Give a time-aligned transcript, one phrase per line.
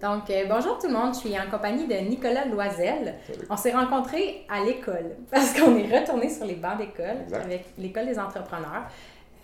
[0.00, 3.16] Donc, euh, bonjour tout le monde, je suis en compagnie de Nicolas Loisel.
[3.50, 8.06] On s'est rencontrés à l'école parce qu'on est retourné sur les bancs d'école avec l'école
[8.06, 8.84] des entrepreneurs.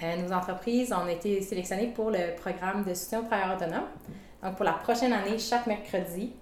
[0.03, 3.89] Euh, nos entreprises ont été sélectionnées pour le programme de soutien aux travailleurs autonomes.
[4.43, 6.33] Donc, pour la prochaine année, chaque mercredi,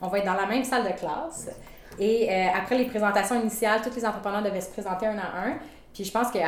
[0.00, 1.50] on va être dans la même salle de classe.
[1.98, 5.58] Et euh, après les présentations initiales, tous les entrepreneurs devaient se présenter un à un.
[5.92, 6.38] Puis je pense que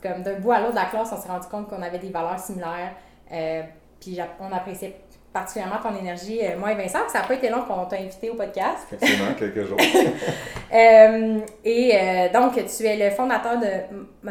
[0.00, 2.10] comme d'un bout à l'autre de la classe, on s'est rendu compte qu'on avait des
[2.10, 2.94] valeurs similaires.
[3.98, 5.00] puis on appréciait
[5.34, 6.38] particulièrement ton énergie.
[6.42, 8.86] Euh, moi et Vincent, ça n'a pas été long qu'on t'a invité au podcast.
[8.92, 9.76] Effectivement, quelques jours.
[10.72, 14.30] euh, et euh, donc, tu es le fondateur de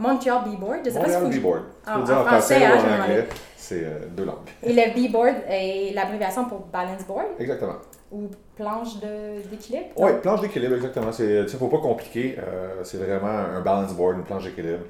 [0.00, 0.80] Montreal B-Board.
[0.86, 1.62] Je sais Montreal pas si B-Board.
[1.86, 3.28] En, en, français, hein, ou en anglais.
[3.56, 3.84] C'est
[4.16, 4.48] deux langues.
[4.62, 7.26] Et le B-Board est l'abréviation pour Balance Board.
[7.38, 7.76] Exactement.
[8.10, 8.98] Ou planche
[9.50, 9.88] d'équilibre.
[9.96, 11.10] Oui, planche d'équilibre, exactement.
[11.18, 12.36] Il ne faut pas compliquer.
[12.84, 14.84] c'est vraiment un balance board, une planche d'équilibre.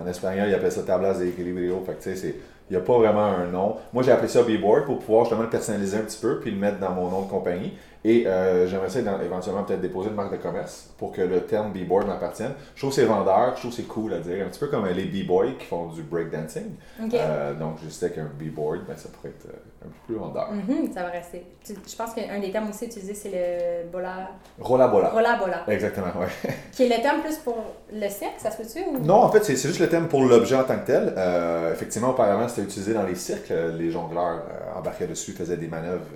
[0.00, 1.82] En espagnol, ils appellent ça tablas de equilibrio.
[1.84, 2.36] Fait que, tu sais,
[2.70, 3.76] il n'y a pas vraiment un nom.
[3.92, 6.56] Moi, j'ai appelé ça B-Board pour pouvoir justement le personnaliser un petit peu puis le
[6.56, 7.72] mettre dans mon nom de compagnie.
[8.04, 11.72] Et euh, j'aimerais ça éventuellement peut-être déposer une marque de commerce pour que le terme
[11.72, 12.52] B-board m'appartienne.
[12.74, 14.46] Je trouve c'est vendeur, je trouve c'est cool à dire.
[14.46, 16.76] Un petit peu comme les B-boys qui font du breakdancing.
[17.12, 20.48] Euh, donc, je sais qu'un B-board, ben, ça pourrait être euh, un peu plus vendeur.
[20.50, 21.44] Mm-hmm, ça va rester.
[21.68, 24.30] je pense qu'un des termes aussi utilisés, c'est le bola.
[24.58, 25.10] Rola bola.
[25.10, 25.64] Rola bola.
[25.68, 26.50] Exactement, oui.
[26.72, 27.58] qui est le terme plus pour
[27.92, 28.82] le cirque, ça se peut-tu?
[28.88, 29.04] Ou...
[29.04, 31.14] Non, en fait, c'est juste le terme pour l'objet en tant que tel.
[31.70, 33.52] effectivement, auparavant, c'était utilisé dans les cirques.
[33.78, 34.42] Les jongleurs
[34.74, 36.06] embarquaient dessus, faisaient des manœuvres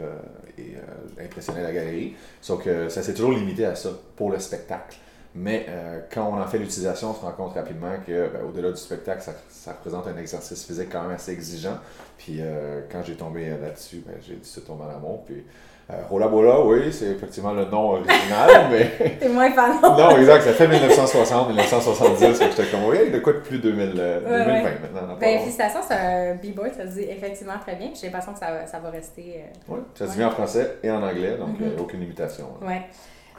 [0.57, 0.77] et
[1.21, 2.15] impressionnaient la galerie.
[2.41, 4.97] Sauf que ça s'est toujours limité à ça pour le spectacle.
[5.37, 8.71] Mais euh, quand on en fait l'utilisation, on se rend compte rapidement que ben, au-delà
[8.71, 11.79] du spectacle, ça, représente un exercice physique quand même assez exigeant.
[12.19, 15.25] Puis euh, quand j'ai tombé là-dessus, ben, j'ai dit c'est tomber en amour.
[15.25, 15.45] Puis
[15.91, 19.17] euh, Rola Bola, oui, c'est effectivement le nom original, mais.
[19.21, 19.73] T'es moins fan.
[19.83, 23.93] non, exact, ça fait 1960, 1970, que j'étais comme, oui, de quoi de plus 2000,
[23.93, 25.17] 2020 maintenant.
[25.21, 28.67] Ben, félicitations, c'est un b-boy, ça se dit effectivement très bien, j'ai l'impression que ça,
[28.67, 29.45] ça va rester.
[29.69, 31.81] oui, ça se dit en français et en anglais, donc mm-hmm.
[31.81, 32.47] aucune imitation.
[32.63, 32.75] Oui.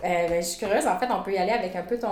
[0.03, 2.09] Euh, ben, je suis curieuse, en fait, on peut y aller avec un peu ton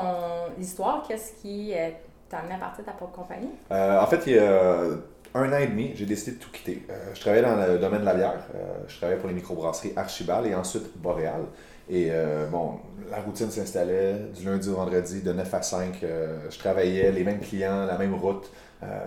[0.60, 1.04] histoire.
[1.08, 1.90] Qu'est-ce qui euh,
[2.30, 3.52] t'a amené à partir de ta propre compagnie?
[3.72, 4.84] Euh, en fait, il y a
[5.36, 6.86] un an et demi, j'ai décidé de tout quitter.
[7.14, 8.48] je travaillais dans le domaine de la bière.
[8.88, 11.42] je travaillais pour les microbrasseries Archibald et ensuite Boréal.
[11.90, 12.12] Et
[12.52, 12.80] bon,
[13.10, 16.06] la routine s'installait du lundi au vendredi, de 9 à 5.
[16.50, 18.50] je travaillais, les mêmes clients, la même route.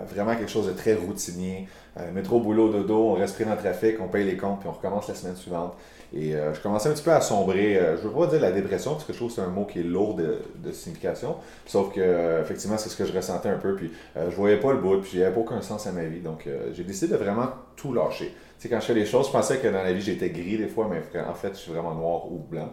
[0.09, 1.67] vraiment quelque chose de très routinier.
[2.13, 4.73] métro, boulot, dodo, on reste pris dans le trafic, on paye les comptes, puis on
[4.73, 5.75] recommence la semaine suivante.
[6.13, 8.39] Et euh, je commençais un petit peu à sombrer, euh, je ne veux pas dire
[8.39, 11.35] la dépression, parce que je trouve que c'est un mot qui est lourd de, signification.
[11.65, 13.75] Sauf que, euh, effectivement, c'est ce que je ressentais un peu.
[13.75, 16.19] Puis je voyais pas le bout, puis j'avais pas aucun sens à ma vie.
[16.19, 18.27] Donc, j'ai décidé de vraiment tout lâcher.
[18.59, 20.57] Tu sais, quand je fais les choses, je pensais que dans la vie, j'étais gris
[20.57, 22.69] des fois, mais en fait, je suis vraiment noir ou blanc.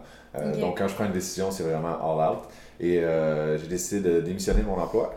[0.59, 2.43] Donc, quand je prends une décision, c'est vraiment all out.
[2.79, 3.01] Et
[3.57, 5.13] j'ai décidé de démissionner de mon emploi.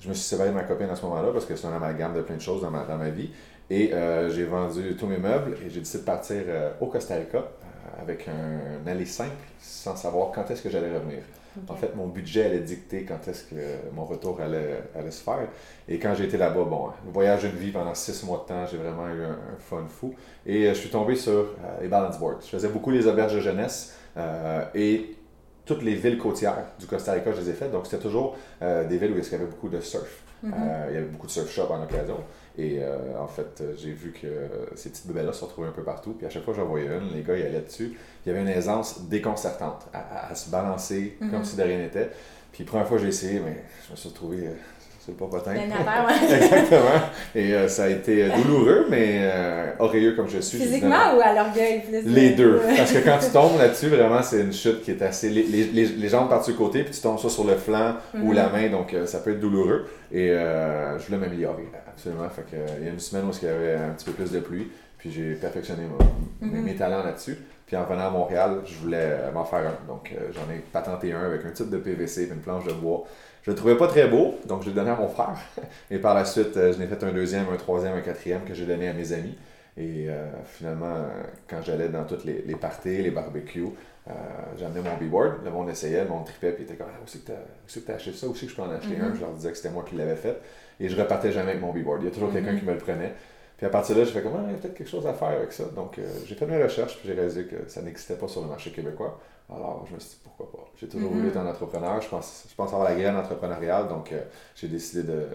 [0.00, 2.14] Je me suis séparé de ma copine à ce moment-là parce que c'est un amalgame
[2.14, 3.30] de plein de choses dans ma, dans ma vie.
[3.70, 7.16] Et euh, j'ai vendu tous mes meubles et j'ai décidé de partir euh, au Costa
[7.16, 7.57] Rica euh,
[8.00, 11.20] avec un, aller simple sans savoir quand est-ce que j'allais revenir.
[11.66, 13.56] En fait, mon budget allait dicter quand est-ce que
[13.92, 15.48] mon retour allait, allait, se faire.
[15.88, 18.76] Et quand j'ai été là-bas, bon, voyage d'une vie pendant six mois de temps, j'ai
[18.76, 20.14] vraiment eu un, fun fou.
[20.46, 22.42] Et je suis tombé sur les balance boards.
[22.42, 23.96] Je faisais beaucoup les auberges de jeunesse
[24.74, 25.16] et
[25.64, 27.72] toutes les villes côtières du Costa Rica, je les ai faites.
[27.72, 30.22] Donc, c'était toujours des villes où il y avait beaucoup de surf.
[30.44, 30.90] Mm-hmm.
[30.90, 32.18] il y avait beaucoup de surf shops en occasion.
[32.58, 34.26] Et euh, en fait, j'ai vu que
[34.74, 36.12] ces petites bébelles-là se retrouvaient un peu partout.
[36.12, 37.96] Puis à chaque fois que j'en voyais une, les gars, ils allaient dessus.
[38.26, 41.44] Il y avait une aisance déconcertante à, se balancer comme mhm.
[41.44, 42.10] si de rien n'était.
[42.52, 44.54] Puis la première fois que j'ai essayé, mais je me suis retrouvé euh,
[45.08, 45.52] c'est pas potin.
[46.34, 47.00] Exactement.
[47.34, 50.58] Et euh, ça a été douloureux, mais euh, auréeux comme je suis.
[50.58, 51.82] Physiquement ou à l'orgueil?
[52.04, 52.60] Les deux.
[52.76, 55.30] Parce que quand tu tombes là-dessus, vraiment, c'est une chute qui est assez...
[55.30, 57.94] Les, les, les, jambes partent sur le côté, puis tu tombes soit sur le flanc
[58.22, 58.52] ou la mhm.
[58.52, 59.86] main, donc euh, ça peut être douloureux.
[60.12, 62.28] Et je voulais m'améliorer, absolument.
[62.28, 64.30] Fait que, il y a une semaine où il y avait un petit peu plus
[64.30, 65.82] de pluie, puis j'ai perfectionné
[66.40, 66.78] mes, mes, mhm.
[66.78, 67.38] talents là-dessus.
[67.66, 69.86] Puis en venant à Montréal, je voulais m'en faire un.
[69.86, 73.04] Donc j'en ai patenté un avec un type de PVC et une planche de bois.
[73.48, 75.34] Je le trouvais pas très beau, donc je l'ai donné à mon frère.
[75.90, 78.52] Et par la suite, euh, je n'ai fait un deuxième, un troisième, un quatrième que
[78.52, 79.38] j'ai donné à mes amis.
[79.78, 80.94] Et euh, finalement,
[81.48, 83.68] quand j'allais dans toutes les, les parties, les barbecues,
[84.06, 84.12] euh,
[84.58, 87.06] j'amenais mon b-board, le monde essayait, le monde tripait, puis il était comme ah, Où
[87.06, 87.32] c'est que
[87.86, 88.26] tu as acheté ça?
[88.26, 89.08] Où c'est que je peux en acheter un?
[89.08, 89.14] Mm-hmm.
[89.14, 90.42] Je leur disais que c'était moi qui l'avais fait.
[90.78, 92.02] Et je repartais jamais avec mon b-board.
[92.02, 92.58] Il y a toujours quelqu'un mm-hmm.
[92.58, 93.14] qui me le prenait.
[93.56, 95.06] Puis à partir de là, j'ai fait comme, ah, il y a peut-être quelque chose
[95.06, 95.64] à faire avec ça.
[95.74, 98.72] Donc, j'ai fait mes recherches, puis j'ai réalisé que ça n'existait pas sur le marché
[98.72, 99.18] québécois.
[99.54, 100.68] Alors, je me suis dit, pourquoi pas?
[100.76, 101.28] J'ai toujours voulu mhm.
[101.30, 102.00] être un entrepreneur.
[102.00, 104.20] Je pense, je pense avoir la graine entrepreneuriale, donc euh,
[104.54, 105.26] j'ai décidé de,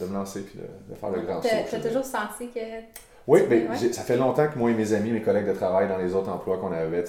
[0.00, 1.48] de, me lancer puis de, faire le grand saut.
[1.68, 2.60] Tu as toujours senti que.
[3.26, 5.98] Oui, mais ça fait longtemps que moi et mes amis, mes collègues de travail dans
[5.98, 7.04] les autres emplois qu'on avait,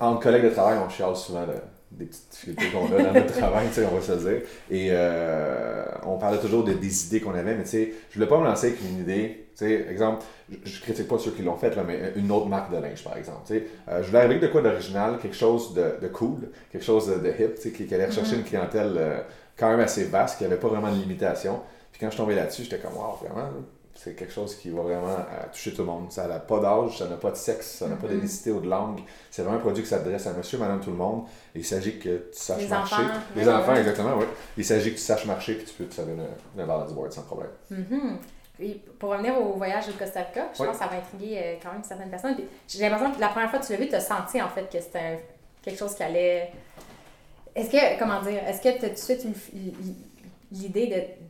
[0.00, 1.46] entre collègues de travail, on chiale souvent
[1.90, 4.40] des petites difficultés qu'on a dans notre travail, on va se dire.
[4.70, 8.26] Et euh, on parlait toujours de, des idées qu'on avait, mais tu sais, je voulais
[8.26, 10.24] pas me lancer avec une idée sais, exemple,
[10.64, 13.02] je, ne critique pas ceux qui l'ont fait, là, mais une autre marque de linge,
[13.04, 13.40] par exemple.
[13.52, 17.28] Euh, je voulais arriver de quoi d'original, quelque chose de, de, cool, quelque chose de,
[17.28, 18.38] hip, sais, qui, allait rechercher mm-hmm.
[18.38, 19.20] une clientèle euh,
[19.56, 21.60] quand même assez vaste, qui avait pas vraiment de limitation.
[21.92, 23.48] Puis quand je tombé là-dessus, j'étais comme, wow, vraiment,
[23.94, 26.10] c'est quelque chose qui va vraiment euh, toucher tout le monde.
[26.10, 28.68] Ça n'a pas d'âge, ça n'a pas de sexe, ça n'a pas d'ethnicité ou de
[28.68, 29.00] langue.
[29.30, 31.24] C'est vraiment un produit qui s'adresse à monsieur, madame, tout le monde.
[31.54, 32.94] il s'agit que tu saches les marcher.
[32.96, 33.20] Enfants.
[33.36, 34.26] Les enfants, exactement, oui.
[34.56, 36.16] Il s'agit que tu saches marcher et tu peux te servir
[36.56, 37.50] d'un balance board sans problème.
[38.98, 41.72] Pour revenir au voyage au Costa Rica, je pense que ça va intriguer euh, quand
[41.72, 42.36] même certaines personnes.
[42.68, 44.70] J'ai l'impression que la première fois que tu l'as vu, tu as senti en fait
[44.70, 45.24] que c'était
[45.62, 46.52] quelque chose qui allait.
[47.56, 49.26] Est-ce que, comment dire, est-ce que tu as tout de suite
[50.52, 51.24] l'idée de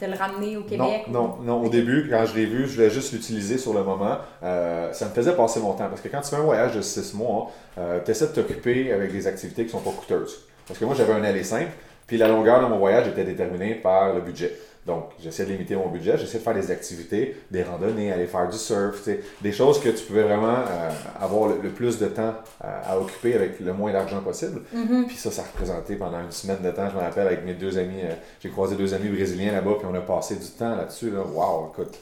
[0.00, 1.04] de le ramener au Québec?
[1.08, 1.62] Non, non, non.
[1.64, 4.18] Au début, quand je l'ai vu, je voulais juste l'utiliser sur le moment.
[4.42, 5.88] Euh, ça me faisait passer mon temps.
[5.88, 8.92] Parce que quand tu fais un voyage de six mois, euh, tu essaies de t'occuper
[8.92, 10.46] avec des activités qui ne sont pas coûteuses.
[10.66, 11.72] Parce que moi, j'avais un aller simple,
[12.06, 14.56] puis la longueur de mon voyage était déterminée par le budget.
[14.84, 18.48] Donc, j'essaie de limiter mon budget, j'essaie de faire des activités, des randonnées, aller faire
[18.48, 19.08] du surf,
[19.40, 20.90] des choses que tu pouvais vraiment euh,
[21.20, 22.34] avoir le, plus de temps
[22.64, 24.62] euh, à occuper avec le moins d'argent possible.
[24.74, 25.06] Mm-hmm.
[25.06, 27.78] Puis ça, ça représentait pendant une semaine de temps, je me rappelle, avec mes deux
[27.78, 31.10] amis, euh, j'ai croisé deux amis brésiliens là-bas, puis on a passé du temps là-dessus.
[31.10, 31.20] Là.
[31.20, 31.96] Wow, écoute,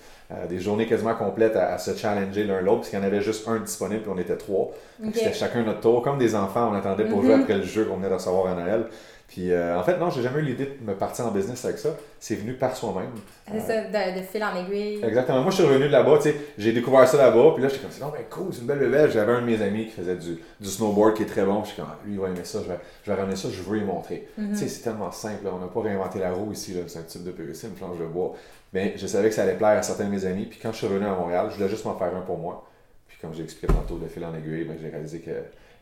[0.49, 3.49] des journées quasiment complètes à, se challenger l'un l'autre, parce qu'il y en avait juste
[3.49, 4.71] un disponible, puis on était trois.
[5.13, 7.43] C'était chacun notre tour, comme des enfants, on attendait pour jouer mm-hmm.
[7.43, 8.87] après le jeu qu'on venait de recevoir à Noël.
[9.31, 11.79] Puis euh, en fait, non, j'ai jamais eu l'idée de me partir en business avec
[11.79, 11.91] ça.
[12.19, 13.13] C'est venu par soi-même.
[13.49, 15.05] C'est ça, de, fil en aiguille.
[15.05, 15.43] Exactement.
[15.43, 17.81] Moi, je suis revenu de là-bas, tu sais, j'ai découvert ça là-bas, puis là, j'étais
[17.81, 19.09] comme, c'est non, ben cool, c'est une belle bébelle.
[19.09, 21.69] J'avais un de mes amis qui faisait du, du snowboard qui est très bon, je
[21.69, 23.63] suis comme, ah, lui, il va aimer ça, je vais, je vais ramener ça, je
[23.63, 24.27] veux lui montrer.
[24.37, 24.51] Mm-hmm.
[24.51, 27.23] Tu sais, c'est tellement simple, on n'a pas réinventé la roue ici, c'est un type
[27.23, 28.35] de PVC, une planche de bois.
[28.73, 30.79] Mais je savais que ça allait plaire à certains de mes amis, puis quand je
[30.79, 32.67] suis revenu à Montréal, je voulais juste m'en faire un pour moi.
[33.07, 35.35] Puis comme j'ai expliqué tantôt, de fil en aiguille, ben, j'ai réalisé qu'il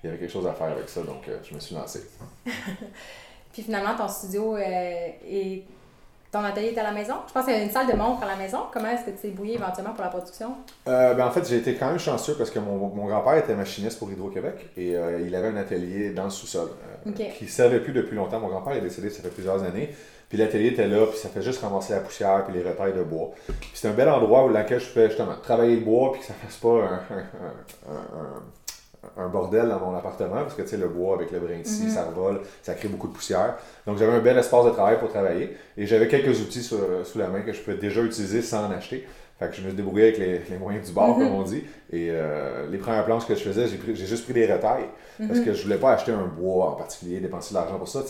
[0.04, 2.02] y avait quelque chose à faire avec ça, donc euh, je me suis lancé.
[3.58, 5.64] Puis finalement, ton studio euh, et
[6.31, 7.14] ton atelier est à la maison?
[7.26, 8.58] Je pense qu'il y a une salle de montre à la maison.
[8.72, 10.52] Comment est-ce que tu t'es brouillé éventuellement pour la production?
[10.87, 13.56] Euh, ben en fait, j'ai été quand même chanceux parce que mon, mon grand-père était
[13.56, 16.69] machiniste pour Hydro-Québec et euh, il avait un atelier dans le sous-sol
[17.16, 18.38] qui ne servait plus depuis longtemps.
[18.38, 19.93] Mon grand-père est décédé, ça fait plusieurs années.
[20.28, 23.02] Puis l'atelier était là, puis ça fait juste ramasser la poussière puis les retails de
[23.02, 23.32] bois.
[23.44, 26.26] Puis c'est un bel endroit où laquelle je pouvais justement travailler le bois puis que
[26.28, 28.43] ça fasse pas un un
[29.28, 31.90] bordel dans mon appartement parce que tu sais, le bois avec le brin ici, mhm.
[31.90, 33.56] ça revole, ça crée beaucoup de poussière.
[33.86, 37.28] Donc j'avais un bel espace de travail pour travailler et j'avais quelques outils sous la
[37.28, 39.06] main que je pouvais déjà utiliser sans en acheter.
[39.38, 41.34] Fait que je me suis débrouillé avec les, les moyens du bord, comme mhm.
[41.34, 41.62] on dit.
[41.92, 45.44] Et euh, les premières planches que je faisais, j'ai juste pris des retailles parce mhm.
[45.44, 48.02] que je voulais pas acheter un bois en particulier, dépenser de l'argent pour ça.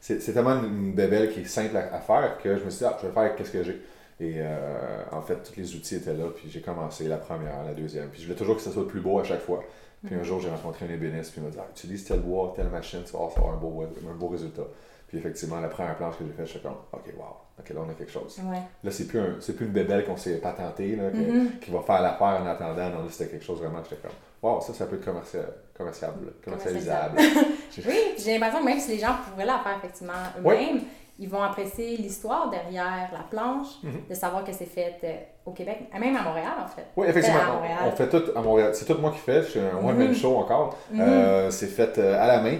[0.00, 2.96] C'est tellement une, bébelle qui est simple à, faire que je me suis dit, ah,
[3.02, 3.82] je vais faire qu'est-ce que j'ai.
[4.20, 7.74] Et euh, en fait, tous les outils étaient là, puis j'ai commencé la première, la
[7.74, 8.08] deuxième.
[8.08, 9.64] Puis je voulais toujours que ça soit le plus beau à chaque fois.
[10.04, 12.52] Puis un jour, j'ai rencontré un ébéniste, puis il m'a dit ah, utilise tel bois,
[12.54, 14.62] telle machine, tu vas avoir un beau, un beau résultat.
[15.08, 17.24] Puis effectivement, la première planche que j'ai faite, je suis comme OK, wow,
[17.58, 18.38] OK, là, on a quelque chose.
[18.84, 21.58] Là, c'est plus, un, plus une bébelle qu'on s'est patenté, là, mm-hmm.
[21.60, 22.90] qui va faire l'affaire en attendant.
[22.90, 25.46] Non, là, c'était quelque chose vraiment, j'étais comme Wow, ça, ça peut être commercial,
[25.76, 27.18] commercialisable.
[27.86, 30.82] oui, j'ai l'impression que même si les gens pourraient la faire effectivement eux-mêmes,
[31.18, 34.02] ils vont apprécier l'histoire derrière la planche, mhm.
[34.08, 35.16] de savoir que c'est fait euh,
[35.46, 36.86] au Québec, même à Montréal en fait.
[36.96, 37.40] Oui, effectivement.
[37.84, 38.70] On, fait tout à Montréal.
[38.74, 39.42] C'est tout moi qui fais.
[39.42, 40.76] Je suis un one-man show encore.
[40.92, 41.00] Mhm.
[41.00, 42.58] Euh, c'est fait euh, à la main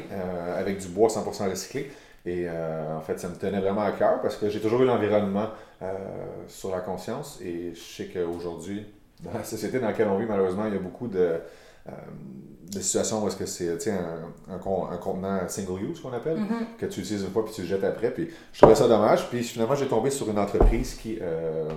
[0.57, 1.91] avec du bois 100% recyclé.
[2.27, 5.47] Et en fait, ça me tenait vraiment à cœur parce que j'ai toujours eu l'environnement
[6.47, 8.85] sur la conscience et je sais qu'aujourd'hui,
[9.23, 11.41] dans la société dans laquelle on vit, malheureusement, il y a beaucoup de
[12.71, 14.55] des situations où est-ce que c'est un, un,
[14.93, 16.77] un, contenant single use qu'on appelle, mm-hmm.
[16.79, 18.11] que tu utilises une fois puis tu le jettes après.
[18.11, 19.29] Puis je trouvais ça dommage.
[19.29, 21.69] Puis finalement, j'ai tombé sur une entreprise qui euh,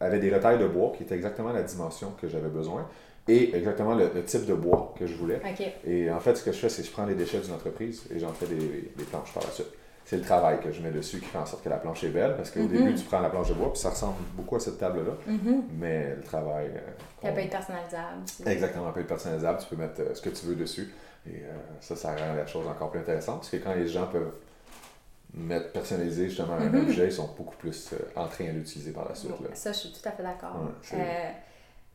[0.00, 2.88] avait des retails de bois qui étaient exactement la dimension que j'avais besoin
[3.28, 5.40] et exactement le, type de bois que je voulais.
[5.86, 8.04] Et en fait, ce que je fais, c'est que je prends les déchets d'une entreprise
[8.14, 9.68] et j'en fais des, des planches par la suite
[10.04, 12.08] c'est le travail que je mets dessus qui fait en sorte que la planche est
[12.08, 12.36] belle.
[12.36, 12.68] Parce qu'au mm-hmm.
[12.68, 15.12] début, tu prends la planche de bois, puis ça ressemble beaucoup à cette table-là.
[15.28, 15.60] Mm-hmm.
[15.78, 16.70] Mais le travail.
[16.74, 16.90] Euh,
[17.22, 18.22] elle peut être personnalisable.
[18.46, 19.58] Exactement, elle peut être personnalisable.
[19.60, 20.92] Tu peux mettre euh, ce que tu veux dessus.
[21.26, 23.38] Et euh, ça, ça rend la chose encore plus intéressante.
[23.38, 24.34] Parce que quand les gens peuvent
[25.34, 26.82] mettre personnaliser justement un mm-hmm.
[26.82, 29.32] objet, ils sont beaucoup plus en train de l'utiliser par la suite.
[29.54, 30.56] Ça, je suis tout à fait d'accord.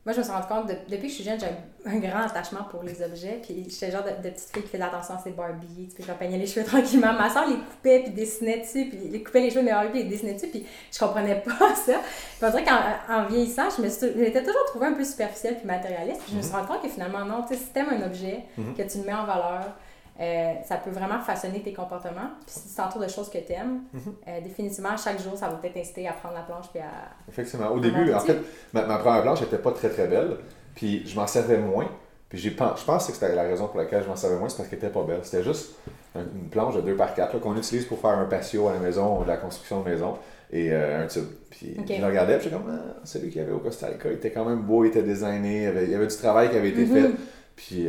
[0.07, 1.47] Moi, je me suis rendu compte, depuis que je suis jeune, j'ai
[1.85, 3.41] un, grand attachement pour les objets.
[3.43, 5.89] Puis j'étais le genre de, petite fille qui faisait attention à ses Barbie.
[5.93, 7.11] Puis je peignais les cheveux tranquillement.
[7.11, 8.85] Ma soeur les coupait, puis dessinait dessus.
[8.85, 10.47] Puis les coupait les cheveux de mes Barbie, et dessinait dessus.
[10.47, 11.95] Puis je comprenais pas ça.
[11.95, 16.21] Puis on dirait qu'en vieillissant, je m'étais toujours trouvée un peu superficielle puis matérialiste.
[16.21, 16.55] Puis je me suis mm-hmm.
[16.55, 18.77] rendu compte que finalement, non, tu sais, si t'aimes un objet, mm-hmm.
[18.77, 19.73] que tu le mets en valeur,
[20.19, 22.31] euh, ça peut vraiment façonner tes comportements.
[22.45, 24.01] Puis si tu t'entoures de choses que tu aimes, mhm.
[24.27, 26.89] euh, définitivement, chaque jour, ça va peut-être t'inciter à prendre la planche puis à.
[27.29, 27.69] Effectivement.
[27.69, 28.37] Au début, en fait,
[28.73, 30.37] ma, première planche n'était pas très très belle.
[30.73, 31.87] Puis je m'en servais moins.
[32.29, 34.57] Puis j'ai, je pense que c'était la raison pour laquelle je m'en servais moins, c'est
[34.57, 35.21] parce qu'elle n'était pas belle.
[35.23, 35.75] C'était juste
[36.15, 39.19] une planche de 2 par 4 qu'on utilise pour faire un patio à la maison
[39.19, 40.17] ou de la construction de maison.
[40.51, 41.25] et un tube.
[41.51, 44.09] Puis je le regardais, puis j'étais comme, ah, celui qu'il y avait au Costa Rica,
[44.09, 46.69] il était quand même beau, il était designé, il y avait, du travail qui avait
[46.69, 47.11] été fait.
[47.57, 47.87] Puis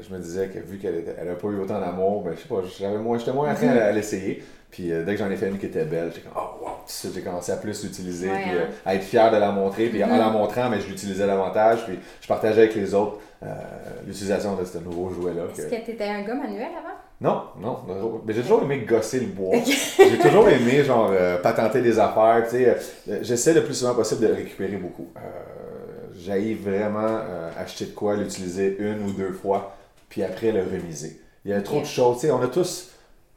[0.00, 2.62] je me disais que vu qu'elle n'a pas eu autant d'amour, ben je sais pas,
[2.66, 4.42] j'étais moins, moins en train à l'essayer.
[4.72, 6.70] Puis euh, dès que j'en ai fait une qui était belle, j'étais comme, oh wow!
[7.14, 8.74] J'ai commencé à plus l'utiliser, puis euh, hein.
[8.86, 9.86] à être fier de la montrer.
[9.86, 10.32] Puis en la mm-hmm.
[10.32, 11.84] montrant, mais je l'utilisais davantage.
[11.84, 13.48] Puis je partageais avec les autres euh,
[14.06, 15.42] l'utilisation de ce nouveau jouet-là.
[15.52, 16.96] Est-ce que, tu étais un gars manuel avant?
[17.20, 18.22] Non, non.
[18.26, 19.54] Mais j'ai toujours aimé gosser le bois.
[19.64, 22.42] j'ai toujours aimé, genre, patenter des affaires.
[22.48, 22.76] Tu sais,
[23.20, 25.08] j'essaie le plus souvent possible de récupérer beaucoup.
[26.24, 27.20] J'aille vraiment
[27.58, 29.76] acheter de quoi, l'utiliser une ou deux fois,
[30.08, 31.20] puis après le remiser.
[31.44, 32.20] Il y a trop de choses.
[32.20, 32.90] Tu sais, on a tous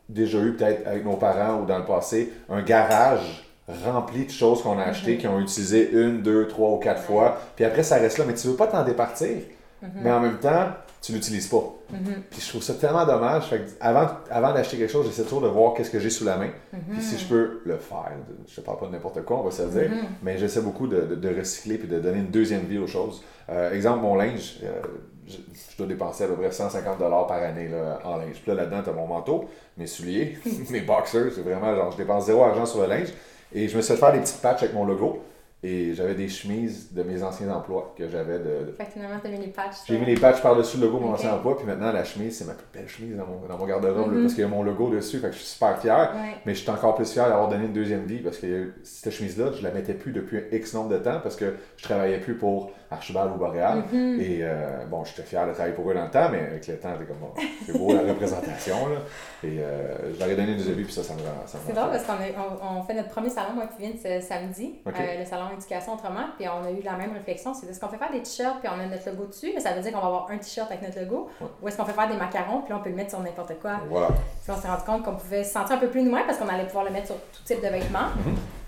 [0.07, 4.61] déjà eu peut-être avec nos parents ou dans le passé un garage rempli de choses
[4.61, 5.17] qu'on a achetées, mhm.
[5.17, 7.39] qui ont utilisé une, deux, trois ou quatre fois.
[7.55, 8.25] Puis après, ça reste là.
[8.27, 9.37] Mais tu veux pas t'en départir?
[9.85, 10.01] Mhm.
[10.03, 10.67] Mais en même temps,
[11.01, 11.63] tu l'utilises pas.
[11.91, 12.23] Mhm.
[12.31, 13.45] Puis je trouve ça tellement dommage.
[13.45, 16.37] Fait avant, avant d'acheter quelque chose, j'essaie toujours de voir qu'est-ce que j'ai sous la
[16.37, 16.49] main.
[16.91, 18.11] Puis si je peux le faire,
[18.47, 19.89] je ne parle pas de n'importe quoi, on va se dire,
[20.23, 23.23] mais j'essaie beaucoup de, de, recycler puis de donner une deuxième vie aux choses.
[23.49, 24.81] Euh, exemple, mon linge, euh,
[25.27, 25.37] je,
[25.77, 28.41] dois dépenser à peu près 150 par année là, en linge.
[28.41, 29.45] Puis là, là-dedans, tu as mon manteau,
[29.77, 30.37] mes souliers,
[30.69, 31.31] mes boxers.
[31.35, 33.09] C'est vraiment genre, je dépense zéro argent sur le linge.
[33.53, 35.21] Et je me suis fait faire des petites patchs avec mon logo.
[35.67, 38.71] Et j'avais des chemises de mes anciens emplois que j'avais de.
[38.77, 39.77] Fait que finalement, t'as mis les patchs.
[39.87, 42.37] J'ai mis les patchs par-dessus le logo de mon ancien emploi, puis maintenant, la chemise,
[42.37, 44.21] c'est ma plus belle chemise dans mon, dans mon garde-robe, mm-hmm.
[44.21, 46.13] parce qu'il y a mon logo dessus, fait que je suis super fier.
[46.45, 49.53] Mais je suis encore plus fier d'avoir donné une deuxième vie, parce que cette chemise-là,
[49.57, 52.71] je la mettais plus depuis X nombre de temps, parce que je travaillais plus pour
[52.91, 53.85] Archibald ou Boréal.
[53.91, 54.19] Mm-hmm.
[54.19, 56.77] Et euh, bon, j'étais fier de travailler pour eux dans le temps, mais avec le
[56.77, 57.33] temps, c'était comme, bon,
[57.65, 58.99] c'est beau la représentation, là.
[59.43, 61.43] Et euh, je leur ai donné une deuxième vie, puis ça, ça me rend.
[61.47, 64.91] C'est drôle, parce qu'on on, fait notre premier salon, moi, qui vient ce samedi, euh,
[65.19, 67.53] le salon éducation autrement puis on a eu la même réflexion.
[67.53, 69.73] C'est est-ce qu'on fait faire des t-shirts, puis on a notre logo dessus, mais ça
[69.73, 71.29] veut dire qu'on va avoir un t-shirt avec notre logo,
[71.61, 73.79] ou est-ce qu'on fait faire des macarons, puis on peut le mettre sur n'importe quoi?
[73.87, 76.47] Puis on s'est rendu compte qu'on pouvait se sentir un peu plus nous-mêmes parce qu'on
[76.47, 78.09] allait pouvoir le mettre sur tout type de vêtements.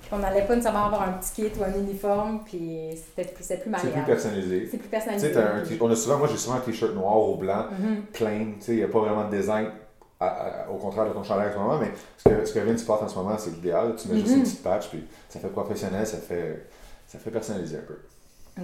[0.02, 3.46] Puis on n'allait pas nécessairement avoir un petit kit ou un uniforme, puis c'était plus,
[3.46, 3.76] plus.
[3.82, 4.68] C'est plus personnalisé.
[4.72, 5.34] C'est plus personnalisé.
[5.82, 7.66] on a souvent, moi j'ai souvent un t-shirt noir ou blanc,
[8.14, 9.68] plain, tu sais, il n'y a pas vraiment de design
[10.72, 13.04] au contraire de ton chandail en ce moment, mais ce que, ce que Vince porte
[13.04, 13.96] en ce moment, c'est l'idéal.
[13.96, 14.44] Tu mets juste une mhm.
[14.44, 16.66] petite patch, puis ça fait professionnel, ça fait,
[17.08, 17.98] ça fait personnaliser un peu.
[18.58, 18.62] Mm.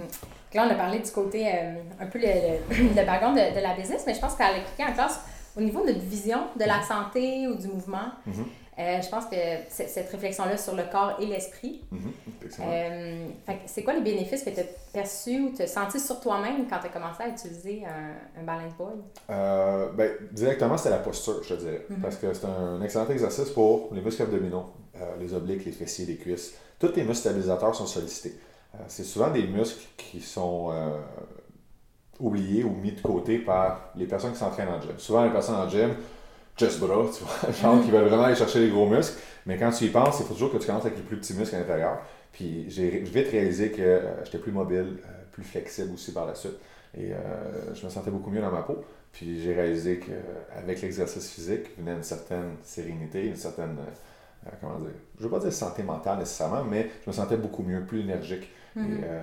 [0.54, 2.26] Là, on a parlé du côté, euh, un peu le,
[2.70, 5.20] le, background de, de, la business, mais je pense qu'à l'expliquer en classe,
[5.56, 8.78] au niveau de notre vision de la santé ou du mouvement, mm-hmm.
[8.78, 9.36] euh, je pense que
[9.68, 12.60] cette réflexion-là sur le corps et l'esprit, mm-hmm.
[12.60, 13.26] euh,
[13.66, 16.80] c'est quoi les bénéfices que tu as perçus ou tu as sentis sur toi-même quand
[16.80, 19.00] tu as commencé à utiliser un, un balance board?
[19.96, 21.86] ben, directement, c'est la posture, je te dirais.
[21.90, 22.00] Mm-hmm.
[22.00, 24.66] Parce que c'est un excellent exercice pour les muscles abdominaux,
[25.20, 26.54] les obliques, les fessiers, les cuisses.
[26.78, 28.38] Tous les muscles stabilisateurs sont sollicités.
[28.74, 30.98] Euh, c'est souvent des muscles qui sont euh,
[32.18, 34.98] oubliés ou mis de côté par les personnes qui s'entraînent en gym.
[34.98, 35.94] Souvent, les personnes en gym,
[36.56, 39.70] just bras, tu vois, genre qui veulent vraiment aller chercher les gros muscles, mais quand
[39.70, 41.60] tu y penses, il faut toujours que tu commences avec les plus petits muscles à
[41.60, 41.98] l'intérieur.
[42.32, 44.98] Puis j'ai vite réalisé que euh, j'étais plus mobile,
[45.30, 46.56] plus flexible aussi par la suite.
[46.96, 47.10] Et
[47.74, 48.84] je me sentais beaucoup mieux dans ma peau.
[49.12, 53.76] Puis j'ai réalisé qu'avec l'exercice physique venait une certaine sérénité, une certaine,
[54.60, 57.84] comment dire, je veux pas dire santé mentale nécessairement, mais je me sentais beaucoup mieux,
[57.84, 58.50] plus énergique.
[58.76, 59.00] Et mhm.
[59.04, 59.22] euh,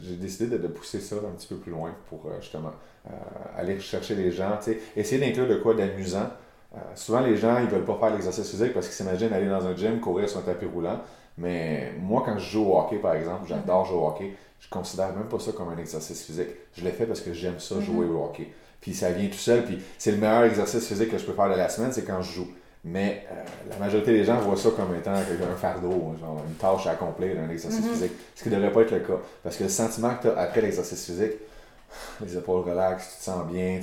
[0.00, 2.72] j'ai décidé de, pousser ça un petit peu plus loin pour euh, justement
[3.06, 3.10] euh,
[3.56, 4.58] aller chercher les gens,
[4.96, 6.30] essayer d'inclure de quoi d'amusant.
[6.94, 9.76] souvent, les gens, ils veulent pas faire l'exercice physique parce qu'ils s'imaginent aller dans un
[9.76, 11.00] gym, courir sur un tapis roulant.
[11.38, 13.88] Mais moi, quand je joue au hockey, par exemple, j'adore mhm.
[13.88, 16.48] jouer au hockey, je considère même pas ça comme un exercice physique.
[16.74, 18.16] Je l'ai fait parce que j'aime ça, jouer mhm.
[18.16, 18.48] au hockey.
[18.80, 21.50] Puis ça vient tout seul, puis c'est le meilleur exercice physique que je peux faire
[21.50, 22.48] de la semaine, c'est quand je joue.
[22.84, 23.34] Mais euh,
[23.68, 27.34] la majorité des gens voient ça comme étant un fardeau, genre une tâche à accomplir
[27.34, 27.90] d'un exercice mm-hmm.
[27.90, 29.20] physique, ce qui ne devrait pas être le cas.
[29.42, 31.32] Parce que le sentiment que tu as après l'exercice physique,
[32.24, 33.80] les épaules relaxes, tu te sens bien,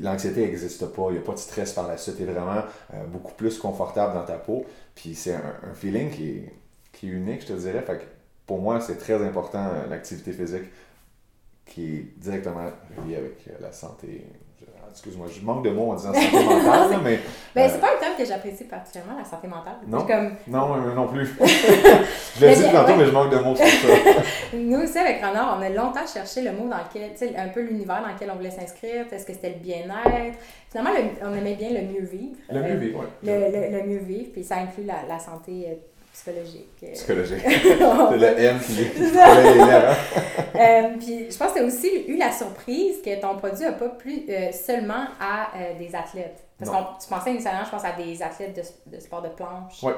[0.00, 2.62] l'anxiété n'existe pas, il n'y a pas de stress par la suite, tu es vraiment
[2.94, 4.66] euh, beaucoup plus confortable dans ta peau.
[4.94, 6.52] Puis c'est un, feeling qui est,
[6.92, 7.82] qui est unique, je te dirais.
[7.82, 8.04] Fait que
[8.46, 10.64] pour moi, c'est très important euh, l'activité physique
[11.64, 14.26] qui est directement reliée avec la santé
[14.92, 17.20] excuse-moi, je manque de mots en disant santé mentale, mais.
[17.54, 19.74] Ben, c'est pas un terme que j'apprécie particulièrement, la santé mentale.
[19.86, 20.06] Non.
[20.06, 20.30] Comme...
[20.46, 21.36] Non, non plus.
[22.38, 23.88] je l'ai dit tantôt, mais je manque de mots sur ça.
[24.56, 27.48] Nous aussi, avec Renard, on a longtemps cherché le mot dans lequel, tu sais, un
[27.48, 29.04] peu l'univers dans lequel on voulait s'inscrire.
[29.12, 30.38] Est-ce que c'était le bien-être?
[30.70, 32.36] Finalement, on aimait bien le mieux vivre.
[32.50, 33.06] Le mieux vivre, oui.
[33.22, 35.74] Le, le, mieux vivre, puis ça inclut la, la santé euh,
[36.12, 36.68] psychologique.
[36.82, 36.92] Euh.
[36.92, 37.42] Psychologique.
[37.44, 39.96] c'est le M qui hein.
[40.54, 43.72] euh, Puis je pense que tu as aussi eu la surprise que ton produit n'a
[43.72, 46.44] pas plu euh, seulement à des athlètes.
[46.58, 49.82] Parce que tu pensais initialement, je pense, à des athlètes de, de sport de planche.
[49.82, 49.92] Oui.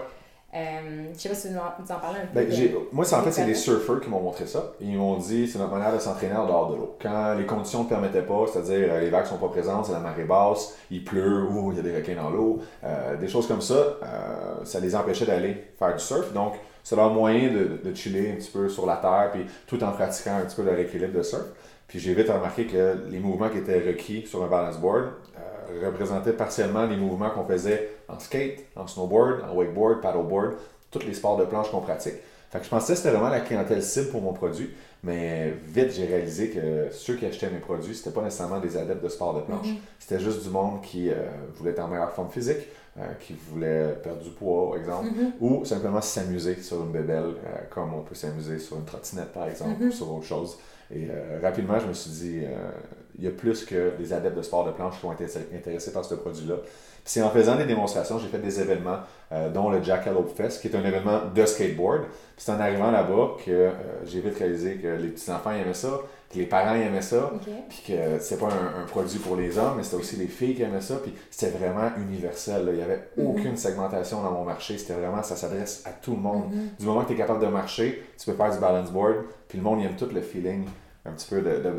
[0.54, 2.44] Euh, je sais pas si vous en, parlez un peu.
[2.44, 4.72] Ben, moi, en fait, c'est les surfeurs qui m'ont montré ça.
[4.80, 6.96] Ils m'ont dit c'est notre manière de s'entraîner en dehors de l'eau.
[7.02, 9.98] Quand les conditions ne permettaient pas, c'est-à-dire euh, les vagues sont pas présentes, c'est la
[9.98, 13.48] marée basse, il pleut ou il y a des requins dans l'eau, euh, des choses
[13.48, 13.98] comme ça,
[14.62, 16.32] ça les empêchait d'aller faire du surf.
[16.32, 19.82] Donc, c'est leur moyen de, de, chiller un petit peu sur la terre, puis tout
[19.82, 21.46] en pratiquant un petit peu leur équilibre de surf.
[21.88, 25.06] Puis j'ai vite remarqué que les mouvements qui étaient requis sur un balance board
[25.84, 30.54] représentaient partiellement les mouvements qu'on faisait en skate, en snowboard, en wakeboard, paddleboard,
[30.90, 32.14] tous les sports de planche qu'on pratique.
[32.50, 34.70] Fait que je pensais que c'était vraiment la clientèle cible pour mon produit,
[35.02, 39.02] mais vite j'ai réalisé que ceux qui achetaient mes produits, c'était pas nécessairement des adeptes
[39.02, 39.66] de sport de planche.
[39.66, 39.98] Mm-hmm.
[39.98, 41.14] C'était juste du monde qui euh,
[41.56, 45.32] voulait être en meilleure forme physique, euh, qui voulait perdre du poids, par exemple, mm-hmm.
[45.40, 49.48] ou simplement s'amuser sur une bébelle, euh, comme on peut s'amuser sur une trottinette, par
[49.48, 49.88] exemple, mm-hmm.
[49.88, 50.56] ou sur autre chose.
[50.94, 51.08] Et
[51.42, 52.42] rapidement, je me suis dit,
[53.18, 55.92] il y a plus que des adeptes de sport de planche qui ont été intéressés
[55.92, 56.56] par ce produit-là.
[57.06, 58.98] C'est en faisant des démonstrations, j'ai fait des événements,
[59.30, 62.04] euh, dont le Jackalope Fest, qui est un événement de skateboard.
[62.38, 63.70] C'est en arrivant là-bas que euh,
[64.06, 66.00] j'ai vite réalisé que les petits-enfants aimaient ça,
[66.32, 67.30] que les parents aimaient ça,
[67.68, 70.62] puis que c'est pas un, produit pour les hommes, mais c'était aussi les filles qui
[70.62, 72.64] aimaient ça, puis c'était vraiment universel.
[72.68, 73.26] Il n'y avait mhm.
[73.26, 74.78] aucune segmentation dans mon marché.
[74.78, 76.54] C'était vraiment, ça s'adresse à tout le monde.
[76.54, 76.68] Mhm.
[76.80, 79.16] Du moment que tu es capable de marcher, tu peux faire du balance board,
[79.46, 80.64] puis le monde aime tout le feeling
[81.04, 81.70] un petit peu de de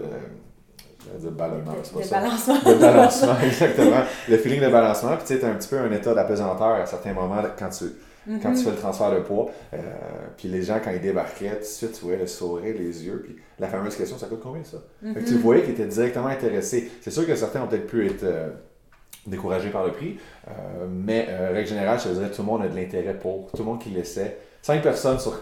[1.29, 2.21] ballonnement, c'est pas ça.
[2.21, 2.59] Balancement.
[2.59, 4.01] De balancement, exactement.
[4.29, 5.15] Le feeling de balancement.
[5.17, 7.85] Puis tu sais, tu un petit peu un état d'apesanteur à certains moments quand tu,
[8.25, 8.55] quand tu mhm.
[8.55, 9.49] fais le transfert de poids.
[9.73, 9.77] Euh,
[10.37, 13.21] puis les gens, quand ils débarquaient, tout de suite, tu voyais le sourire, les yeux.
[13.23, 14.77] Puis la fameuse question, ça coûte combien ça?
[15.01, 15.41] fait que tu mhm.
[15.41, 16.91] voyais qu'ils étaient directement intéressés.
[17.01, 18.49] C'est sûr que certains ont peut-être pu être euh,
[19.27, 20.17] découragés par le prix.
[20.47, 23.51] Euh, mais règle générale, je te dirais, tout le monde a de l'intérêt pour.
[23.51, 24.37] Tout le monde qui l'essaie.
[24.61, 25.39] Cinq personnes sur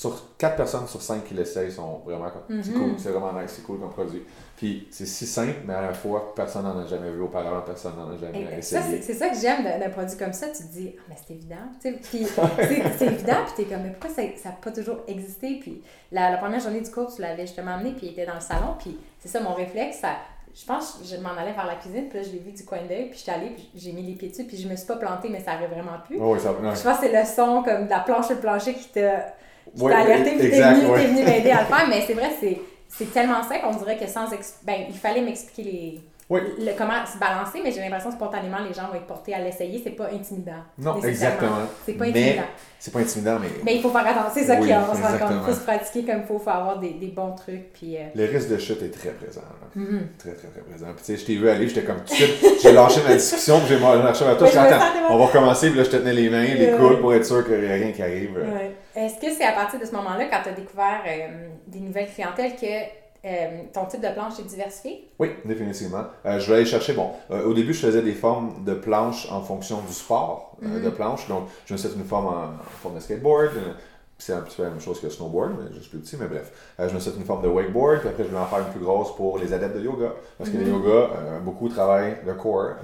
[0.00, 2.78] sur 4 personnes sur 5 qui l'essayent sont vraiment comme c'est mhm.
[2.78, 4.22] cool, c'est vraiment nice, c'est cool comme produit.
[4.56, 7.92] Puis c'est si simple, mais à la fois, personne n'en a jamais vu auparavant, personne
[7.98, 9.02] n'en a jamais essayé.
[9.02, 12.00] C'est ça que j'aime d'un produit comme ça, tu te dis, ah, mais c'est évident.
[12.02, 12.26] Puis
[12.96, 15.58] c'est évident, puis t'es comme, mais pourquoi ça n'a pas toujours existé?
[15.60, 18.36] Puis la, la, première journée du cours, tu l'avais justement amené, puis il était dans
[18.36, 20.12] le salon, puis c'est ça mon réflexe, ça,
[20.54, 22.64] je pense que je m'en allais vers la cuisine, puis là, je l'ai vu du
[22.64, 24.86] coin d'œil, puis j'étais allée, puis j'ai mis les pieds dessus, puis je me suis
[24.86, 26.16] pas plantée, mais ça avait vraiment pu.
[26.18, 28.72] Oh, ça, Je pense que c'est le son, comme de la planche sur le plancher
[28.72, 28.88] qui
[29.74, 32.30] t'a qui t'a alerté, puis t'es venu, venu m'aider à le faire, mais c'est vrai,
[32.88, 34.26] c'est tellement simple, on dirait que sans...
[34.64, 36.00] Ben, il fallait m'expliquer les
[36.30, 36.40] oui.
[36.58, 39.40] Le, comment se balancer, mais j'ai l'impression que spontanément, les gens vont être portés à
[39.40, 39.80] l'essayer.
[39.82, 40.62] C'est pas intimidant.
[40.78, 41.58] Non, exactement.
[41.84, 42.42] C'est pas intimidant.
[42.78, 43.48] C'est pas intimidant, mais.
[43.64, 44.30] Mais il faut faire attention.
[44.32, 45.36] C'est ça qui on se rend compte.
[45.42, 46.38] Il faut se pratiquer comme il faut.
[46.40, 47.72] Il faut avoir des, des bons trucs.
[47.74, 48.04] Puis, euh...
[48.14, 49.42] Le risque de chute est très présent.
[49.76, 50.00] Mm-hmm.
[50.18, 50.86] Très, très, très présent.
[50.94, 52.60] Puis, tu sais, je t'ai vu aller, j'étais comme tout de suite.
[52.62, 54.48] J'ai lâché ma discussion, puis j'ai marché vers toi.
[54.48, 57.12] Je attends, on va recommencer, puis là, je te tenais les mains, les coudes pour
[57.12, 58.38] être sûr qu'il n'y a rien qui arrive.
[58.94, 62.08] Est-ce que c'est à partir de ce moment-là, quand tu as découvert euh, des nouvelles
[62.12, 65.10] clientèles, que euh, ton type de planche est diversifié?
[65.18, 66.04] Oui, définitivement.
[66.24, 69.30] Euh, je vais aller chercher, bon, euh, au début, je faisais des formes de planche
[69.30, 70.90] en fonction du sport de mhm.
[70.92, 71.28] planche.
[71.28, 73.52] Donc, je me suis fait une forme en, forme de skateboard.
[74.16, 76.52] C'est un petit peu la même chose que snowboard, mais juste plus petit, mais bref.
[76.78, 78.72] je me suis fait une forme de wakeboard, puis après, je vais en faire une
[78.72, 80.12] plus grosse pour les adeptes de yoga.
[80.36, 80.72] Parce que les mhm.
[80.72, 81.08] yoga,
[81.42, 82.74] beaucoup travaillent le core.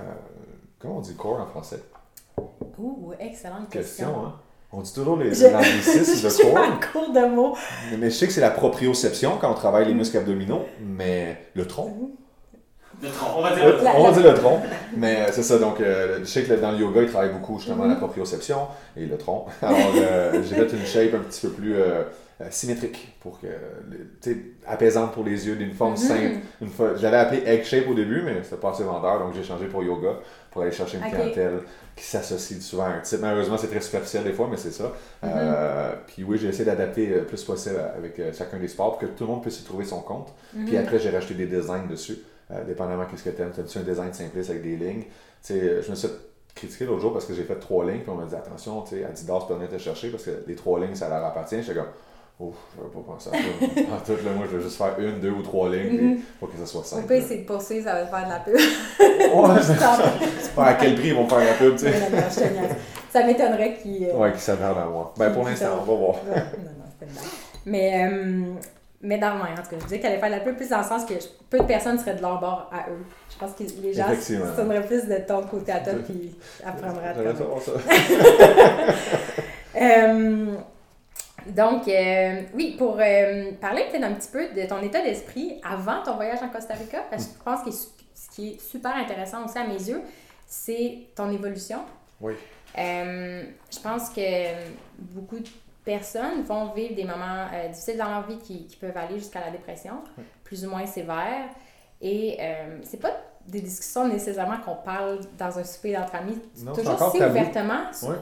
[0.78, 1.82] comment on dit corps en français?
[2.78, 4.06] Ouh, excellente question.
[4.06, 4.34] question hein?
[4.78, 7.56] On dit toujours les, anglicismes de un cours de mots.
[7.98, 11.66] Mais je sais que c'est la proprioception quand on travaille les muscles abdominaux, mais le
[11.66, 12.10] tronc.
[13.02, 13.90] Le tronc, on va dire le tronc.
[13.96, 14.62] On va dire le tronc.
[14.94, 17.58] Mais euh, c'est ça, donc euh, je sais que dans le yoga, ils travaillent beaucoup
[17.58, 17.98] justement la mm-hmm.
[17.98, 18.58] proprioception
[18.98, 19.46] et le tronc.
[19.62, 21.76] Alors euh, j'ai fait une shape un petit peu plus
[22.50, 23.46] symétrique pour que,
[24.20, 24.36] tu sais,
[24.66, 26.08] apaisante pour les yeux, d'une forme mm-hmm.
[26.08, 26.36] simple.
[26.60, 29.42] Une fois, j'avais appelé egg shape au début, mais c'était pas assez vendeur, donc j'ai
[29.42, 30.18] changé pour yoga
[30.56, 31.60] pour aller chercher une clientèle
[31.94, 33.20] qui s'associe souvent à un type.
[33.20, 34.84] Malheureusement, c'est très superficiel des fois, mais c'est ça.
[34.84, 35.28] Mm-hmm.
[35.34, 39.00] Euh, puis oui, j'ai essayé d'adapter le plus possible avec euh, chacun des sports pour
[39.00, 40.32] que tout le monde puisse y trouver son compte.
[40.52, 40.80] Puis mm-hmm.
[40.80, 43.52] après, j'ai rajouté des designs dessus, euh, dépendamment de ce que tu aimes.
[43.52, 45.04] tu un design simpliste avec des lignes?
[45.46, 46.08] je me suis
[46.54, 49.44] critiqué l'autre jour parce que j'ai fait trois lignes, puis on m'a dit attention, Adidas
[49.46, 51.62] peut venir te chercher parce que les trois lignes, ça leur appartient.
[51.62, 51.90] J'étais comme
[52.38, 53.38] Ouf, je vais pas penser à ça.
[53.94, 56.58] en tout, là, moi, je vais juste faire une, deux ou trois lignes pour que
[56.58, 57.02] ça soit simple.
[57.04, 58.54] On peut essayer de poursuivre, ça va faire de la pub.
[58.54, 59.62] ouais,
[60.42, 61.94] c'est pas à quel prix ils vont faire la pub, tu sais.
[63.10, 64.10] ça m'étonnerait qu'ils.
[64.10, 64.16] Euh...
[64.18, 65.14] Ouais, qu'ils s'attendent à moi.
[65.16, 66.16] Ben, pour l'instant, on va voir.
[66.26, 67.12] non, non, c'était
[67.64, 68.42] Mais, euh,
[69.00, 70.78] mais dans le en tout cas, je disais qu'elle allait faire la pub plus dans
[70.78, 71.14] le sens que
[71.48, 73.04] peu de personnes seraient de leur bord à eux.
[73.30, 77.08] Je pense que les gens se tourneraient plus de ton côté à toi, puis apprendraient
[77.08, 77.58] à toi.
[77.64, 77.72] ça.
[79.80, 80.56] euh,
[81.54, 86.02] donc, euh, oui, pour euh, parler peut-être un petit peu de ton état d'esprit avant
[86.02, 89.44] ton voyage en Costa Rica, parce que je pense que ce qui est super intéressant
[89.44, 90.00] aussi à mes yeux,
[90.46, 91.80] c'est ton évolution.
[92.20, 92.34] Oui.
[92.78, 94.20] Euh, je pense que
[94.98, 95.48] beaucoup de
[95.84, 99.50] personnes vont vivre des moments difficiles dans leur vie qui, qui peuvent aller jusqu'à la
[99.50, 100.02] dépression,
[100.44, 101.48] plus ou moins sévère.
[102.00, 102.38] Et
[102.82, 103.12] c'est pas
[103.46, 106.40] des discussions nécessairement qu'on parle dans un souper d'entre amis,
[106.74, 107.82] toujours si ouvertement.
[108.02, 108.16] Oui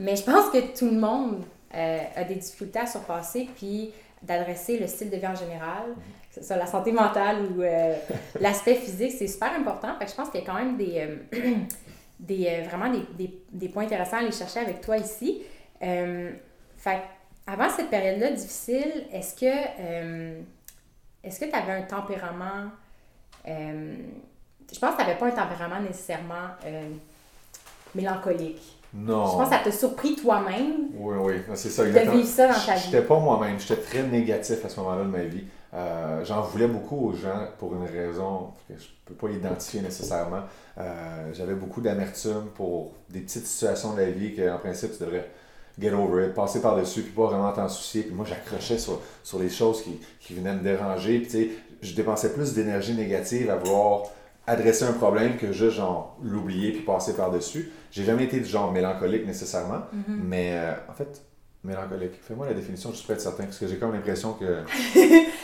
[0.00, 4.78] Mais je pense que tout le monde euh, a des difficultés à surpasser, puis d'adresser
[4.78, 5.94] le style de vie en général,
[6.28, 7.96] que ce soit la santé mentale ou euh,
[8.40, 9.96] l'aspect physique, c'est super important.
[9.98, 11.54] Fait que je pense qu'il y a quand même des, euh,
[12.20, 15.42] des vraiment des, des, des, points intéressants à aller chercher avec toi ici.
[15.80, 17.00] fait
[17.44, 20.42] avant cette période-là difficile, est-ce que
[21.24, 22.70] est-ce que tu avais un tempérament
[23.44, 26.50] je pense que tu n'avais pas un tempérament nécessairement
[27.94, 28.71] mélancolique?
[28.94, 29.26] Non.
[29.26, 30.88] Je pense que ça t'a surpris toi-même.
[30.94, 32.14] Oui, oui, c'est ça, exactement.
[32.14, 32.82] De vivre ça dans ta vie.
[32.84, 35.44] J'étais pas moi-même, j'étais très négatif à ce moment-là de ma vie.
[35.74, 40.42] Euh, j'en voulais beaucoup aux gens pour une raison que je peux pas identifier nécessairement.
[40.76, 45.30] Euh, j'avais beaucoup d'amertume pour des petites situations de la vie qu'en principe tu devrais
[45.80, 48.02] get over it, passer par-dessus, puis pas vraiment t'en soucier.
[48.02, 51.20] Puis moi, j'accrochais sur, sur les choses qui, qui venaient me déranger.
[51.20, 51.50] Puis tu sais,
[51.80, 54.02] je dépensais plus d'énergie négative à vouloir
[54.46, 57.70] adresser un problème que juste genre l'oublier puis passer par-dessus.
[57.90, 60.18] J'ai jamais été du genre mélancolique nécessairement, mm-hmm.
[60.24, 61.22] mais euh, en fait,
[61.64, 62.14] mélancolique.
[62.22, 64.62] Fais-moi la définition, je suis pas être certain, parce que j'ai comme l'impression que.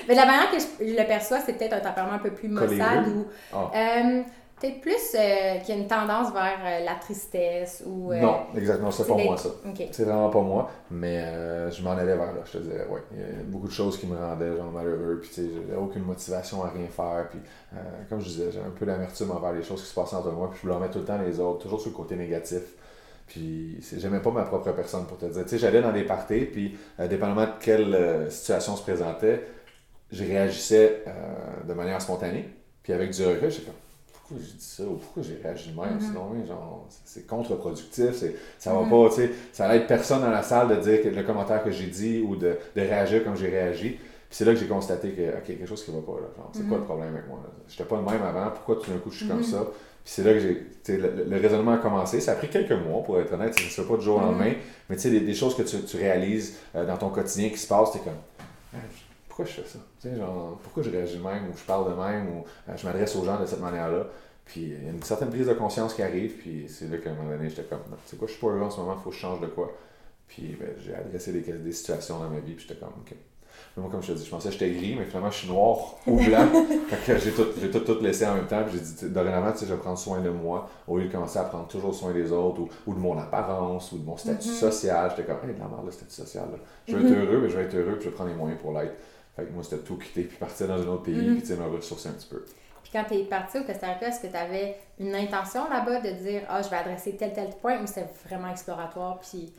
[0.08, 3.08] mais la manière que je, le perçois, c'est peut-être un tempérament un peu plus maussade
[3.08, 3.26] ou.
[3.52, 3.70] Ah.
[3.74, 4.22] Euh,
[4.61, 8.12] Peut-être plus euh, qu'il y a une tendance vers euh, la tristesse ou.
[8.12, 9.51] Euh, non, exactement, c'est pas moi ça.
[9.92, 12.87] C'est vraiment pas moi, mais je m'en allais vers là, je te dirais.
[12.90, 13.01] Ouais.
[13.12, 15.79] Il y a beaucoup de choses qui me rendaient genre malheureux, puis tu sais, j'avais
[15.79, 17.38] aucune motivation à rien faire, puis
[18.09, 20.51] comme je disais, j'ai un peu d'amertume envers les choses qui se passaient entre moi,
[20.51, 22.62] puis je blâmais tout le temps les autres, toujours sur le côté négatif.
[23.27, 25.42] Puis j'aimais pas ma propre personne pour te dire.
[25.44, 29.44] Tu sais, j'allais dans des parties, puis dépendamment de quelle situation se présentait,
[30.11, 31.05] je réagissais
[31.64, 32.49] de manière spontanée.
[32.83, 33.75] Puis avec du recul, j'étais comme
[34.29, 35.99] pourquoi j'ai dit ça ou pourquoi j'ai réagi de même?
[35.99, 36.07] Mm-hmm.
[36.07, 38.25] Sinon, genre, c'est contre-productif,
[38.59, 38.91] ça va mm-hmm.
[38.91, 41.87] pas, tu sais, ça n'aide personne dans la salle de dire le commentaire que j'ai
[41.87, 43.91] dit ou de, de réagir comme j'ai réagi.
[43.91, 46.29] Puis c'est là que j'ai constaté que, OK, quelque chose qui va pas, là.
[46.37, 46.87] Genre, c'est quoi le mm-hmm.
[46.87, 49.43] problème avec moi, J'étais pas le même avant, pourquoi tout d'un coup je suis comme
[49.43, 49.64] ça?
[50.05, 52.21] Puis c'est là que j'ai, le, le, raisonnement a commencé.
[52.21, 54.19] Ça a pris quelques mois, pour être honnête, ça ne se fait pas du jour
[54.19, 54.53] au lendemain.
[54.91, 57.59] Mais tu sais, des, des, choses que tu, tu réalises euh, dans ton quotidien qui
[57.59, 58.12] se passent, t'es comme,
[58.75, 58.79] ah,
[59.38, 59.79] pourquoi je fais ça?
[60.01, 62.77] Tu sais, genre, pourquoi je réagis de même ou je parle de même ou euh,
[62.77, 64.09] je m'adresse aux gens de cette manière-là?
[64.44, 67.11] Puis il y a une certaine prise de conscience qui arrive, puis c'est là qu'à
[67.11, 69.03] un moment donné, j'étais comme, c'est quoi, je suis pas heureux en ce moment, il
[69.05, 69.72] faut que je change de quoi?
[70.27, 73.14] Puis ben, j'ai adressé des, des, situations dans ma vie, puis j'étais comme, ok.
[73.77, 75.48] Mais moi, comme je te dis, je pensais que j'étais gris, mais finalement, je suis
[75.48, 76.48] noir ou blanc.
[76.88, 79.59] fait que j'ai tout, tout, tout, laissé en même temps, puis j'ai dit, dorénavant, tu
[79.59, 82.12] sais, je vais prendre soin de moi, au lieu de commencer à prendre toujours soin
[82.12, 84.53] des autres, ou, ou de mon apparence, ou de mon statut mm-hmm.
[84.53, 85.11] social.
[85.11, 86.59] J'étais comme, hey, de la merde, le statut social, là.
[86.88, 87.24] Je vais être mm-hmm.
[87.24, 88.94] heureux, mais je vais être heureux, puis je vais prendre les moyens pour l'être.
[89.38, 91.33] Fait que moi, c'était tout quitter, puis partir dans un autre pays, mm-hmm.
[91.35, 92.44] puis tu sais, me ressourcer un petit peu.
[92.83, 96.01] Puis quand tu es parti au Costa Rica, est-ce que tu avais une intention là-bas
[96.01, 99.20] de dire Ah, je vais adresser tel, tel point ou c'était vraiment exploratoire?
[99.20, 99.53] Puis.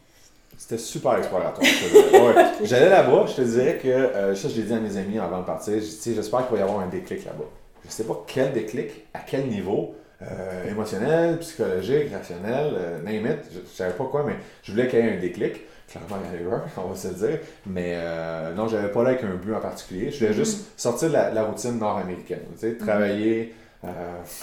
[0.57, 1.65] C'était super exploratoire.
[1.65, 2.45] ouais.
[2.63, 5.39] J'allais là-bas, je te dirais que, euh, ça, je l'ai dit à mes amis avant
[5.39, 7.45] de partir, j'espère qu'il va y avoir un déclic là-bas.
[7.85, 13.39] Je sais pas quel déclic, à quel niveau, euh, émotionnel, psychologique, rationnel, euh, name it,
[13.53, 16.41] je, ne savais pas quoi, mais je voulais qu'il y ait un déclic clairement il
[16.41, 17.39] y a on va se dire.
[17.65, 20.11] Mais euh, non, j'avais pas là avec un but en particulier.
[20.11, 20.81] Je voulais juste mm-hmm.
[20.81, 22.41] sortir de la, routine nord-américaine.
[22.53, 22.77] Tu sais, mm-hmm.
[22.77, 23.87] travailler, euh,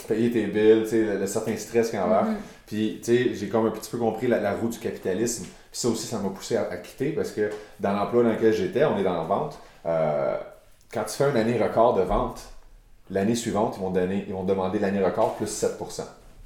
[0.07, 2.27] payer tes billes, tu sais, le, certain stress qu'il y a.
[2.65, 5.43] Puis, tu sais, j'ai comme un petit peu compris la, roue du capitalisme.
[5.43, 8.83] Puis ça aussi, ça m'a poussé à, quitter parce que dans l'emploi dans lequel j'étais,
[8.85, 9.59] on est dans la vente.
[9.85, 10.37] Euh,
[10.91, 12.41] quand tu fais une année record de vente,
[13.09, 15.77] l'année suivante, ils vont, donner, ils vont demander l'année record plus 7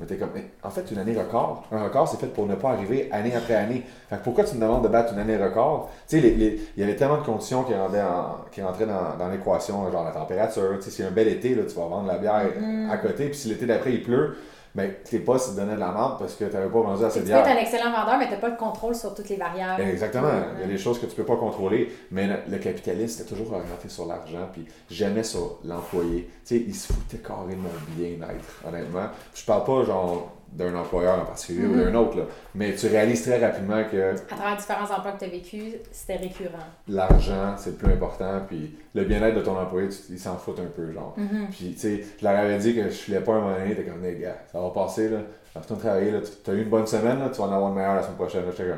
[0.07, 0.29] comme,
[0.63, 3.55] en fait, une année record, un record, c'est fait pour ne pas arriver année après
[3.55, 3.83] année.
[4.09, 5.89] Fait pourquoi tu me demandes de battre une année record?
[6.07, 8.03] Tu sais, il y avait tellement de conditions qui rentraient,
[8.51, 10.77] qui rentraient dans, l'équation, genre la température.
[10.77, 12.89] Tu sais, si un bel été, là, tu vas vendre la bière mm-hmm.
[12.89, 14.35] à côté, puis si l'été d'après il pleut,
[14.75, 17.03] mais t'es pas si tu donnais de la merde parce que tu n'avais pas vendu
[17.03, 17.39] assez de bière.
[17.39, 19.35] Tu peux être un excellent vendeur, mais tu n'as pas de contrôle sur toutes les
[19.35, 19.81] variables.
[19.81, 20.29] Exactement.
[20.55, 21.91] Il y a des choses que tu peux pas contrôler.
[22.11, 26.29] Mais le, capitaliste est toujours orienté sur l'argent, puis jamais sur l'employé.
[26.45, 29.07] Tu sais, il se foutait carrément bien-être, honnêtement.
[29.33, 32.17] Je parle pas genre d'un employeur en particulier ou d'un autre.
[32.17, 32.23] Là.
[32.55, 34.11] Mais tu réalises très rapidement que.
[34.11, 35.61] À travers différents emplois que tu as vécu,
[35.91, 36.67] c'était récurrent.
[36.87, 38.41] L'argent, c'est le plus important.
[38.47, 41.15] Puis le bien-être de ton employé, il s'en fout un peu, genre.
[41.17, 41.47] Mm-hmm.
[41.51, 43.83] Puis, tu sais, je leur avais dit que je filais pas un moment donné, t'es
[43.83, 45.19] comme, les gars, ça va passer, là.
[45.55, 46.19] Retourne travailler, là.
[46.21, 48.17] Tu as eu une bonne semaine, là, tu vas en avoir une meilleure la semaine
[48.17, 48.51] prochaine, là.
[48.51, 48.71] J'étais.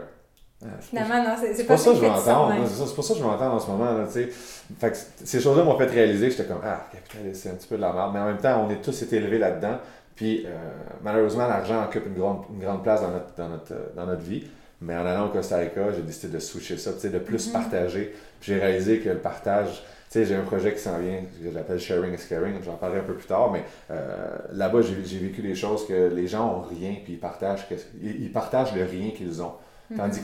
[0.63, 2.55] Ah, Finalement, non, c'est pas, pas ça que je veux entendre.
[2.67, 3.91] C'est pour ça que je veux entendre en ce moment.
[3.91, 4.29] Là, sais
[4.79, 7.67] fait que ces choses-là m'ont fait réaliser que j'étais comme Ah, capitaliste, c'est un petit
[7.67, 8.11] peu de la merde.
[8.13, 9.77] Mais en même temps, on est tous été élevés là-dedans.
[10.15, 10.49] Puis euh,
[11.01, 14.43] malheureusement, l'argent occupe une grande, une grande place dans notre, dans, notre, dans notre vie.
[14.81, 17.53] Mais en allant au Costa Rica, j'ai décidé de switcher ça, de plus mhm.
[17.53, 18.13] partager.
[18.41, 21.79] J'ai réalisé que le partage, tu sais, j'ai un projet qui s'en vient, que j'appelle
[21.79, 25.55] Sharing is Caring, j'en parlerai un peu plus tard, mais euh, là-bas, j'ai vécu des
[25.55, 27.65] choses que les gens ont rien, puis ils partagent,
[28.01, 29.53] ils, partagent le rien qu'ils ont.
[29.89, 29.97] Mhm.
[29.97, 30.21] Tandis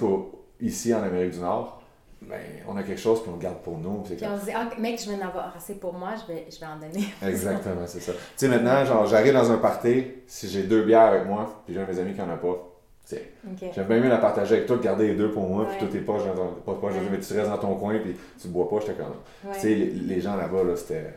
[0.60, 1.79] qu'ici, en Amérique du Nord,
[2.22, 4.02] ben, on a quelque chose qu'on garde pour nous.
[4.04, 6.46] Puis on se dit, ah, mec, je vais en avoir assez pour moi, je vais,
[6.52, 7.06] je vais en donner.
[7.26, 8.12] Exactement, c'est ça.
[8.12, 11.74] Tu sais, maintenant, genre, j'arrive dans un party, si j'ai deux bières avec moi, puis
[11.74, 12.70] j'ai un de mes amis qui en a pas,
[13.06, 13.20] tiens.
[13.74, 16.00] J'aime bien mieux la partager avec toi garder les deux pour moi, puis toi t'es
[16.00, 16.48] poches dans ton.
[16.66, 19.54] Pas poche, mais tu restes dans ton coin, puis tu bois pas, j'étais comme.
[19.54, 21.16] Tu sais, les, gens là-bas, là, c'était.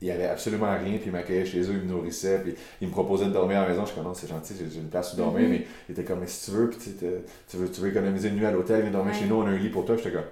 [0.00, 2.86] Il n'y avait absolument rien, puis ils m'accueillaient chez eux, ils me nourrissaient, puis ils
[2.86, 3.82] me proposaient de dormir à la maison.
[3.82, 5.50] Je suis comme, non, c'est gentil, j'ai une place où dormir, mm-hmm.
[5.50, 8.36] mais ils étaient comme, mais si tu veux, puis tu veux, tu veux économiser une
[8.36, 9.96] nuit à l'hôtel, viens dormir chez nous, on a un lit pour toi.
[9.96, 10.24] J'étais comme,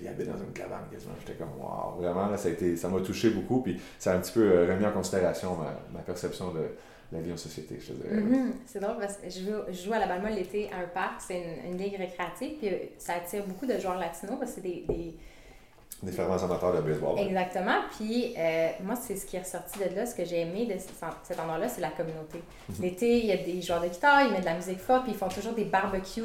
[0.00, 1.14] il habite dans une cabane quasiment.
[1.20, 3.60] J'étais comme, waouh, vraiment, là, ça, a été, ça m'a touché beaucoup.
[3.60, 6.62] Puis ça a un petit peu euh, remis en considération ma, ma perception de
[7.12, 8.16] la vie en société, je te dirais.
[8.16, 8.52] Mm-hmm.
[8.66, 11.20] C'est drôle parce que je joue, je joue à la Balma l'été à un parc,
[11.20, 14.60] c'est une, une, ligue récréative, puis euh, ça attire beaucoup de joueurs latinos parce que
[14.60, 15.14] c'est des, des
[16.02, 17.18] des fervents amateurs de baseball.
[17.18, 17.80] Exactement.
[17.96, 20.04] Puis euh, moi, c'est ce qui est ressorti de là.
[20.04, 22.42] Ce que j'ai aimé de cet endroit-là, c'est la communauté.
[22.68, 22.76] Mhm.
[22.82, 25.12] L'été, il y a des joueurs de guitare, ils mettent de la musique forte, puis
[25.12, 26.22] ils font toujours des barbecues.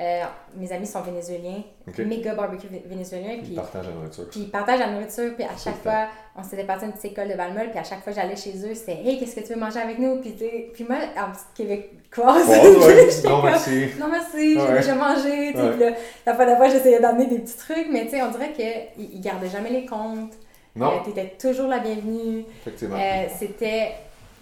[0.00, 0.22] Euh,
[0.56, 1.62] mes amis sont vénézuéliens,
[1.98, 3.38] méga barbecue vénézuéliens.
[3.38, 4.28] Puis ils partagent la nourriture.
[4.30, 7.12] Puis ils partagent la nourriture, puis à chaque fois, on s'était parti à une petite
[7.12, 9.52] école de Balmol, puis à chaque fois j'allais chez eux, c'était Hey, qu'est-ce que tu
[9.52, 10.20] veux manger avec nous?
[10.20, 10.34] Puis,
[10.72, 12.48] puis moi, en petite québécoise,
[13.24, 13.90] non merci.
[13.98, 15.54] Non merci, j'ai déjà mangé.
[15.54, 15.94] Ouais.
[16.26, 19.86] la fois d'après, j'essayais d'amener des petits trucs, mais on dirait qu'ils gardaient jamais les
[19.86, 20.34] comptes.
[20.76, 20.88] Non.
[20.88, 22.44] Euh, tu étais toujours la bienvenue.
[22.60, 22.96] Effectivement.
[22.96, 23.92] Euh, c'était.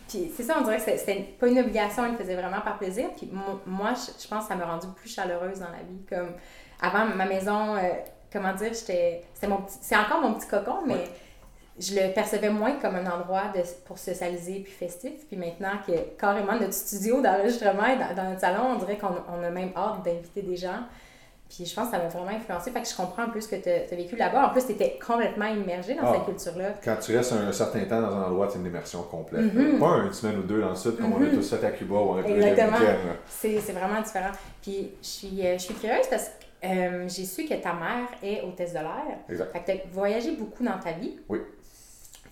[0.09, 2.79] Puis c'est ça, on dirait que c'était pas une obligation, ils le faisaient vraiment par
[2.79, 3.09] plaisir.
[3.17, 3.31] Puis
[3.67, 6.03] moi, je, pense que ça m'a rendue plus chaleureuse dans la vie.
[6.09, 6.33] Comme
[6.81, 7.81] avant, ma maison, euh,
[8.33, 9.23] comment dire, j'étais.
[9.35, 11.05] C'est encore mon petit cocon, mais
[11.79, 15.27] je le percevais moins comme un endroit de, pour socialiser puis festif.
[15.27, 19.51] Puis maintenant que carrément notre studio d'enregistrement dans, dans, notre salon, on dirait qu'on a
[19.51, 20.81] même hâte d'inviter des gens.
[21.55, 22.71] Puis je pense que ça m'a vraiment influencé.
[22.71, 24.47] Fait que je comprends un peu ce que tu as, vécu là-bas.
[24.47, 26.31] En plus, tu étais complètement immergé dans cette ah.
[26.31, 26.75] culture-là.
[26.83, 29.55] Quand tu restes un, certain temps dans un endroit, c'est une immersion complète.
[29.55, 29.79] Mm-hmm.
[29.79, 31.35] Pas une semaine ou deux dans le sud, comme on a mm-hmm.
[31.35, 32.79] tous fait à Cuba ou a Exactement.
[33.27, 34.33] C'est vraiment différent.
[34.63, 38.09] Puis je suis, euh, je suis curieuse parce que euh, j'ai su que ta mère
[38.23, 39.19] est hôtesse de l'air.
[39.29, 39.53] Exact.
[39.53, 41.19] Fait que tu as voyagé beaucoup dans ta vie.
[41.29, 41.41] Oui.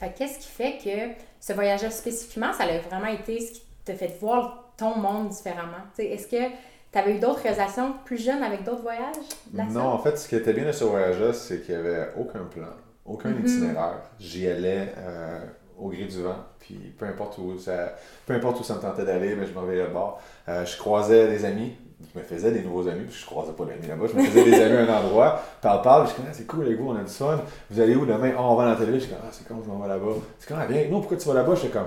[0.01, 3.93] Fait qu'est-ce qui fait que ce voyage-là spécifiquement, ça a vraiment été ce qui t'a
[3.93, 5.77] fait voir ton monde différemment?
[5.99, 6.49] Est-ce que
[6.91, 9.15] tu avais eu d'autres réalisations plus jeunes avec d'autres voyages?
[9.53, 12.45] Non, en fait, ce qui était bien de ce voyage-là, c'est qu'il n'y avait aucun
[12.45, 12.69] plan,
[13.05, 13.47] aucun mm-hmm.
[13.47, 14.01] itinéraire.
[14.19, 15.45] J'y allais euh,
[15.79, 19.05] au gré du vent, puis peu importe où ça, peu importe où ça me tentait
[19.05, 20.23] d'aller, mais je m'en vais le bord.
[20.49, 21.77] Euh, je croisais des amis,
[22.13, 24.45] je me faisais des nouveaux amis, puis je croisais pas d'amis là-bas, je me faisais
[24.45, 26.97] des amis à un endroit, parle, parle, je dis, ah, c'est cool les gars, on
[26.97, 28.33] a du fun, vous allez où demain?
[28.37, 30.13] Oh, on va dans la télé, je dis, ah, c'est comme je m'en vais là-bas.
[30.39, 31.55] C'est comme, ah, viens, non, pourquoi tu vas là-bas?
[31.55, 31.87] Je suis comme,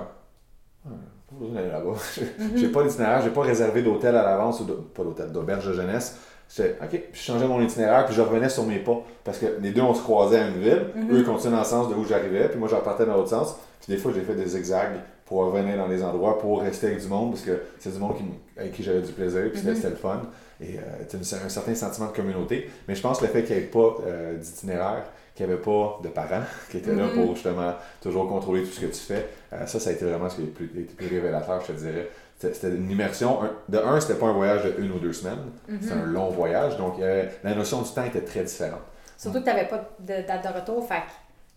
[0.86, 0.90] ah,
[1.28, 1.94] pas besoin d'aller là-bas.
[2.56, 6.18] j'ai pas d'itinéraire, j'ai pas réservé d'hôtel à l'avance, ou pas d'hôtel, d'auberge de jeunesse.
[6.48, 9.46] J'étais, ok, puis je changeais mon itinéraire, puis je revenais sur mes pas, parce que
[9.60, 11.12] les deux, on se croisait à une ville, mm-hmm.
[11.12, 13.30] eux, ils continuaient dans le sens de où j'arrivais, puis moi, je repartais dans l'autre
[13.30, 16.88] sens, puis des fois, j'ai fait des zigzags pour revenir dans les endroits, pour rester
[16.88, 18.24] avec du monde, parce que c'est du monde qui,
[18.58, 19.90] avec qui j'avais du plaisir, puis c'était mm-hmm.
[19.90, 20.22] le fun.
[20.60, 22.70] Et euh, un certain sentiment de communauté.
[22.86, 25.60] Mais je pense que le fait qu'il n'y ait pas euh, d'itinéraire, qu'il n'y avait
[25.60, 27.34] pas de parents qui étaient là pour mm-hmm.
[27.34, 30.36] justement toujours contrôler tout ce que tu fais, euh, ça, ça a été vraiment ce
[30.36, 32.08] qui a été plus, plus révélateur, je te dirais.
[32.38, 33.40] C'était une immersion.
[33.68, 35.78] de un, c'était pas un voyage de une ou deux semaines, mm-hmm.
[35.80, 38.82] c'était un long voyage, donc la notion du temps était très différente.
[39.16, 41.02] Surtout que tu n'avais pas de date de retour, fait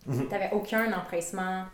[0.10, 0.28] mm-hmm.
[0.28, 1.66] tu n'avais aucun empressement.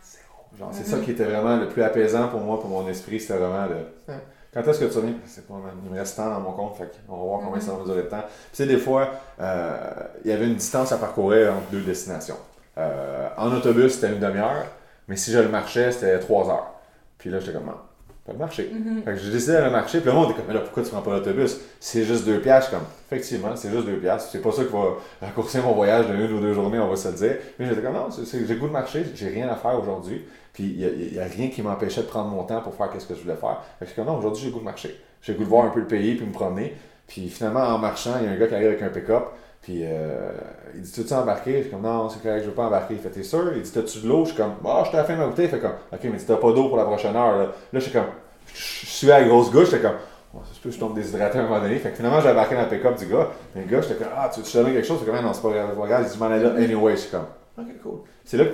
[0.72, 3.66] C'est ça qui était vraiment le plus apaisant pour moi, pour mon esprit, c'était vraiment
[3.66, 4.14] de.
[4.52, 5.14] Quand est-ce que tu reviens?
[5.26, 7.72] C'est pas, il me reste temps dans mon compte, fait on va voir combien ça
[7.72, 8.22] va durer de temps.
[8.52, 9.76] Puis, tu des fois, euh,
[10.24, 12.36] il y avait une distance à parcourir entre deux destinations.
[12.78, 14.66] Euh, en autobus, c'était une demi-heure,
[15.08, 16.72] mais si je le marchais, c'était trois heures.
[17.18, 17.78] Puis là, j'étais comme, non,
[18.24, 18.70] pas le marcher.
[18.72, 19.04] Mm-hmm.
[19.04, 20.90] Fait que j'ai décidé d'aller marcher, puis le monde était comme, mais là, pourquoi tu
[20.90, 21.60] prends pas l'autobus?
[21.78, 22.70] C'est juste deux piastres.
[22.70, 24.30] comme, effectivement, c'est juste deux piastres.
[24.32, 26.96] C'est pas ça qui va raccourcir mon voyage de une ou deux journées, on va
[26.96, 27.36] se le dire.
[27.58, 30.24] Mais j'étais comme, non, j'ai goût de marcher, j'ai rien à faire aujourd'hui.
[30.54, 33.14] Puis il n'y a, rien qui m'empêchait de prendre mon temps pour faire ce que
[33.14, 33.60] je voulais faire.
[33.78, 34.98] Fait que je non, aujourd'hui j'ai goût de marcher.
[35.20, 36.76] J'ai goût de voir un peu le pays puis me promener.
[37.06, 39.24] Puis finalement, en marchant, il y a un gars qui arrive avec un pick-up.
[39.64, 40.30] Puis euh,
[40.74, 41.56] il dit, tu veux embarquer?
[41.56, 42.94] Je suis comme, non, c'est correct, je veux pas embarquer.
[42.94, 43.50] Il fait, t'es sûr?
[43.56, 44.26] Il dit, t'as-tu de l'eau?
[44.26, 45.46] Je suis comme, ah, oh, je t'ai de ma bouteille.
[45.46, 47.38] Il fait comme, ok, mais tu t'as pas d'eau pour la prochaine heure.
[47.38, 48.10] Là, là je suis comme,
[48.52, 49.70] je suis à la grosse gauche.
[49.70, 49.96] J'étais comme,
[50.34, 51.78] oh, ça se peut que je tombe déshydraté à un moment donné.
[51.78, 53.30] Fait que finalement, j'ai embarqué dans le pick-up du gars.
[53.54, 54.98] Mais le gars, j'étais comme, ah, tu veux te donner quelque chose?
[55.00, 56.92] C'est comme, non, c'est pas grave, Il dit, je m'en allais là anyway.
[56.92, 58.00] Je suis comme, ok, cool.
[58.22, 58.50] C'est là que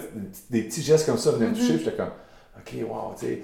[0.48, 1.76] des petits gestes comme ça venaient me toucher.
[1.76, 2.10] J'étais comme,
[2.56, 3.42] OK, wow, tu sais,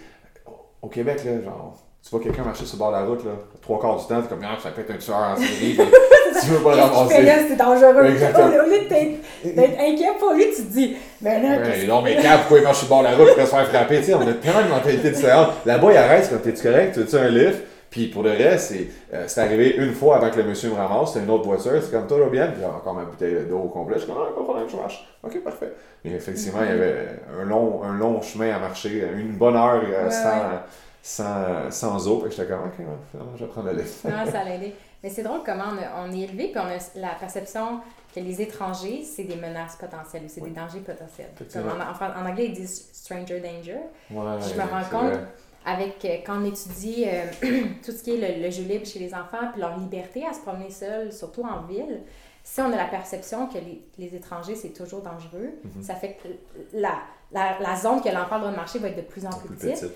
[0.80, 3.32] au Québec, là, genre, tu vois quelqu'un marcher sur le bord de la route, là,
[3.60, 5.76] trois quarts du temps, t'es comme, ah, ça peut être un tueur en série,
[6.40, 7.46] tu veux pas le ramasser.
[7.48, 8.06] c'est dangereux.
[8.06, 8.46] Exactement.
[8.46, 11.58] Au lieu d'être inquiet pour lui, tu te dis, mais là.
[11.58, 13.50] Ouais, non, mais quand, pourquoi il marche sur le bord de la route pour se
[13.50, 15.48] faire frapper, tu sais, on a tellement de mentalité différente.
[15.64, 17.58] Là-bas, il arrête, comme, t'es-tu correct, tu veux-tu un lift?
[17.90, 21.12] Puis pour le reste, c'est euh, arrivé une fois avant que le monsieur me ramasse,
[21.12, 23.94] c'était une autre voiture, c'est comme toi, bien, j'ai encore ma bouteille d'eau au complet,
[23.96, 25.08] je suis comme, ah, pas de problème, je marche.
[25.22, 25.72] Ok, parfait.
[26.04, 29.82] Mais effectivement, il y avait un long, un long chemin à marcher, une bonne heure
[29.82, 30.60] euh, sans,
[31.02, 32.74] sans, sans, eau, et j'étais comme, ok,
[33.10, 34.04] finalement, je vais prendre le lift.
[34.04, 34.74] non, ça l'a aidé.
[35.06, 37.78] Mais c'est drôle comment on, est élevé, puis on a la perception
[38.12, 41.30] que les étrangers, c'est des menaces potentielles ou c'est des dangers potentiels.
[41.54, 43.78] en, en, anglais, ils disent stranger danger.
[44.10, 45.20] Ouais, je me rends compte
[45.64, 47.26] avec euh, quand on étudie euh,
[47.84, 50.40] tout ce qui est le, jeu libre chez les enfants, puis leur liberté à se
[50.40, 52.00] promener seuls, surtout en ville,
[52.42, 55.84] si on a la perception que les, les étrangers, c'est toujours dangereux, mhm.
[55.84, 56.28] ça fait que
[56.72, 56.98] la,
[57.30, 59.88] la, la zone que l'enfant doit marcher va être de plus en plus, petite.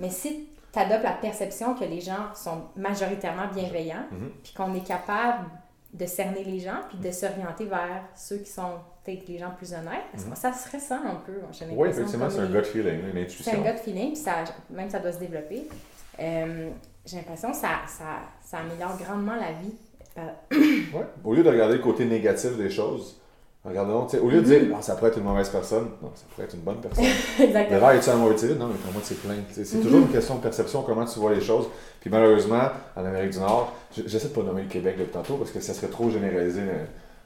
[0.00, 4.30] Mais si tu adoptes la perception que les gens sont majoritairement bienveillants, mhm.
[4.42, 5.46] puis qu'on est capable
[5.92, 9.72] de cerner les gens, puis de s'orienter vers ceux qui sont peut-être les gens plus
[9.72, 10.26] honnêtes.
[10.26, 10.36] Mhm.
[10.36, 11.32] Ça se ressent un peu,
[11.72, 13.52] Oui, effectivement, c'est un gut feeling, une intuition.
[13.52, 15.66] C'est un gut feeling, puis ça, même ça doit se développer.
[16.20, 16.70] Euh,
[17.04, 19.74] j'ai l'impression que ça, ça, ça, améliore grandement la vie.
[20.18, 23.19] Euh, oui, au lieu de regarder le côté négatif des choses,
[23.62, 26.46] Regardons, au lieu de dire, ah, ça pourrait être une mauvaise personne, non, ça pourrait
[26.46, 27.04] être une bonne personne.
[27.38, 27.74] Exactement.
[27.74, 28.48] Le verre est-tu à moitié?
[28.54, 29.34] Non, mais pour moi, c'est plein.
[29.50, 29.82] C'est mm-hmm.
[29.82, 31.66] toujours une question de perception, comment tu vois les choses.
[32.00, 33.74] Puis malheureusement, en Amérique du Nord,
[34.06, 36.62] j'essaie de pas nommer le Québec depuis tantôt parce que ça serait trop généralisé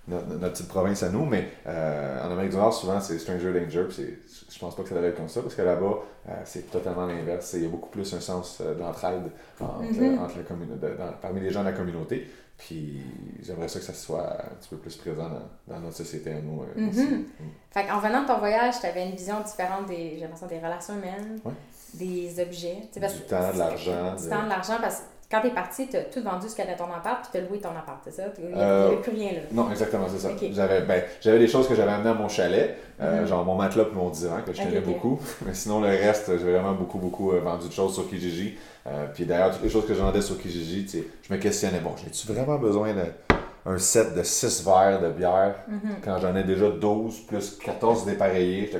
[0.09, 3.85] notre, petite province à nous, mais euh, en Amérique du Nord, souvent, c'est stranger danger.
[3.88, 4.05] Puis
[4.51, 7.07] je pense pas que ça devrait être comme ça parce que là-bas, euh, c'est totalement
[7.07, 7.53] l'inverse.
[7.55, 9.23] Il y a beaucoup plus un sens euh, d'entraide
[9.61, 11.12] entre, mm-hmm.
[11.23, 12.29] parmi les gens de la communauté.
[12.57, 13.03] Puis
[13.43, 15.29] j'aimerais ça que ça soit un petit peu plus présent
[15.67, 16.62] dans, notre société à nous.
[16.62, 17.11] Euh, mm-hmm.
[17.11, 17.25] mm.
[17.71, 21.40] Fait en venant de ton voyage, tu avais une vision différente des, des relations humaines,
[21.95, 22.88] des objets.
[22.95, 24.14] du temps, de l'argent.
[24.14, 26.55] Du temps, de l'argent, parce que quand tu es parti, tu as tout vendu ce
[26.55, 28.25] qu'il y avait dans ton appart, puis tu as loué ton appart, c'est ça?
[28.39, 29.41] Il n'y avait euh, plus rien là.
[29.53, 30.31] Non, exactement, c'est ça.
[30.53, 31.03] J'avais ben,
[31.39, 33.27] des choses que j'avais amenées à mon chalet, euh, mm-hmm.
[33.27, 35.19] genre mon matelas et mon divan, que je tenais beaucoup.
[35.47, 38.57] Mais sinon, le reste, j'ai vraiment beaucoup, beaucoup vendu de choses sur Kijiji.
[38.87, 40.87] Euh, puis d'ailleurs, toutes les choses que je vendais sur Kijiji,
[41.23, 45.55] je me questionnais, bon, j'ai-tu vraiment besoin d'un set de 6 verres de bière?
[45.71, 46.05] Mm-hmm.
[46.05, 48.71] quand j'en ai déjà 12 plus 14 dépareillés?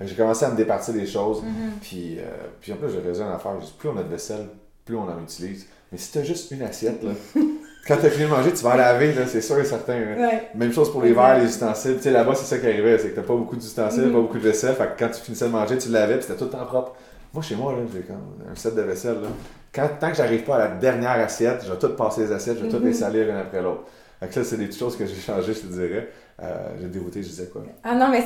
[0.00, 1.42] J'ai commencé à me départir des choses.
[1.42, 1.80] Mm-hmm.
[1.80, 2.22] puis, euh,
[2.60, 3.56] puis en plus, j'ai raison à faire.
[3.78, 4.46] Plus on a de vaisselle,
[4.84, 5.66] plus on en utilise.
[5.92, 7.10] Mais si t'as juste une assiette, là,
[7.86, 9.98] quand t'as fini de manger, tu vas la laver, c'est sûr et certain.
[10.54, 11.96] Même chose pour les verres, les ustensiles.
[11.96, 14.12] Tu sais, là-bas, c'est ça qui arrivait, c'est que t'as pas beaucoup d'ustensiles, mm-hmm.
[14.12, 14.74] pas beaucoup de vaisselle.
[14.74, 16.94] Fait que quand tu finissais de manger, tu lavais, puis c'était tout le temps propre.
[17.32, 18.04] Moi, chez moi, j'ai
[18.50, 19.16] un set de vaisselle.
[19.72, 22.58] Quand, tant que j'arrive pas à la dernière assiette, je vais tout passer les assiettes,
[22.58, 22.94] je vais tout les mhm.
[22.94, 23.84] salir l'une après l'autre.
[24.20, 26.08] Donc ça, c'est des choses que j'ai changées, je te dirais.
[26.42, 27.62] Euh, j'ai dérouté, je disais quoi?
[27.84, 28.22] Ah non, mais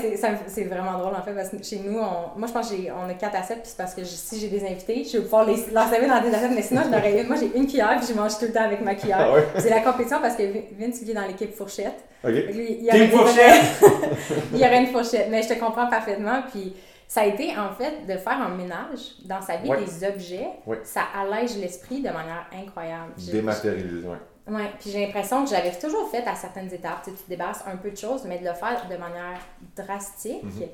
[0.47, 3.15] c'est vraiment drôle en fait, parce que chez nous, on, moi je pense qu'on a
[3.15, 5.89] 4 assiettes, puis c'est parce que si j'ai des invités, je vais pouvoir les, leur
[5.89, 7.27] servir dans des assiettes, mais sinon, j'aurais une.
[7.27, 9.35] Moi j'ai une cuillère, puis je mange tout le temps avec ma cuillère.
[9.35, 10.45] Ah c'est la compétition parce que
[10.79, 12.05] Vince, il est dans l'équipe fourchette.
[12.25, 12.33] OK.
[12.33, 13.65] il y aurait fourchette!
[14.53, 16.73] il y aurait une fourchette, mais je te comprends parfaitement, puis
[17.09, 20.47] ça a été en fait de faire un ménage dans sa vie des objets.
[20.85, 23.13] Ça allège l'esprit de manière incroyable.
[23.31, 24.17] Dématérialisé, oui.
[24.47, 27.03] Oui, puis j'ai l'impression que j'avais toujours fait à certaines étapes.
[27.05, 29.39] Tu, sais, tu débarrasses un peu de choses, mais de le faire de manière
[29.77, 30.45] drastique.
[30.45, 30.69] Mhm.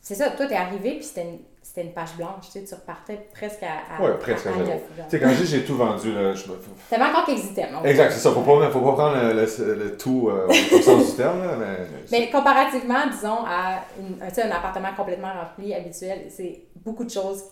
[0.00, 1.38] C'est ça, toi, t'es arrivé, puis c'était une
[1.70, 4.02] c'était une page blanche, tu sais, tu repartais presque à.
[4.02, 4.82] Oui, presque à, zéro.
[4.96, 6.34] Tu sais, quand je dis j'ai tout vendu, là.
[6.34, 6.42] Je...
[6.88, 7.84] T'avais encore quelques items.
[7.84, 8.32] Exact, c'est ça.
[8.32, 11.86] Faut pas, faut pas prendre le, le, tout euh, au sens du terme, là, mais.
[12.10, 17.44] Mais comparativement, disons, à une, un appartement complètement rempli, habituel, c'est beaucoup de choses.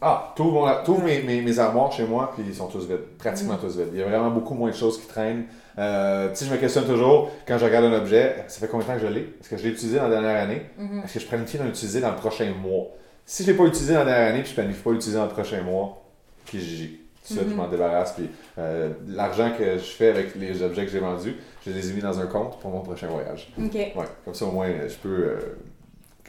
[0.00, 3.60] Ah, tous mes, mes, mes, armoires chez moi, puis ils sont tous vides, pratiquement mm.
[3.60, 3.88] tous vides.
[3.92, 5.44] Il y a vraiment beaucoup moins de choses qui traînent.
[5.78, 8.92] Euh, sais, je me questionne toujours, quand je regarde un objet, ça fait combien de
[8.92, 9.34] temps que je l'ai?
[9.40, 10.62] Est-ce que je l'ai utilisé dans la dernière année?
[10.78, 11.04] Mm-hmm.
[11.04, 12.88] Est-ce que je planifie de l'utiliser dans le prochain mois?
[13.24, 14.90] Si je ne l'ai pas utilisé dans la dernière année, puis je ne planifie pas
[14.90, 16.02] l'utiliser dans le prochain mois,
[16.44, 17.70] puis j'ai ça, je m'en mhm.
[17.70, 18.12] débarrasse.
[18.12, 18.28] Puis
[18.58, 21.34] euh, l'argent que je fais avec les objets que j'ai vendus,
[21.66, 23.50] je les ai mis dans un compte pour mon prochain voyage.
[23.58, 23.74] OK.
[23.74, 23.92] Ouais,
[24.24, 25.38] comme ça, au moins, je peux euh,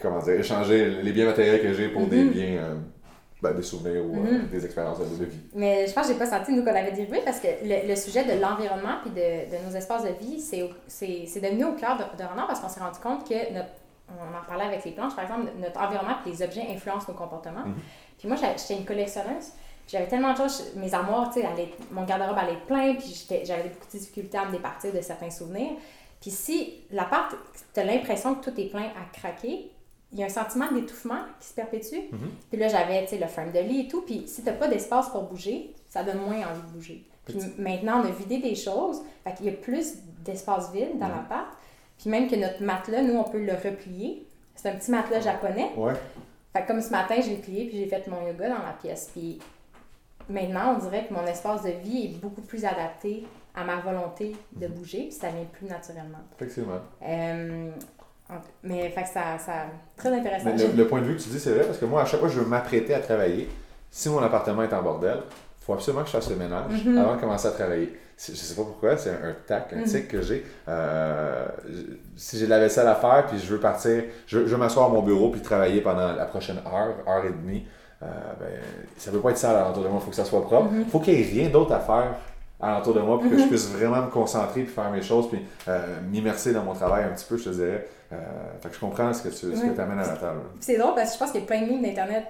[0.01, 2.32] comment dire, échanger les biens matériels que j'ai pour des mhm.
[2.32, 2.75] biens, euh,
[3.49, 4.47] ben, des souvenirs ou mhm.
[4.47, 5.38] des expériences de vie.
[5.53, 7.95] Mais je pense que j'ai pas senti, nous, qu'on avait dérivé parce que le, le
[7.95, 9.15] sujet de l'environnement puis de,
[9.51, 12.99] de, nos espaces de vie, c'est devenu au cœur de, de parce qu'on s'est rendu
[12.99, 13.69] compte que notre
[14.08, 17.17] on en parlait avec les planches, par exemple, notre environnement et les objets influencent nos
[17.17, 17.65] comportements.
[17.65, 17.75] Mhm.
[18.19, 19.51] Puis moi, j'étais une collectionneuse.
[19.88, 21.47] J'avais tellement de choses, mes armoires, tu sais,
[21.91, 25.73] mon garde-robe allait plein, puis j'avais beaucoup de difficultés à me départir de certains souvenirs.
[26.19, 27.36] Puis si l'appart,
[27.73, 29.71] tu as l'impression que tout est plein à craquer,
[30.15, 32.08] il y a un sentiment d'étouffement qui se perpétue.
[32.10, 32.32] Mhm.
[32.49, 34.01] Puis là, j'avais, le frame de lit et tout.
[34.01, 37.06] Puis si tu n'as pas d'espace pour bouger, ça donne moins envie de bouger.
[37.25, 41.08] Puis maintenant, on a vidé des choses, fait qu'il y a plus d'espace vide dans
[41.08, 41.15] mhm.
[41.15, 41.47] l'appart.
[41.97, 44.25] Puis même que notre matelas, nous, on peut le replier.
[44.56, 45.71] C'est un petit matelas japonais.
[45.75, 45.93] Ouais.
[46.54, 48.73] Fait que comme ce matin, je l'ai plié puis j'ai fait mon yoga dans la
[48.82, 49.10] pièce.
[49.12, 49.39] Puis
[50.30, 54.34] maintenant, on dirait que mon espace de vie est beaucoup plus adapté à ma volonté
[54.54, 54.73] de mhm.
[54.73, 56.19] bouger, puis ça vient plus naturellement.
[56.36, 56.80] Effectivement.
[57.04, 57.71] Euh,
[58.63, 60.49] mais fait que ça, ça très intéressant.
[60.75, 62.29] le, point de vue que tu dis, c'est vrai, parce que moi, à chaque fois
[62.29, 63.49] que je veux m'apprêter à travailler,
[63.91, 65.19] si mon appartement est en bordel,
[65.61, 66.97] il faut absolument que je fasse le ménage mhm.
[66.97, 69.83] avant de commencer à travailler je sais pas pourquoi, c'est un, tac, un mhm.
[69.83, 70.45] tic que j'ai.
[70.67, 71.45] Euh,
[72.15, 74.89] si j'ai de la vaisselle à faire, puis je veux partir, je, veux m'asseoir à
[74.89, 77.65] mon bureau puis travailler pendant la prochaine heure, heure et demie,
[78.01, 78.05] euh,
[78.39, 78.47] ben,
[78.97, 80.69] ça peut pas être ça à l'entour de moi, il faut que ça soit propre.
[80.71, 80.86] Il mhm.
[80.86, 82.15] faut qu'il n'y ait rien d'autre à faire
[82.61, 83.49] à l'entour de moi pour que je mhm.
[83.49, 87.09] puisse vraiment me concentrer puis faire mes choses puis euh, m'immerser dans mon travail un
[87.09, 87.86] petit peu, je te dirais.
[88.10, 90.41] Fait que je comprends ce que tu ce que amènes à la table.
[90.60, 92.26] C'est drôle parce que je pense qu'il y a plein de lignes d'Internet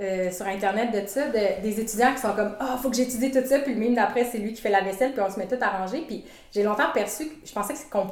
[0.00, 2.96] euh, sur Internet de ça, de, des étudiants qui sont comme Ah, oh, faut que
[2.96, 5.30] j'étudie tout ça, puis le même d'après, c'est lui qui fait la vaisselle, puis on
[5.30, 6.04] se met tout à ranger.
[6.06, 8.06] Puis j'ai longtemps perçu, je pensais que c'est qu'on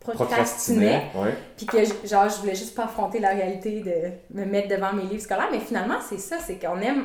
[0.00, 1.10] procrastinais,
[1.56, 5.02] puis que genre, je voulais juste pas affronter la réalité de me mettre devant mes
[5.02, 5.48] livres scolaires.
[5.52, 7.04] Mais finalement, c'est ça, c'est qu'on aime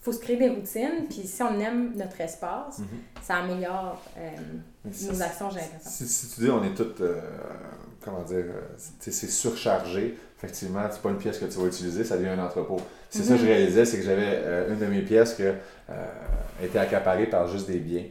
[0.00, 2.86] faut se créer des routines, puis si on aime notre espace, mhm.
[3.20, 4.30] ça améliore euh,
[4.84, 5.90] nos actions, j'ai l'impression.
[5.90, 7.20] Si, si, tu dis on est toutes, euh,
[8.08, 12.16] comment dire, euh, c'est surchargé, effectivement, c'est pas une pièce que tu vas utiliser, ça
[12.16, 12.80] devient un entrepôt.
[13.10, 13.50] C'est ça que je mhm.
[13.50, 15.42] réalisais, c'est que j'avais une de mes pièces qui
[16.62, 18.04] était accaparée par juste des biens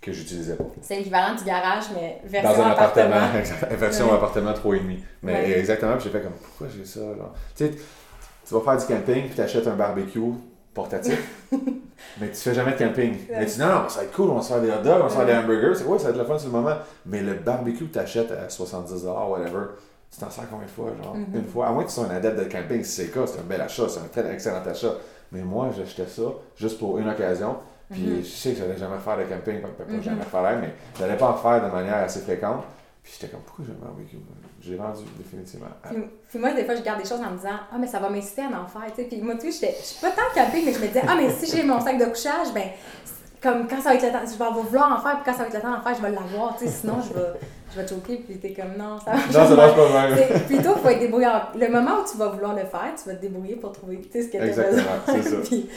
[0.00, 0.64] que j'utilisais pas.
[0.82, 3.28] C'est l'équivalent du garage, mais version Dans un appartement.
[3.76, 4.98] version appartement 3,5.
[5.22, 7.00] Mais exactement, puis j'ai fait comme, pourquoi j'ai ça?
[7.56, 7.70] Tu sais,
[8.46, 10.20] tu vas faire du camping, puis tu achètes un barbecue,
[10.72, 11.18] portatif.
[12.20, 13.14] mais tu fais jamais de camping.
[13.30, 14.82] Mais tu dis non, non, ça va être cool, on va se faire des hot
[14.82, 15.74] dogs, on va se faire des hamburgers.
[15.74, 16.76] C'est ouais, ça va être le fun sur le moment.
[17.04, 19.66] Mais le barbecue que tu achètes à 70$, whatever,
[20.10, 20.90] tu t'en sers combien de fois?
[21.02, 21.38] Genre, mm-hmm.
[21.38, 21.66] une fois.
[21.66, 23.44] À moins que tu sois un adepte de camping, si c'est le cas, c'est un
[23.44, 24.94] bel achat, c'est un très excellent achat.
[25.32, 26.22] Mais moi, j'achetais ça
[26.56, 27.56] juste pour une occasion.
[27.90, 28.24] Puis mm-hmm.
[28.24, 30.02] je sais que j'allais jamais faire de camping, pas, pas mm-hmm.
[30.02, 32.64] jamais faire, mais j'allais pas en faire de manière assez fréquente.
[33.02, 34.16] Puis j'étais comme, pourquoi j'aime le barbecue?
[34.66, 35.68] J'ai vendu définitivement.
[36.28, 38.08] Puis, moi, des fois, je garde des choses en me disant, ah, mais ça va
[38.08, 38.92] m'inciter à en faire.
[38.92, 41.30] Puis moi, tu sais, je suis pas tant camping, mais je me disais, ah, mais
[41.30, 42.68] si j'ai mon sac de couchage, ben,
[43.42, 45.42] comme quand ça va être le temps, je vais vouloir en faire, puis quand ça
[45.42, 46.58] va être le temps d'en faire, je vais l'avoir.
[46.58, 47.26] Sinon, je vais,
[47.72, 50.38] je vais choquer, puis t'es comme, non, ça marche Non, ça marche pas bien.
[50.40, 51.52] Plutôt, il faut être débrouillard.
[51.54, 54.18] Le moment où tu vas vouloir le faire, tu vas te débrouiller pour trouver ce
[54.18, 54.82] que tu as besoin.
[55.06, 55.36] c'est ça.
[55.44, 55.68] puis,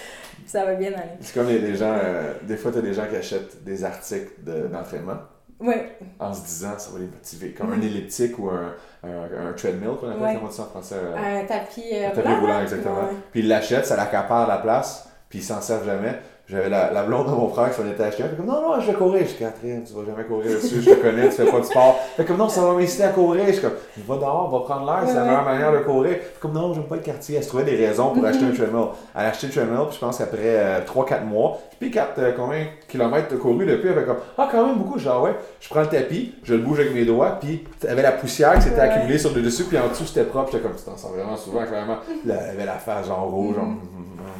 [0.47, 1.17] ça va bien aller.
[1.21, 4.31] C'est comme les, gens, euh, des fois, tu as des gens qui achètent des articles
[4.71, 5.17] d'entraînement.
[5.59, 5.97] Ouais.
[6.19, 7.51] En se disant, ça va les motiver.
[7.51, 7.83] Comme un mm.
[7.83, 12.11] elliptique ou un, un, treadmill, qu'on appelle, comment ça en français Un tapis, euh, un
[12.11, 12.61] tapis roulant.
[12.61, 13.09] exactement.
[13.31, 16.19] Puis il l'achète, ça l'accapare la place, puis il s'en sert jamais.
[16.49, 18.29] J'avais la, la, blonde de mon frère qui s'en était acheté un.
[18.29, 19.21] comme, non, non, je vais courir.
[19.21, 21.65] Je suis Catherine, tu vas jamais courir dessus, je te connais, tu fais pas de
[21.65, 21.99] sport.
[22.17, 23.43] Fait comme, non, ça va m'inciter à courir.
[23.45, 23.75] Je suis comme,
[24.07, 26.13] va dehors, va prendre l'air, c'est la meilleure manière de courir.
[26.13, 27.37] Fait comme, non, j'aime pas le quartier.
[27.37, 28.85] Elle se trouvait des raisons pour acheter un treadmill.
[29.15, 32.31] Elle a acheté le treadmill, puis je pense qu'après 3-4 euh, mois, puis 4, euh,
[32.35, 34.97] combien de kilomètres de couru depuis, elle fait comme, ah, quand même beaucoup.
[34.97, 38.13] Genre, ouais, je prends le tapis, je le bouge avec mes doigts, puis avait la
[38.13, 40.49] poussière qui s'était accumulée sur le dessus, puis en dessous, c'était propre.
[40.51, 41.97] J'étais comme, tu t'en sens vraiment souvent, clairement.
[42.25, 43.67] Elle avait la face genre rouge, genre,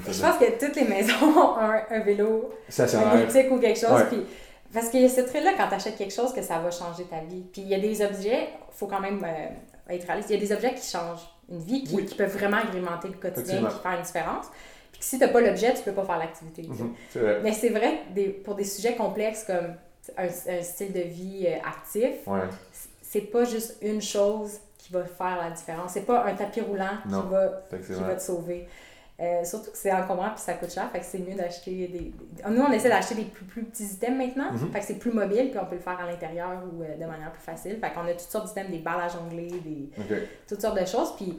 [0.07, 4.03] je pense que toutes les maisons ont un, vélo, un boutique ou quelque chose.
[4.09, 4.25] Puis,
[4.73, 7.03] parce qu'il y a ce trait-là quand tu achètes quelque chose que ça va changer
[7.05, 7.43] ta vie.
[7.51, 10.37] Puis il y a des objets, il faut quand même euh, être réaliste, il y
[10.37, 13.79] a des objets qui changent une vie, qui, qui peuvent vraiment agrémenter le quotidien, qui
[13.79, 14.45] faire une différence.
[14.91, 16.63] Puis si tu n'as pas l'objet, tu peux pas faire l'activité.
[16.63, 16.93] Mhm,
[17.43, 19.73] Mais c'est vrai, des, pour des sujets complexes comme
[20.17, 20.29] un,
[20.61, 22.15] style de vie euh, actif,
[23.01, 25.93] c'est pas juste une chose qui va faire la différence.
[25.93, 28.67] C'est pas un tapis roulant qui va, qui va te sauver.
[29.21, 32.13] Euh, surtout que c'est encombrant puis ça coûte cher, fait que c'est mieux d'acheter des,
[32.49, 34.71] Nous, on essaie d'acheter des plus, plus, petits items maintenant, mm-hmm.
[34.71, 37.05] fait que c'est plus mobile puis on peut le faire à l'intérieur ou euh, de
[37.05, 37.79] manière plus facile.
[37.81, 39.89] Fait qu'on a toutes sortes d'items, des balles à jongler, des...
[40.47, 41.15] toutes sortes de choses.
[41.17, 41.37] Puis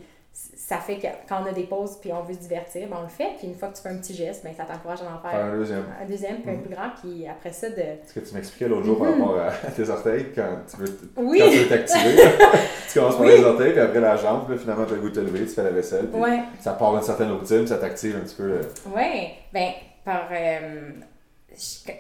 [0.71, 3.03] ça fait que quand on a des pauses puis on veut se divertir, ben on
[3.03, 3.31] le fait.
[3.37, 5.45] Puis une fois que tu fais un petit geste, ben ça t'encourage à en faire
[5.45, 5.83] un deuxième.
[6.01, 6.62] Un deuxième, puis un mhm.
[6.62, 6.91] plus grand.
[7.03, 7.83] Puis après ça, de.
[8.07, 9.21] Ce que tu m'expliquais l'autre jour par mhm.
[9.21, 11.41] rapport à tes orteils, quand tu veux oui.
[11.41, 12.23] quand tu veux t'activer,
[12.89, 15.11] tu commences par les orteils, puis après la jambe, puis finalement tu as le goût
[15.11, 16.07] de te lever, tu fais la vaisselle.
[16.07, 16.23] Puis
[16.61, 18.61] Ça part d'une certaine routine, ça t'active un petit peu.
[18.95, 19.73] Oui, ben
[20.05, 20.29] par.
[20.31, 20.91] Euh,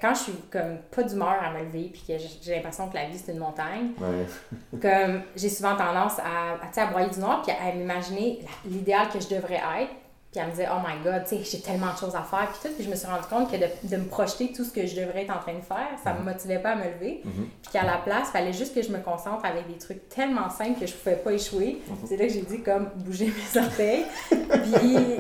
[0.00, 3.06] quand je suis comme pas d'humeur à me lever puis que j'ai l'impression que la
[3.06, 3.90] vie c'est une montagne,
[4.80, 9.20] comme j'ai souvent tendance à, à, à broyer du noir puis à m'imaginer l'idéal que
[9.20, 9.92] je devrais être.
[10.30, 12.48] Puis à me dire, oh my god, tu sais, j'ai tellement de choses à faire.
[12.52, 14.70] Puis tout, puis je me suis rendu compte que de, de, me projeter tout ce
[14.70, 16.22] que je devrais être en train de faire, ça me mm-hmm.
[16.22, 17.22] motivait pas à me lever.
[17.26, 17.44] Mm-hmm.
[17.62, 20.48] Puis qu'à la place, il fallait juste que je me concentre avec des trucs tellement
[20.48, 21.80] simples que je pouvais pas échouer.
[21.82, 22.06] Mm-hmm.
[22.06, 24.04] C'est là que j'ai dit, comme, bouger mes orteils.
[24.28, 25.16] puis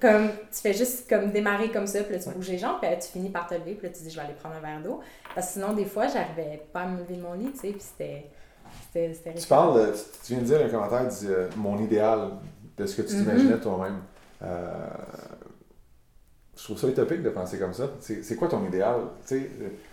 [0.00, 2.90] comme tu fais juste comme démarrer comme ça, puis là tu bouges les jambes, puis
[2.90, 4.60] là, tu finis par te lever, puis là tu dis je vais aller prendre un
[4.60, 5.00] verre d'eau.
[5.34, 7.68] Parce que sinon, des fois, j'arrivais pas à me lever de mon lit, tu sais,
[7.68, 8.30] puis c'était.
[8.92, 9.92] C'était Tu parles,
[10.24, 12.30] tu, viens de dire un commentaire, tu dis euh, mon idéal
[12.76, 13.24] de ce que tu mm-hmm.
[13.24, 13.98] t'imaginais toi-même.
[14.42, 14.68] Euh,
[16.56, 17.90] je trouve ça utopique de penser comme ça.
[18.00, 18.96] C'est quoi ton idéal?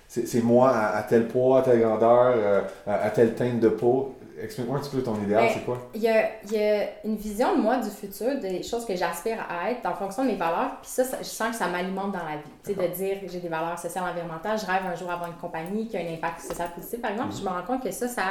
[0.07, 4.15] C'est moi à, tel poids, à telle grandeur, euh, à, telle teinte de peau.
[4.39, 5.89] Explique-moi un petit peu ton idéal, ben, c'est quoi?
[5.95, 9.39] Il y a, y a, une vision de moi du futur, des choses que j'aspire
[9.49, 10.79] à être en fonction de mes valeurs.
[10.81, 12.51] Puis ça, je sens que ça m'alimente dans la vie.
[12.63, 14.59] Tu sais, de dire que j'ai des valeurs sociales, environnementales.
[14.59, 17.33] Je rêve un jour avoir une compagnie qui a un impact social positif, par exemple.
[17.35, 18.23] je me rends compte que ça, ça,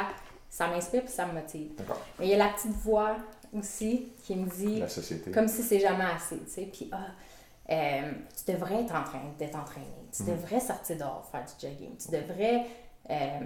[0.48, 1.70] ça m'inspire puis ça me motive.
[2.18, 3.16] Mais il y a la petite voix
[3.52, 4.80] aussi qui me dit...
[4.80, 5.32] La société.
[5.32, 6.68] Comme si c'est jamais assez, tu sais.
[6.72, 6.98] Puis, ah,
[7.70, 9.86] euh, tu devrais être en train d'être entraîné.
[10.16, 10.36] Tu mhm.
[10.36, 11.96] devrais sortir dehors, faire du jogging.
[11.96, 12.64] Tu devrais...
[13.10, 13.40] Euh,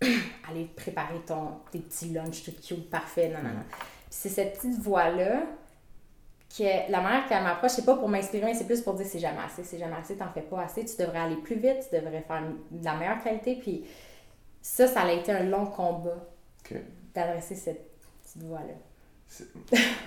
[0.48, 3.64] aller préparer ton, tes petits lunchs tout cute, parfait, non, non, non.
[4.10, 5.42] c'est cette petite voix-là
[6.56, 9.42] que la manière qu'elle m'approche, c'est pas pour m'inspirer, c'est plus pour dire c'est jamais
[9.44, 12.22] assez, c'est jamais assez, t'en fais pas assez, tu devrais aller plus vite, tu devrais
[12.22, 13.56] faire de la meilleure qualité.
[13.56, 13.84] Puis
[14.62, 16.16] ça, ça a été un long combat
[17.14, 17.90] d'adresser cette
[18.22, 18.74] petite voix-là.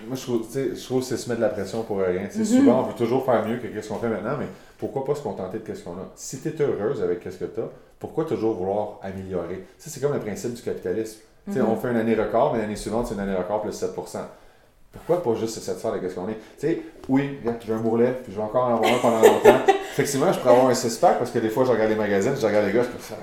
[0.08, 2.24] Moi, je trouve, je trouve que c'est se mettre de la pression pour rien.
[2.24, 5.14] Mm Souvent, on veut toujours faire mieux que ce qu'on fait maintenant, mais pourquoi pas
[5.14, 6.10] se contenter de ce qu'on a?
[6.16, 7.70] Si tu es heureuse avec ce que tu as,
[8.00, 9.66] pourquoi toujours vouloir améliorer?
[9.78, 11.20] Ça, c'est comme le principe du capitalisme.
[11.48, 13.94] Mm On fait une année record, mais l'année suivante, c'est une année record plus 7
[14.92, 16.40] pourquoi pas juste se satisfaire de ce qu'on est?
[16.58, 19.60] Tu sais, oui, j'ai un bourrelet, puis je vais encore en avoir un pendant longtemps.
[19.94, 22.46] Effectivement, je pourrais avoir un six-pack parce que des fois, je regarde les magazines, je
[22.46, 23.18] regarde les gars, je peux faire,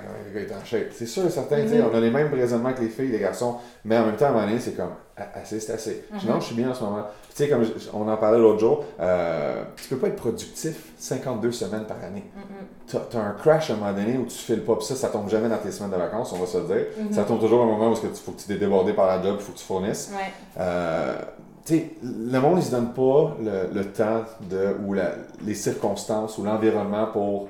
[0.44, 0.88] gars, est en shape.
[0.92, 1.90] C'est sûr, certains, tu sais, mm-hmm.
[1.92, 4.28] on a les mêmes raisonnements que les filles, les garçons, mais en même temps, à
[4.28, 6.04] un moment donné, c'est comme, assez, c'est assez.
[6.12, 6.28] Mm-hmm.
[6.28, 7.04] Non, je suis bien en ce moment.
[7.30, 11.52] Tu sais, comme on en parlait l'autre jour, euh, tu peux pas être productif 52
[11.52, 12.24] semaines par année.
[12.36, 13.00] Mm-hmm.
[13.10, 15.08] Tu as, un crash à un moment donné où tu files pas, puis ça, ça
[15.08, 16.86] tombe jamais dans tes semaines de vacances, on va se le dire.
[17.12, 19.22] Ça tombe toujours à un moment où il faut que tu t'es débordé par la
[19.22, 20.10] job, il faut que tu fournisses.
[20.14, 20.32] Ouais.
[20.58, 21.16] Euh,
[21.66, 24.94] sais, le monde, il se donne pas le, temps de, ou
[25.44, 27.48] les circonstances ou l'environnement pour.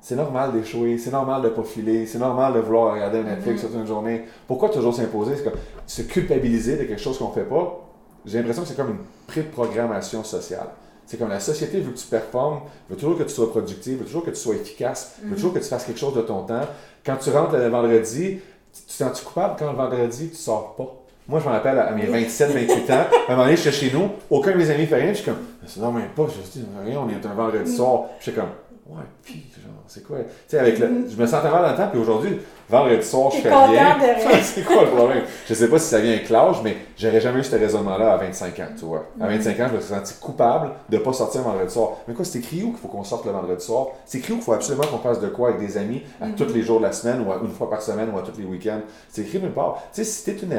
[0.00, 3.62] C'est normal d'échouer, c'est normal de pas filer, c'est normal de vouloir regarder un Netflix
[3.62, 4.24] toute une journée.
[4.46, 5.36] Pourquoi toujours s'imposer?
[5.36, 7.84] C'est comme se culpabiliser de quelque chose qu'on fait pas.
[8.24, 10.68] J'ai l'impression que c'est comme une pré-programmation sociale.
[11.06, 14.04] C'est comme la société veut que tu performes, veut toujours que tu sois productif, veut
[14.04, 16.66] toujours que tu sois efficace, veut toujours que tu fasses quelque chose de ton temps.
[17.04, 18.38] Quand tu rentres le vendredi,
[18.72, 20.94] tu te sens-tu coupable quand le vendredi tu sors pas?
[21.26, 22.94] Moi, je me rappelle à mes 27, 28 ans,
[23.28, 25.18] à un moment donné, je suis chez nous, aucun de mes amis fait rien, je
[25.18, 25.38] suis comme,
[25.78, 28.04] non, mais pas, je dis, rien, on est un vendredi soir.
[28.18, 28.48] Je suis comme,
[28.88, 30.18] ouais, puis, genre, c'est quoi?
[30.18, 31.06] Tu sais, avec le.
[31.08, 33.96] Je me sentais mal dans le temps, puis aujourd'hui, vendredi soir, je fais rien.
[34.42, 35.24] c'est quoi le problème?
[35.46, 38.16] Je sais pas si ça vient avec l'âge, mais j'aurais jamais eu ce raisonnement-là à
[38.16, 39.06] 25 ans, tu vois.
[39.20, 41.98] À 25 ans, je me suis senti coupable de ne pas sortir vendredi soir.
[42.06, 43.88] Mais quoi, c'est écrit où qu'il faut qu'on sorte le vendredi soir?
[44.06, 46.34] C'est écrit où qu'il faut absolument qu'on fasse de quoi avec des amis à mm-hmm.
[46.34, 48.44] tous les jours de la semaine, ou une fois par semaine, ou à tous les
[48.44, 48.80] week-ends?
[49.08, 49.82] C'est écrit nulle part.
[49.92, 50.52] Tu sais, si t'es une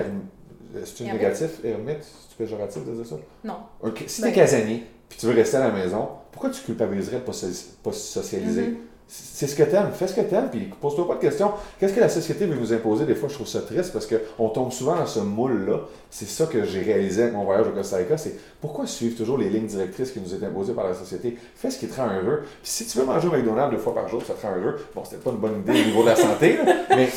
[0.85, 3.15] c'est une négatif, ermite, c'est péjoratif de dire ça?
[3.43, 3.57] Non.
[3.81, 4.03] Ok.
[4.07, 7.21] Si ben, t'es casanier, puis tu veux rester à la maison, pourquoi tu culpabiliserais de
[7.21, 7.53] ne
[7.83, 8.61] pas, socialiser?
[8.63, 8.75] Mm-hmm.
[9.11, 11.51] C'est ce que t'aimes, fais ce que t'aimes, puis pose-toi pas de questions.
[11.79, 13.05] Qu'est-ce que la société veut nous imposer?
[13.05, 15.79] Des fois, je trouve ça triste parce qu'on tombe souvent dans ce moule-là.
[16.11, 19.39] C'est ça que j'ai réalisé avec mon voyage au Costa Rica, c'est pourquoi suivre toujours
[19.39, 21.35] les lignes directrices qui nous est imposées par la société?
[21.55, 22.41] Fais ce qui te rend heureux.
[22.61, 24.75] Puis si tu veux manger au McDonald's deux fois par jour, ça te rend heureux.
[24.93, 26.59] Bon, c'était pas une bonne idée au niveau de la santé,
[26.91, 27.09] mais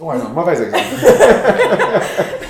[0.00, 0.78] Ouais, non, mauvais exemple.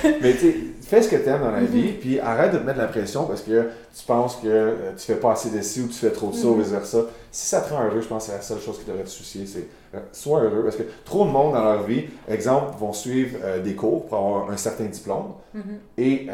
[0.21, 2.79] mais tu fais ce que tu aimes dans la vie, puis arrête de te mettre
[2.79, 5.79] de la pression parce que tu penses que euh, tu fais pas assez de ci
[5.79, 6.63] ou tu fais trop de ça ou mhm.
[6.63, 6.97] vice-versa.
[7.31, 9.09] Si ça te rend heureux, je pense que c'est la seule chose qui devrait te
[9.09, 10.63] soucier, c'est euh, sois heureux.
[10.63, 14.17] Parce que trop de monde dans leur vie, exemple, vont suivre euh, des cours pour
[14.17, 15.31] avoir un certain diplôme.
[15.53, 15.61] Mhm.
[15.97, 16.27] Et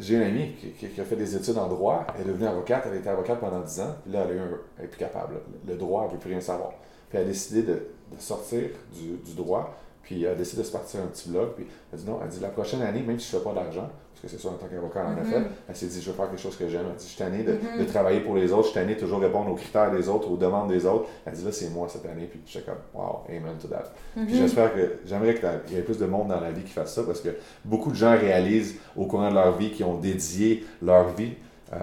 [0.00, 2.92] j'ai une amie qui, a fait des études en droit, elle est devenue avocate, elle
[2.92, 5.36] a été avocate pendant 10 ans, puis là, elle, est plus capable.
[5.66, 6.72] Le droit, elle ne veut plus rien savoir.
[7.08, 7.78] Puis elle a décidé de,
[8.18, 11.50] sortir du, du droit puis elle a décidé de se partir un petit blog.
[11.56, 13.54] Puis elle dit non, elle dit la prochaine année, même si je ne fais pas
[13.54, 15.68] d'argent, parce que c'est ça en tant qu'avocat, en effet, mm-hmm.
[15.68, 16.86] elle s'est dit je veux faire quelque chose que j'aime.
[16.90, 17.78] Elle dit je suis tannée de, mm-hmm.
[17.78, 20.30] de, travailler pour les autres, je suis tannée de toujours répondre aux critères des autres,
[20.30, 21.08] aux demandes des autres.
[21.24, 22.26] Elle dit là, c'est moi cette année.
[22.30, 23.92] Puis j'étais comme wow, amen to that.
[24.14, 24.36] Puis mm-hmm.
[24.36, 27.02] j'espère que, j'aimerais qu'il y ait plus de monde dans la vie qui fasse ça,
[27.04, 27.30] parce que
[27.64, 31.34] beaucoup de gens réalisent au courant de leur vie qu'ils ont dédié leur vie.
[31.72, 31.76] Euh,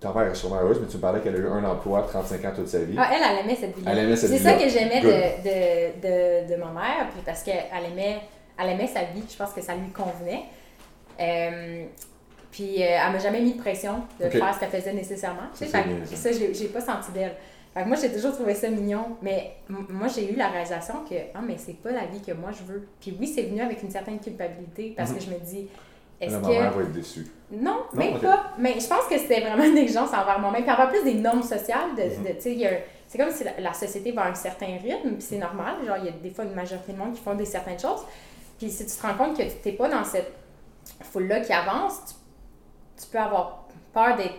[0.00, 2.44] ta mère est sûrement heureuse, mais tu me parlais qu'elle a eu un emploi 35
[2.44, 2.94] ans toute sa vie.
[2.96, 3.90] Ah, elle, elle aimait cette vie-là.
[3.92, 7.22] Elle aimait cette vie C'est ça que j'aimais de, de, de, de, ma mère, puis
[7.26, 8.20] parce qu'elle aimait,
[8.60, 10.44] elle aimait sa vie, je pense que ça lui convenait.
[11.20, 11.84] Euh,
[12.52, 15.48] puis euh, elle m'a jamais mis de pression de faire ce qu'elle faisait nécessairement.
[15.52, 17.34] Tu sais, ça, je n'ai pas senti d'elle.
[17.86, 21.56] Moi, j'ai toujours trouvé ça mignon, mais moi, j'ai eu la réalisation que, ah, mais
[21.58, 22.88] c'est pas la vie que moi je veux.
[23.00, 25.18] Puis oui, c'est venu avec une certaine culpabilité parce mhm.
[25.18, 25.68] que je me dis,
[26.20, 26.46] est-ce que...
[26.46, 27.26] mère va être déçue.
[27.50, 28.52] Non, même pas.
[28.58, 30.62] Mais je pense que c'était vraiment une exigence envers moi-même.
[30.62, 31.94] Puis avoir plus des normes sociales.
[31.96, 32.78] De, mm-hmm.
[33.06, 35.76] c'est comme si la, société va à un certain rythme, puis c'est normal.
[35.86, 38.02] Genre, il y a des fois une majorité de monde qui font des certaines choses.
[38.58, 40.32] Puis si tu te rends compte que tu n'es pas dans cette
[41.12, 42.16] foule-là qui avance,
[43.00, 44.34] tu, peux avoir peur d'être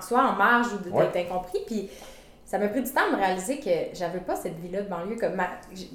[0.00, 1.58] soit en marge ou d'être incompris.
[1.66, 1.90] Puis
[2.44, 5.16] ça m'a pris du temps de me réaliser que j'avais pas cette vie-là de banlieue.
[5.16, 5.36] Comme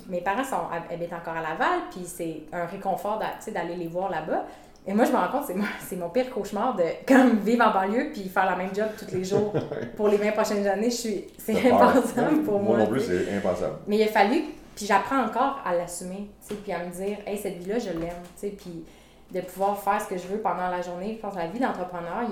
[0.09, 4.45] mes parents sont, habitent encore à Laval, puis c'est un réconfort d'aller les voir là-bas.
[4.89, 5.51] Et moi, je me rends compte,
[5.87, 9.13] c'est mon pire cauchemar de comme vivre en banlieue puis faire la même job tous
[9.15, 9.53] les jours
[9.95, 10.89] pour les 20 prochaines années.
[10.89, 11.27] C'est
[11.71, 12.77] impensable pour moi.
[12.77, 13.75] Moi non plus, c'est impensable.
[13.85, 16.31] Mais il a fallu, puis j'apprends encore à l'assumer,
[16.63, 18.83] puis à me dire, hey, cette vie-là, je l'aime, puis
[19.31, 21.17] de pouvoir faire ce que je veux pendant la journée.
[21.17, 22.23] Je pense que la vie d'entrepreneur,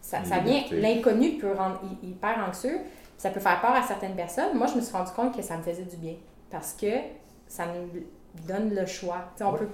[0.00, 2.78] ça, ça vient, l'inconnu peut rendre hyper anxieux,
[3.18, 4.56] ça peut faire peur à certaines personnes.
[4.56, 6.14] Moi, je me suis rendu compte que ça me faisait du bien
[6.52, 6.86] parce que
[7.48, 8.00] ça nous
[8.46, 9.24] donne le choix.
[9.40, 9.66] on peut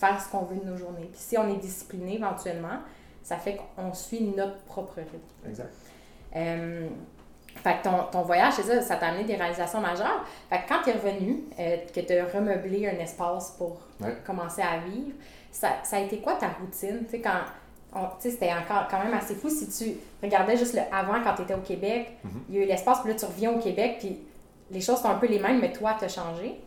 [0.00, 1.08] faire ce qu'on veut de nos journées.
[1.12, 2.78] Puis si on est discipliné éventuellement,
[3.22, 5.18] ça fait qu'on suit notre propre rythme.
[5.46, 5.72] Exact.
[6.34, 6.88] Euh,
[7.56, 10.24] fait que ton, ton voyage, c'est ça, ça t'a amené des réalisations majeures.
[10.48, 13.80] Fait que quand tu es revenu, euh, que tu as remeublé un espace pour
[14.24, 15.12] commencer à vivre,
[15.50, 17.04] ça, ça, a été quoi ta routine?
[17.04, 17.40] Tu sais, quand.
[18.20, 21.54] C'était encore quand même assez fou si tu regardais juste le avant quand tu étais
[21.54, 22.18] au Québec.
[22.24, 22.40] Mm-hmm.
[22.48, 24.16] Il y a eu l'espace, puis là tu reviens au Québec, puis
[24.70, 26.60] les choses sont un peu les mêmes, mais toi, tu as changé.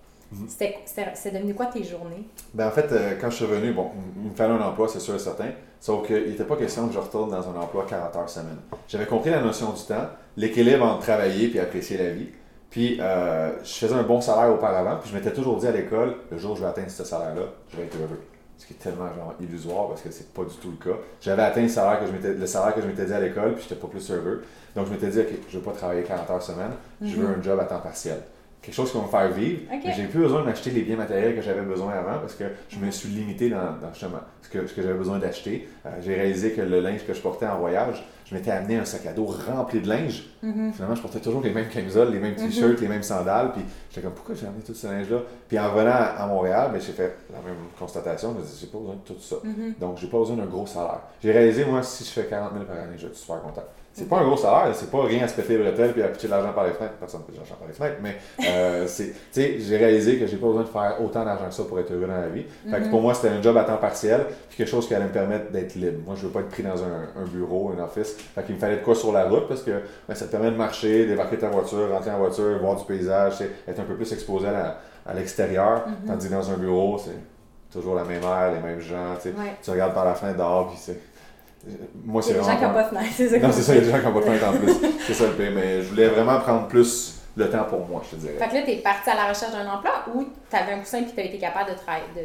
[0.48, 2.28] C'est devenu quoi tes journées?
[2.54, 5.00] Ben, en fait, euh, quand je suis revenu, bon, il me fallait un emploi, c'est
[5.00, 5.50] sûr et certain.
[5.80, 8.58] Sauf qu'il n'était pas question que je retourne dans un emploi 40 heures semaine.
[8.88, 10.08] J'avais compris la notion du temps,
[10.38, 12.30] l'équilibre entre travailler et apprécier la vie.
[12.70, 16.16] Puis, euh, je faisais un bon salaire auparavant, puis je m'étais toujours dit à l'école,
[16.32, 18.20] le jour où je vais atteindre ce salaire-là, je vais être heureux.
[18.58, 20.98] Ce qui est tellement genre illusoire parce que c'est pas du tout le cas.
[21.20, 23.56] J'avais atteint le salaire que je m'étais, le salaire que je m'étais dit à l'école,
[23.56, 24.44] puis j'étais pas plus heureux.
[24.76, 26.72] Donc, je m'étais dit, OK, je veux pas travailler 40 heures semaine,
[27.02, 27.40] je veux mhm.
[27.40, 28.20] un job à temps partiel
[28.64, 29.62] quelque chose qui va me faire vivre.
[29.70, 32.46] Mais j'ai plus besoin de m'acheter les biens matériels que j'avais besoin avant parce que
[32.70, 35.68] je me suis limité dans, dans justement ce que, ce que j'avais besoin d'acheter.
[35.86, 38.86] Euh, j'ai réalisé que le linge que je portais en voyage, je m'étais amené un
[38.86, 40.24] sac à dos rempli de linge.
[40.44, 40.74] Mm-hmm.
[40.74, 42.82] Finalement, je portais toujours les mêmes camisoles, les mêmes t-shirts, mm-hmm.
[42.82, 43.52] les mêmes sandales.
[43.52, 45.20] Puis j'étais comme, pourquoi j'ai amené tout ce linge-là?
[45.50, 48.34] Puis en revenant à Montréal, ben, j'ai fait la même constatation.
[48.34, 49.36] Je me dit, j'ai pas besoin de tout ça.
[49.36, 49.80] Mm-hmm.
[49.80, 51.02] Donc, j'ai pas besoin d'un gros salaire.
[51.22, 53.64] J'ai réalisé, moi, si je fais 40 000 par année, je suis super content.
[53.94, 56.08] C'est pas un gros salaire, c'est pas rien à se péter les bretelles puis à
[56.08, 56.96] pitcher de l'argent par les fenêtres.
[57.00, 58.18] Personne ne de l'argent par les fenêtres, mais
[58.48, 58.88] euh,
[59.36, 62.08] j'ai réalisé que j'ai pas besoin de faire autant d'argent que ça pour être heureux
[62.08, 62.44] dans la vie.
[62.70, 62.90] Fait que mhm.
[62.90, 65.52] pour moi, c'était un job à temps partiel puis quelque chose qui allait me permettre
[65.52, 66.00] d'être libre.
[66.08, 68.16] Moi, je veux pas être pris dans un, un bureau, un office.
[68.34, 70.50] Fait qu'il me fallait de quoi sur la route parce que ben, ça te permet
[70.50, 74.12] de marcher, débarquer ta voiture, rentrer en voiture, voir du paysage, être un peu plus
[74.12, 75.88] exposé à, à l'extérieur.
[75.88, 76.08] Mhm.
[76.08, 79.16] Tandis que dans un bureau, c'est toujours la même air, les mêmes gens.
[79.62, 81.00] Tu regardes par la fenêtre dehors puis c'est
[82.04, 82.48] moi, c'est vraiment.
[82.48, 83.40] Il y a des gens qui n'ont pas de fenêtre, c'est ça.
[83.40, 84.90] Non, c'est ça, il y a des gens qui n'ont pas de fenêtre en plus.
[85.08, 85.52] c'est ça le pire.
[85.56, 88.34] Mais je voulais vraiment prendre plus le temps pour moi, je te dirais.
[88.38, 90.80] Fait que là, tu es parti à la recherche d'un emploi ou tu avais un
[90.80, 92.06] coussin et tu as été capable de travailler.
[92.16, 92.22] De...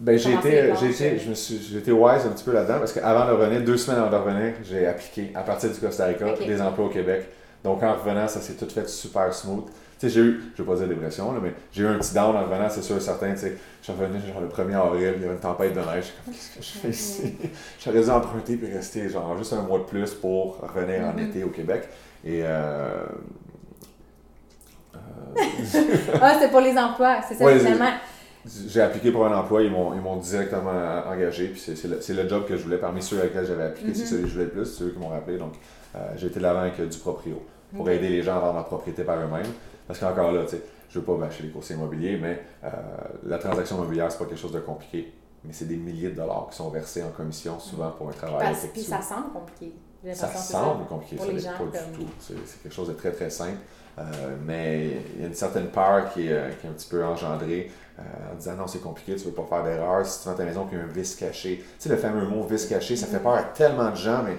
[0.00, 2.78] Ben, j'ai été, j'ai été, je me suis, j'ai été wise un petit peu là-dedans
[2.78, 6.06] parce qu'avant de revenir, deux semaines avant de revenir, j'ai appliqué à partir du Costa
[6.06, 7.28] Rica des emplois au Québec.
[7.62, 9.66] Donc en revenant, ça s'est tout fait super smooth
[10.08, 12.44] j'ai eu, je vais pas dire dépression, là, mais j'ai eu un petit down en
[12.44, 13.32] revenant, c'est sûr, certain.
[13.32, 15.80] Tu sais, je suis revenu genre le 1er avril, il y avait une tempête de
[15.80, 16.12] neige.
[16.24, 17.34] comme, qu'est-ce que je fais ici?
[17.84, 21.28] J'aurais dû emprunter puis rester genre juste un mois de plus pour revenir en mm-hmm.
[21.28, 21.88] été au Québec.
[22.24, 22.42] Et.
[22.44, 23.04] Euh,
[24.94, 24.98] euh...
[26.20, 27.92] ah, c'est pour les emplois, c'est ça, finalement.
[28.66, 32.56] J'ai appliqué pour un emploi, ils m'ont directement engagé, puis c'est le, le, job que
[32.56, 33.94] je voulais parmi ceux à lesquels j'avais appliqué.
[33.94, 34.06] C'est mm-hmm.
[34.08, 35.38] celui que je voulais le plus, c'est eux qui m'ont rappelé.
[35.38, 35.52] Donc,
[35.94, 37.40] euh, j'ai été l'avant avec du proprio
[37.74, 39.46] pour aider les gens à vendre leur propriété par eux-mêmes.
[39.92, 42.68] Parce qu'encore là, tu sais, je veux pas bâcher les coursiers immobiliers, mais euh,
[43.26, 45.12] la transaction immobilière, c'est pas quelque chose de compliqué.
[45.44, 48.52] Mais c'est des milliers de dollars qui sont versés en commission souvent pour un travail
[48.52, 48.80] effectué.
[48.80, 49.74] Puis ça semble compliqué.
[50.14, 52.10] Ça semble compliqué, ça n'est pas du tout.
[52.20, 53.58] C'est quelque chose de très très simple.
[53.98, 54.02] Euh,
[54.46, 57.04] mais il y a une certaine peur qui est, euh, qui est un petit peu
[57.04, 60.06] engendrée en disant non, c'est compliqué, tu ne veux pas faire d'erreur.
[60.06, 61.58] Si tu vends ta maison puis il y a un vice caché.
[61.58, 64.38] Tu sais, le fameux mot vice caché, ça fait peur à tellement de gens, mais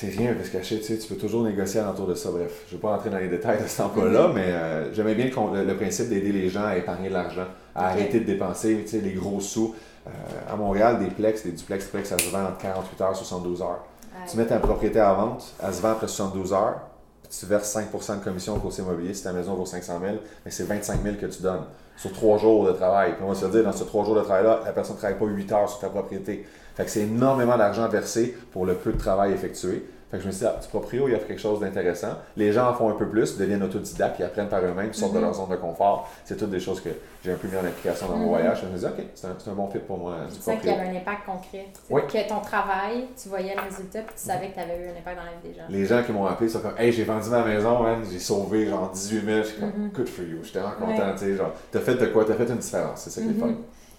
[0.00, 2.30] c'est rien un caché, tu sais, tu peux toujours négocier alentour de ça.
[2.30, 4.32] Bref, je ne vais pas rentrer dans les détails de cet emploi-là, mm-hmm.
[4.32, 8.20] mais euh, j'aimais bien le, principe d'aider les gens à épargner de l'argent, à arrêter
[8.20, 9.74] de dépenser tu sais, les gros sous.
[10.06, 10.10] Euh,
[10.48, 13.60] à Montréal, des plex, des duplex plex, ça se vend entre 48 heures et 72
[13.60, 13.84] heures.
[14.30, 16.80] Tu mets ta propriété à vente, elle se vend après 72 heures,
[17.24, 19.14] puis tu verses 5% de commission au courtier immobilier.
[19.14, 21.64] Si ta maison vaut 500 000, mais c'est 25 000 que tu donnes
[21.96, 23.14] sur trois jours de travail.
[23.14, 25.18] Puis on va se dire, dans ces trois jours de travail-là, la personne ne travaille
[25.18, 26.46] pas 8 heures sur ta propriété.
[26.78, 29.84] Fait que c'est énormément d'argent versé pour le peu de travail effectué.
[30.12, 32.12] Fait que je me suis dit, ah, du proprio, il y a quelque chose d'intéressant.
[32.36, 35.18] Les gens en font un peu plus, deviennent autodidactes, ils apprennent par eux-mêmes, sortent de
[35.18, 35.24] mhm.
[35.24, 36.08] leur zone de confort.
[36.24, 36.90] C'est toutes des choses que
[37.24, 38.28] j'ai un peu mis en application dans mon mhm.
[38.28, 38.60] voyage.
[38.62, 40.18] Je me suis dit, OK, c'est un, bon fit pour moi.
[40.32, 41.66] Tu sais qu'il y avait un impact concret.
[41.90, 42.02] Oui.
[42.06, 44.98] Que ton travail, tu voyais le résultat, puis tu savais que tu avais eu un
[44.98, 45.64] impact dans la vie des gens.
[45.68, 48.90] Les gens qui m'ont appelé sont comme, hey, j'ai vendu ma maison, j'ai sauvé genre
[48.92, 49.38] 18 000.
[49.38, 49.90] Je suis comme, mhm.
[49.90, 50.38] good for you.
[50.44, 51.12] J'étais vraiment content.
[51.14, 52.24] Tu sais, genre, t'as fait de quoi?
[52.24, 53.00] T'as fait une différence.
[53.00, 53.52] C'est ça qui est fun.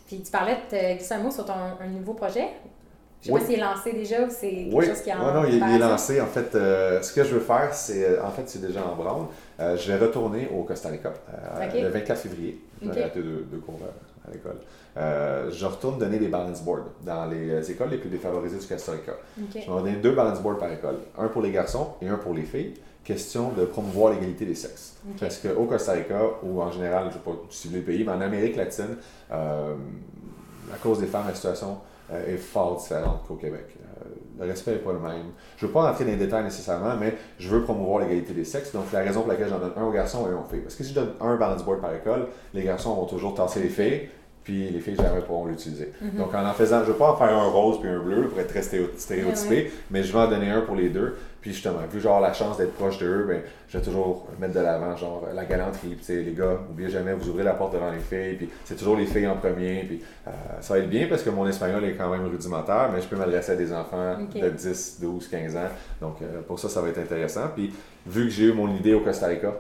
[0.10, 2.48] Puis tu parlais de glisser un mot sur ton un nouveau projet.
[3.22, 5.42] Je sais pas s'il est lancé déjà ou c'est quelque chose qui est en Non,
[5.42, 6.20] non, il, est lancé.
[6.20, 8.04] En fait, euh, ce que je veux faire, c'est.
[8.04, 9.26] Euh, en fait, c'est déjà en branle.
[9.60, 11.14] Euh, je vais retourner au Costa Rica
[11.76, 12.60] le 24 février.
[12.82, 13.02] J'ai okay.
[13.02, 13.80] arrêté deux, cours
[14.28, 14.58] à l'école.
[15.52, 19.12] je retourne donner des balance boards dans les écoles les plus défavorisées du Costa Rica.
[19.54, 22.34] Je vais donner deux balance boards par école, un pour les garçons et un pour
[22.34, 22.74] les filles.
[23.14, 24.98] Question de promouvoir l'égalité des sexes.
[25.20, 28.12] Parce qu'au Costa Rica, ou en général, je ne vais pas cibler le pays, mais
[28.12, 28.98] en Amérique latine,
[29.30, 31.80] à cause des femmes, la situation
[32.12, 33.66] euh, est fort différente qu'au Québec.
[33.78, 34.06] Euh,
[34.40, 35.32] le respect n'est pas le même.
[35.58, 38.46] Je ne veux pas rentrer dans les détails nécessairement, mais je veux promouvoir l'égalité des
[38.46, 38.72] sexes.
[38.72, 40.62] Donc, la raison pour laquelle j'en donne un aux garçons et un aux filles.
[40.62, 43.62] Parce que si je donne un balance board par école, les garçons vont toujours tasser
[43.62, 44.10] les filles,
[44.44, 45.92] puis les filles jamais pourront l'utiliser.
[46.02, 46.18] Mhm.
[46.18, 48.28] Donc en en faisant, je ne veux pas en faire un rose puis un bleu
[48.28, 51.16] pour être très stéréotypé, mais je vais en donner un pour les deux.
[51.42, 54.60] Puis justement, vu genre la chance d'être proche d'eux, ben, je vais toujours mettre de
[54.60, 55.96] l'avant genre la galanterie.
[55.96, 58.98] Puis les gars, n'oubliez jamais, vous ouvrez la porte devant les filles, puis c'est toujours
[58.98, 59.84] les filles en premier.
[59.84, 63.02] Puis euh, ça va être bien parce que mon espagnol est quand même rudimentaire, mais
[63.02, 65.70] je peux m'adresser à des enfants de 10, 12, 15 ans.
[66.02, 67.48] Donc euh, pour ça, ça va être intéressant.
[67.56, 67.74] Puis
[68.06, 69.54] vu que j'ai eu mon idée au Costa Rica,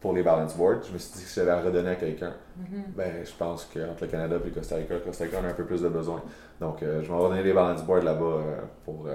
[0.00, 0.84] pour les balance boards.
[0.86, 2.94] Je me suis dit que si j'avais à redonner à quelqu'un, mm-hmm.
[2.96, 5.48] ben, je pense qu'entre le Canada et le Costa Rica, le Costa Rica, on a
[5.48, 6.22] un peu plus de besoin.
[6.60, 8.42] Donc, euh, je vais redonner les balance boards là-bas
[8.84, 9.08] pour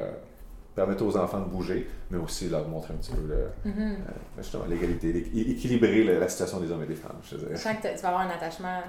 [0.76, 4.70] permettre aux enfants de bouger, mais aussi leur montrer un petit peu mm-hmm.
[4.70, 5.10] l'égalité,
[5.52, 7.18] équilibrer la, situation des hommes et des femmes.
[7.24, 8.80] Je, je sens que tu vas avoir un attachement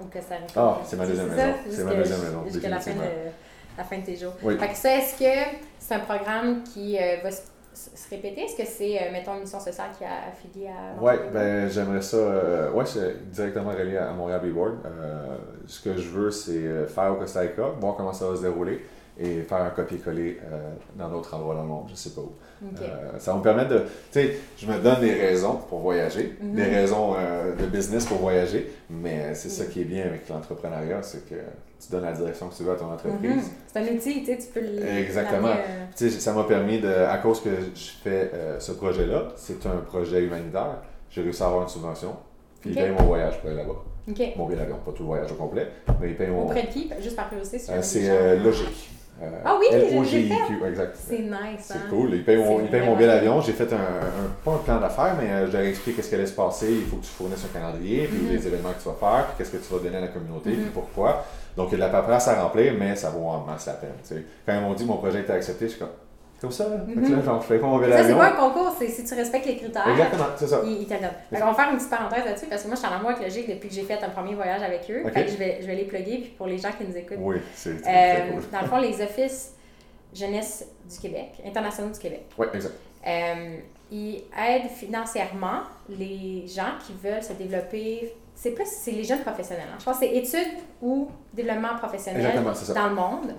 [0.00, 0.52] au Costa Rica.
[0.56, 1.54] Ah, c'est ma deuxième maison.
[1.68, 2.44] C'est ma deuxième maison.
[2.46, 2.98] Jusqu'à la fin, de,
[3.78, 4.34] la fin de tes jours.
[4.40, 8.42] Fait que ça, est-ce que c'est un programme qui va se se répéter?
[8.42, 11.00] Est-ce que c'est, euh, mettons, une mission sociale qui a affilié à.
[11.00, 12.16] Oui, ben, j'aimerais ça.
[12.16, 14.78] Euh, oui, c'est directement relié à Montréal Billboard.
[14.84, 15.36] Euh,
[15.66, 18.84] ce que je veux, c'est faire au Costa Rica, voir comment ça va se dérouler
[19.22, 20.38] et faire un copier-coller
[20.96, 22.32] dans d'autres endroits dans le monde, je sais pas où.
[23.18, 23.78] ça va me permettre de.
[23.78, 26.54] Tu sais, je me donne des raisons pour voyager, mhm.
[26.54, 27.14] des raisons
[27.58, 31.36] de business pour voyager, mais c'est ça qui est bien avec l'entrepreneuriat, c'est que
[31.80, 33.30] tu donnes la direction que tu veux à ton entreprise.
[33.30, 33.42] Mhm.
[33.72, 34.86] C'est un outil, tu sais, tu peux le.
[34.98, 35.48] Exactement.
[35.48, 36.88] Euh, tu sais, ça m'a permis de.
[36.88, 41.46] À cause que je fais euh, ce projet-là, c'est un projet humanitaire, j'ai réussi à
[41.46, 42.16] avoir une subvention,
[42.60, 42.80] puis okay.
[42.80, 43.82] ils payent mon voyage pour aller là-bas.
[44.08, 44.22] OK.
[44.36, 45.68] Mon billet d'avion, pas tout le voyage au complet,
[46.00, 46.44] mais ils payent mon.
[46.44, 46.90] Auprès de qui?
[47.00, 48.90] Juste par curiosité, euh, C'est logique.
[49.44, 50.96] Ah oui, L-O-G-I-Q, exact.
[50.96, 51.60] C'est nice.
[51.60, 51.86] C'est hein?
[51.90, 52.14] cool.
[52.14, 53.40] Ils payent mon, ils payent mon billet d'avion.
[53.40, 56.14] J'ai fait un, un, pas un plan d'affaires, mais je leur ai expliqué ce qui
[56.14, 56.68] allait se passer.
[56.70, 58.30] Il faut que tu fournisses un calendrier, puis mhm.
[58.30, 60.50] les événements que tu vas faire, puis qu'est-ce que tu vas donner à la communauté,
[60.50, 60.70] puis mhm.
[60.72, 61.24] pourquoi.
[61.56, 63.74] Donc, il y a de la paperasse à remplir, mais ça vaut en masse la
[63.74, 63.90] peine.
[64.46, 65.90] Quand ils m'ont dit mon projet était accepté, je suis comme.
[66.40, 66.76] Comme ça, là.
[66.76, 69.56] Mm là, genre, je fais Ça, c'est pas un concours, c'est si tu respectes les
[69.56, 69.88] critères.
[69.88, 70.62] Exactement, c'est ça.
[70.64, 71.10] Ils, t'aident.
[71.32, 73.22] on va faire une petite parenthèse là-dessus, parce que moi, je suis en amour avec
[73.22, 75.02] Logique depuis que j'ai fait un premier voyage avec eux.
[75.10, 77.18] Fait que je vais, je vais les plugger, puis pour les gens qui nous écoutent.
[77.20, 78.42] Oui, c'est euh, cool.
[78.50, 79.54] Dans le fond, les offices
[80.14, 82.26] jeunesse du Québec, internationaux du Québec.
[82.38, 82.74] Oui, exact.
[83.06, 83.56] Euh,
[83.92, 89.66] ils aident financièrement les gens qui veulent se développer c'est plus c'est les jeunes professionnels.
[89.70, 89.76] Hein.
[89.78, 92.42] Je pense que c'est études ou développement professionnel
[92.74, 93.34] dans le monde.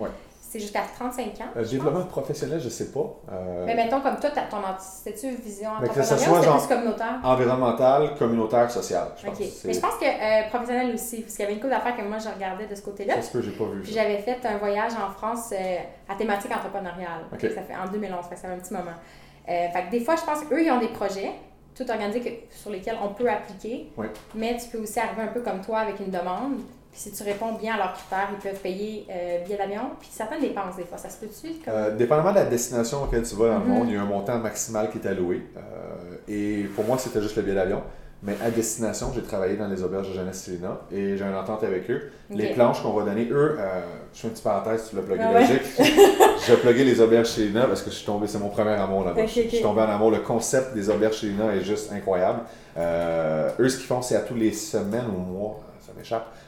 [0.52, 1.46] C'est jusqu'à 35 ans.
[1.56, 3.22] Euh, développement professionnel, je ne sais pas.
[3.32, 7.20] Euh, mais mettons, comme toi, ton c'est-tu vision entrepreneuriale ou plus communautaire?
[7.24, 9.08] Environnemental, communautaire, social.
[9.16, 9.40] Je pense.
[9.64, 12.02] Mais je pense que euh, professionnel aussi, parce qu'il y avait une couple d'affaires que
[12.02, 13.14] moi, je regardais de ce côté-là.
[13.16, 13.82] C'est ce que j'ai pas vu.
[13.82, 15.54] Puis j'avais fait un voyage en France
[16.10, 17.28] à thématique entrepreneuriale.
[17.32, 18.98] Ça fait en 2011, ça fait un petit moment.
[19.46, 21.32] fait que des fois, je pense qu'eux, ils ont des projets
[21.74, 23.90] tout organisé sur lesquels on peut appliquer.
[24.36, 26.60] Mais tu peux aussi arriver un peu comme toi avec une demande.
[26.92, 29.82] Puis si tu réponds bien à leurs critères, ils peuvent payer euh, billet d'avion.
[30.00, 31.60] Puis certaines dépenses, des fois, ça se peut-tu?
[31.64, 31.74] Comme...
[31.74, 33.74] Euh, dépendamment de la destination auquel tu vas dans le mhm.
[33.74, 35.42] monde, il y a un montant maximal qui est alloué.
[35.56, 37.82] Euh, et pour moi, c'était juste le billet d'avion.
[38.24, 41.64] Mais à destination, j'ai travaillé dans les auberges de jeunesse Céline et j'ai une entente
[41.64, 42.12] avec eux.
[42.30, 43.82] Les planches qu'on va donner, eux, euh,
[44.14, 45.64] je fais une petite parenthèse, tu l'as plugué ah logique.
[46.46, 49.26] j'ai plugué les auberges Céline parce que je suis tombé, c'est mon premier amour là-bas.
[49.26, 50.12] Je suis tombé en amour.
[50.12, 52.42] Le concept des auberges Céline est juste incroyable.
[52.78, 55.60] Euh, eux, ce qu'ils font, c'est à tous les semaines ou mois,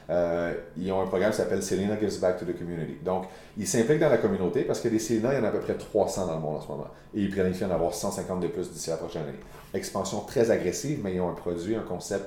[0.09, 2.97] euh, ils ont un programme qui s'appelle Selena Gives Back to the Community.
[3.03, 3.25] Donc,
[3.57, 5.59] ils s'impliquent dans la communauté parce que des Selena, il y en a à peu
[5.59, 6.87] près 300 dans le monde en ce moment.
[7.15, 9.39] Et ils planifient d'en avoir 150 de plus d'ici la prochaine année.
[9.73, 12.25] Expansion très agressive, mais ils ont un produit, un concept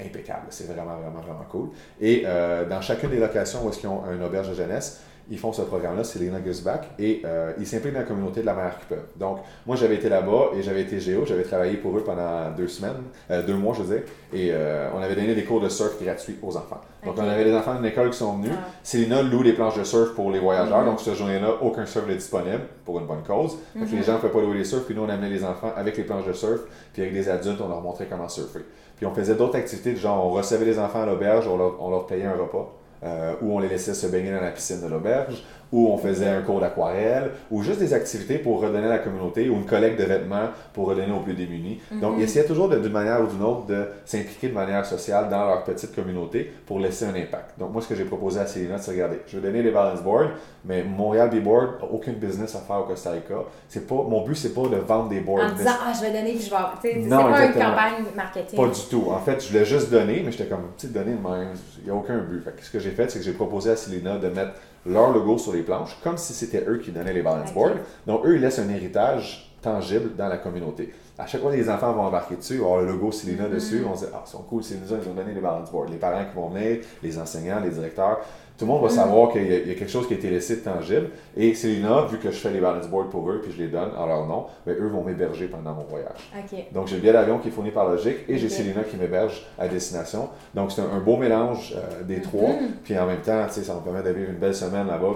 [0.00, 0.46] impeccable.
[0.50, 1.68] C'est vraiment, vraiment, vraiment cool.
[2.00, 5.38] Et euh, dans chacune des locations où est-ce qu'ils ont un auberge de jeunesse, ils
[5.38, 8.46] font ce programme-là, c'est les Nuggets Back, et euh, ils s'impliquent dans la communauté de
[8.46, 9.06] la manière qu'ils peuvent.
[9.16, 12.68] Donc, moi, j'avais été là-bas et j'avais été géo, j'avais travaillé pour eux pendant deux
[12.68, 15.68] semaines, euh, deux mois, je veux dire, et euh, on avait donné des cours de
[15.68, 16.80] surf gratuits aux enfants.
[17.04, 18.52] Donc, on avait des enfants d'une école qui sont venus.
[18.54, 18.68] Ah.
[18.82, 20.86] Célina loue des planches de surf pour les voyageurs, mhm.
[20.86, 23.56] donc cette journée-là, aucun surf n'est disponible pour une bonne cause.
[23.74, 24.04] Donc, les mhm.
[24.04, 26.04] gens ne pouvaient pas louer les surf, puis nous, on amenait les enfants avec les
[26.04, 26.60] planches de surf,
[26.92, 28.60] puis avec des adultes, on leur montrait comment surfer.
[28.96, 32.26] Puis on faisait d'autres activités, genre on recevait les enfants à l'auberge, on leur payait
[32.26, 32.72] un repas.
[33.04, 35.42] Euh, où on les laissait se baigner dans la piscine de l'auberge,
[35.72, 39.48] où on faisait un cours d'aquarelle, ou juste des activités pour redonner à la communauté,
[39.48, 41.80] ou une collecte de vêtements pour redonner aux plus démunis.
[42.00, 45.46] Donc, ils essayaient toujours d'une manière ou d'une autre de s'impliquer de manière sociale dans
[45.46, 47.58] leur petite communauté pour laisser un impact.
[47.58, 50.02] Donc, moi, ce que j'ai proposé à Célina, c'est regarder, je vais donner les balance
[50.02, 50.30] boards,
[50.64, 53.34] mais Montréal B-Board n'a aucune business à faire au Costa Rica.
[53.68, 55.44] C'est pas, mon but, c'est pas de vendre des boards.
[55.44, 56.56] En disant, ah, je vais donner, puis je vais.
[56.82, 58.58] C'est pas une campagne marketing.
[58.58, 59.06] Pas du tout.
[59.10, 61.48] En fait, je voulais juste donner, mais j'étais comme, tu sais, donner de même,
[61.78, 62.42] il n'y a aucun but.
[62.44, 64.52] Fait ce que j'ai fait, c'est que j'ai proposé à Célina de mettre
[64.86, 67.76] leur logo sur les planches, comme si c'était eux qui donnaient les balance boards.
[68.06, 70.92] Donc, eux, ils laissent un héritage tangible dans la communauté.
[71.18, 73.54] À chaque fois que les enfants vont embarquer dessus, on le logo Célina mm-hmm.
[73.54, 75.86] dessus, on se dit Ah, ils sont cool, Célina, ils ont donné les balance boards.
[75.88, 78.20] Les parents qui vont venir, les enseignants, les directeurs,
[78.58, 78.96] tout le monde va mm.
[78.96, 81.10] savoir qu'il y, a quelque chose qui a été laissé de tangible.
[81.36, 83.90] Et Célina, vu que je fais les balance boards pour eux, puis je les donne
[83.96, 86.30] en leur nom, ben, eux vont m'héberger pendant mon voyage.
[86.72, 89.46] Donc j'ai le billet d'avion qui est fourni par Logique et j'ai Célina qui m'héberge
[89.58, 90.28] à destination.
[90.54, 92.22] Donc c'est un, beau mélange euh, des mm-hmm.
[92.22, 92.50] trois.
[92.84, 95.14] Puis en même temps, ça me permet de vivre une belle semaine là-bas,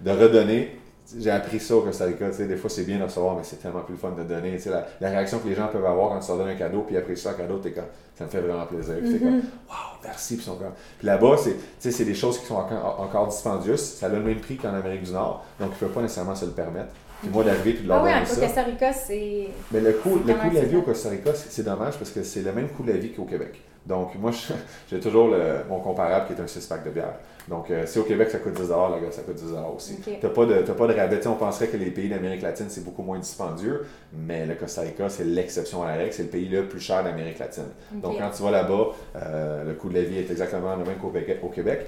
[0.00, 0.76] de redonner
[1.18, 3.82] j'ai appris ça au Costa Rica, des fois c'est bien de recevoir, mais c'est tellement
[3.82, 6.38] plus fun de donner, la, la, réaction que les gens peuvent avoir quand tu leur
[6.38, 7.84] donnes un cadeau, puis après ça, un cadeau, t'es comme,
[8.16, 9.68] ça me fait vraiment plaisir, puis t'es comme, mm-hmm.
[9.68, 10.58] waouh, merci, puis comme,
[10.98, 11.36] puis là-bas,
[11.78, 15.04] c'est, des choses qui sont encore, encore dispendieuses, ça a le même prix qu'en Amérique
[15.04, 16.90] du Nord, donc ils ne peuvent pas nécessairement se le permettre.
[17.22, 19.48] Puis moi d'arriver puis de leur ah oui, au Costa Rica, c'est.
[19.72, 22.22] Mais le coût, le coût de la vie au Costa Rica, c'est dommage parce que
[22.22, 23.58] c'est le même coût de la vie qu'au Québec.
[23.86, 24.32] Donc, moi,
[24.90, 27.14] j'ai toujours le, mon comparable qui est un 6-pack de bière.
[27.48, 29.44] Donc, euh, si au Québec ça coûte 10 là ça coûte 10
[29.74, 30.00] aussi.
[30.00, 31.26] Tu n'as pas, de, pas de rabais.
[31.26, 35.08] on penserait que les pays d'Amérique latine, c'est beaucoup moins dispendieux, mais le Costa Rica,
[35.08, 36.12] c'est l'exception à la règle.
[36.12, 37.68] C'est le pays le plus cher d'Amérique latine.
[37.92, 40.98] Donc, quand tu vas là-bas, euh, le coût de la vie est exactement le même
[40.98, 41.86] qu'au Québec,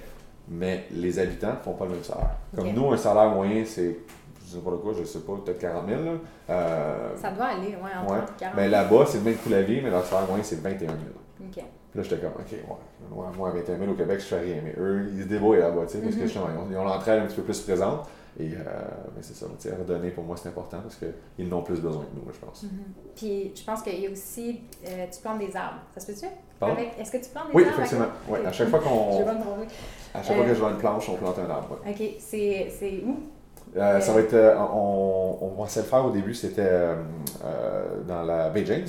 [0.49, 2.37] mais les habitants ne font pas le même salaire.
[2.55, 3.97] Comme nous, un salaire moyen, c'est
[4.49, 6.01] je sais pas quoi, je sais pas, peut-être 40 000.
[6.49, 8.21] Euh, ça doit aller, ouais, entre ouais.
[8.39, 10.61] 40 Mais là-bas, c'est le même coût de la vie, mais leur salaire moyen, c'est
[10.63, 10.99] 21 000.
[11.99, 14.59] Là, j'étais comme, OK, ouais, moi, 21 000 au Québec, je fais rien.
[14.63, 16.71] Mais eux, ils se débrouillent là-bas, tu sais, parce que mhm.
[16.71, 18.07] ils ont l'entraide un petit peu plus présente.
[18.39, 18.65] Et euh,
[19.17, 22.05] mais c'est ça, tu sais, redonner pour moi, c'est important parce qu'ils n'ont plus besoin
[22.05, 22.63] que nous, je pense.
[22.63, 22.71] Mhm.
[23.17, 25.81] Puis, je pense qu'il y a aussi, euh, tu plantes des arbres.
[25.93, 26.27] Ça se peut-tu?
[27.01, 27.75] Est-ce que tu plantes des oui, arbres?
[27.77, 28.07] Oui, effectivement.
[28.29, 29.27] Ouais, à chaque fois qu'on.
[30.15, 31.81] À chaque fois que je vois une planche, on plante un arbre.
[31.85, 32.03] OK.
[32.21, 33.17] C'est où?
[33.79, 34.35] Euh, ça va être.
[34.35, 36.95] Euh, on, on pensait le faire au début, c'était euh,
[38.07, 38.87] dans la Bay James.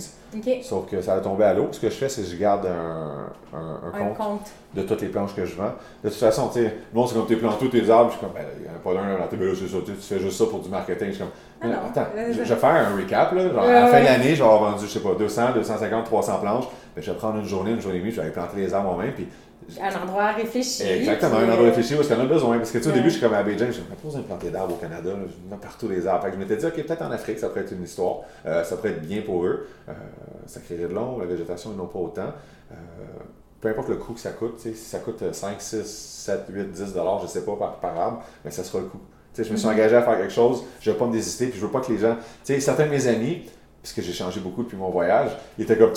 [0.64, 1.68] Sauf que ça a tombé à l'eau.
[1.72, 5.36] Ce que je fais, c'est que je garde un, un, compte, de toutes les planches
[5.36, 5.74] que je vends.
[6.04, 8.12] De toute façon, tu sais, c'est comme tu plantes tous tes arbres.
[8.12, 10.38] Je suis comme, ben, il n'y en a pas d'un c'est ça, tu fais juste
[10.38, 11.08] ça pour du marketing.
[11.08, 11.32] Je suis comme,
[11.72, 13.32] ah attends, je, vais faire un recap.
[13.34, 15.54] Là, genre, à la fin de l'année, je vais avoir vendu, je sais pas, 200,
[15.56, 16.66] 250, 300 planches.
[16.96, 18.74] Ben, je vais prendre une journée, une journée et demie, je vais aller planter les
[18.74, 19.14] arbres moi-même.
[19.14, 19.28] Puis
[19.82, 20.84] un endroit réfléchi.
[20.84, 22.58] Exactement, un endroit réfléchi où est-ce qu'on a besoin.
[22.58, 24.22] Parce que tu sais, au début, je suis comme à Beijing, je me pas besoin
[24.22, 26.24] de planter d'arbres au Canada, je partout des arbres.
[26.24, 28.64] Fait que je m'étais dit, OK, peut-être en Afrique, ça pourrait être une histoire, euh,
[28.64, 29.68] ça pourrait être bien pour eux.
[29.88, 29.94] Euh,
[30.48, 32.34] ça créerait de l'ombre, la végétation, ils n'ont pas autant.
[32.72, 32.76] Euh,
[33.62, 36.94] peu importe le coût que ça coûte, si ça coûte 5, 6, 7, 8, 10
[36.94, 39.02] dollars, je sais pas, par, par arbre, mais ça sera le coût.
[39.38, 39.72] je me suis mm-hmm.
[39.72, 41.82] engagé à faire quelque chose, je ne vais pas me désister, puis je veux pas
[41.82, 42.16] que les gens.
[42.46, 43.50] Tu sais, certains de mes amis,
[43.82, 45.94] puisque j'ai changé beaucoup depuis mon voyage, ils étaient comme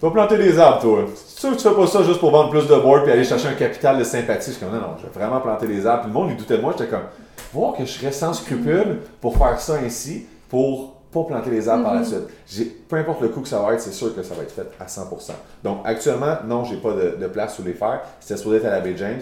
[0.00, 1.04] tu vas planter des arbres, toi.
[1.14, 3.24] C'est sûr que tu fais pas ça juste pour vendre plus de board puis aller
[3.24, 4.46] chercher un capital de sympathie.
[4.46, 6.04] Je suis comme, non, non, je vais vraiment planter des arbres.
[6.04, 6.74] Puis le monde, il doutait de moi.
[6.76, 7.04] J'étais comme,
[7.52, 11.84] voir que je serais sans scrupule pour faire ça ainsi, pour pas planter des arbres
[11.84, 12.24] par la mm-hmm.
[12.46, 12.88] suite.
[12.88, 14.68] Peu importe le coût que ça va être, c'est sûr que ça va être fait
[14.80, 15.32] à 100%.
[15.62, 18.00] Donc, actuellement, non, j'ai pas de, de, place où les faire.
[18.20, 19.20] C'était supposé être à la baie James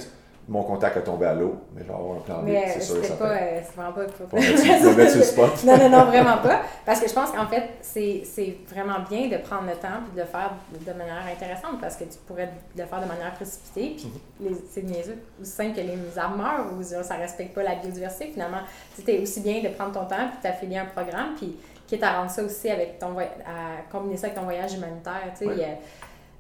[0.48, 2.96] mon contact a tombé à l'eau, mais genre avoir un plan B, c'est sûr.
[3.02, 4.04] C'est pas, euh, c'est vraiment pas.
[4.04, 5.50] Pour mettre, mettre sur le spot.
[5.64, 6.62] non, non, non, vraiment pas.
[6.86, 8.22] Parce que je pense qu'en fait, c'est,
[8.70, 12.04] vraiment bien de prendre le temps et de le faire de manière intéressante parce que
[12.04, 13.96] tu pourrais le faire de manière précipitée.
[13.96, 14.48] Puis mm-hmm.
[14.48, 15.18] les, c'est niaiseux.
[15.40, 18.30] Aussi simple que les arbres meurent ou ça respecte pas la biodiversité.
[18.32, 18.60] Finalement,
[18.96, 21.34] c'était aussi bien de prendre ton temps puis t'affilier un programme.
[21.36, 25.32] Puis quitte à rendre ça aussi avec ton à combiner ça avec ton voyage humanitaire.
[25.38, 25.78] Tu sais,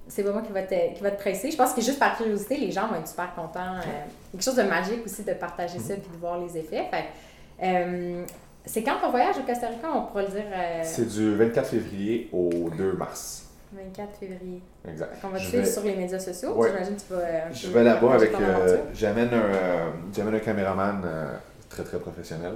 [0.08, 1.50] c'est pas moi qui va, te, qui va te presser.
[1.50, 3.76] Je pense que juste par curiosité, les gens vont être super contents.
[3.76, 3.82] Euh,
[4.32, 6.86] quelque chose de magique aussi de partager ça et de voir les effets.
[7.62, 8.24] Euh,
[8.64, 10.44] c'est quand ton voyage au Costa Rica, on pourrait le dire?
[10.52, 13.44] Euh, c'est du 24 février au 2 mars.
[13.72, 14.62] 24 février.
[14.88, 15.16] Exact.
[15.22, 16.56] On va te suivre sur les médias sociaux.
[16.66, 17.52] J'imagine que tu vas.
[17.52, 18.32] je vais là-bas avec.
[18.94, 21.02] j'amène un, un caméraman
[21.68, 22.54] très très professionnel.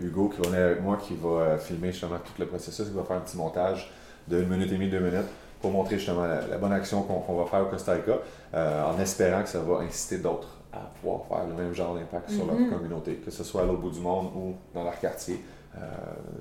[0.00, 3.16] Hugo qui va avec moi, qui va filmer justement tout le processus, qui va faire
[3.16, 3.92] un petit montage
[4.26, 5.26] de 1 minute et demie, 2 minutes
[5.60, 8.18] pour montrer justement la, bonne action qu'on va faire au Costa Rica,
[8.54, 12.30] euh, en espérant que ça va inciter d'autres à pouvoir faire le même genre d'impact
[12.30, 12.70] sur leur mhm.
[12.70, 15.42] communauté, que ce soit à l'autre bout du monde ou dans leur quartier.
[15.76, 15.80] Euh,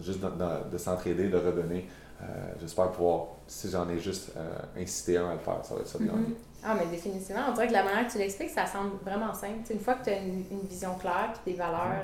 [0.01, 1.89] juste de s'entraider, de redonner.
[2.21, 2.25] Euh,
[2.61, 4.31] j'espère pouvoir, si j'en ai juste
[4.77, 6.35] incité un à le faire, ça va être ça de mhm.
[6.63, 9.59] Ah, mais définitivement, on dirait que la manière que tu l'expliques, ça semble vraiment simple.
[9.69, 12.03] une fois que tu as une, vision claire et des valeurs,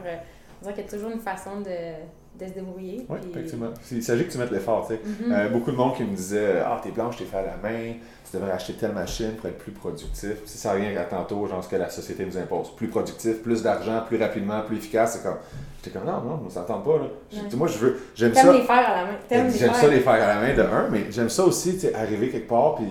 [0.61, 1.93] on dirait qu'il y a toujours une façon de,
[2.41, 3.05] de se débrouiller.
[3.09, 3.69] Oui, effectivement.
[3.91, 4.87] Il s'agit que tu mettes l'effort.
[4.87, 4.99] tu sais.
[4.99, 5.31] Mm-hmm.
[5.31, 7.93] Euh, beaucoup de monde qui me disait Ah, tes planches, t'es fait à la main,
[8.29, 10.37] tu devrais acheter telle machine pour être plus productif.
[10.45, 12.75] Si ça revient à tantôt, genre ce que la société nous impose.
[12.75, 15.17] Plus productif, plus d'argent, plus rapidement, plus efficace.
[15.17, 15.37] C'est comme.
[15.83, 16.97] J'étais comme non, non, on s'entend pas.
[16.97, 17.41] Là.
[17.55, 17.99] Moi, je veux.
[18.15, 18.53] J'aime ça.
[18.53, 19.49] les faire à la main.
[19.49, 21.95] J'aime ça les faire à la main de un, mais j'aime ça aussi, tu sais,
[21.95, 22.85] arriver quelque part puis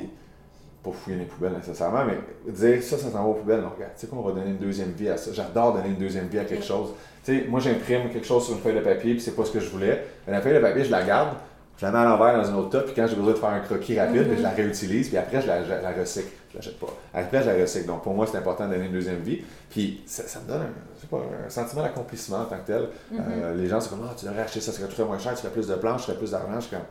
[0.83, 2.19] pas fouiller les poubelles nécessairement, mais
[2.51, 3.61] dire ça, ça s'en va aux poubelles.
[3.61, 5.31] Donc, tu sais qu'on va donner une deuxième vie à ça.
[5.33, 6.95] J'adore donner une deuxième vie à quelque chose.
[7.25, 9.51] Tu sais, moi, j'imprime quelque chose sur une feuille de papier, puis c'est pas ce
[9.51, 10.05] que je voulais.
[10.27, 11.37] Mais la feuille de papier, je la garde,
[11.77, 13.51] je la mets à l'envers dans une autre top, puis quand j'ai besoin de faire
[13.51, 16.31] un croquis rapide, je la réutilise, puis après, je la, la recycle.
[16.51, 16.89] Je l'achète pas.
[17.15, 17.87] Après, je la recycle.
[17.87, 19.43] Donc, pour moi, c'est important de donner une deuxième vie.
[19.69, 22.83] Puis, ça, ça me donne un, pas, un sentiment d'accomplissement en tant que tel.
[22.83, 23.19] Mm-hmm.
[23.19, 25.43] Euh, les gens, c'est comme, ah, tu devrais acheter ça, ça serait moins cher, tu
[25.43, 26.55] ferais plus de planches, tu ferais plus d'argent.
[26.57, 26.87] Je suis comme,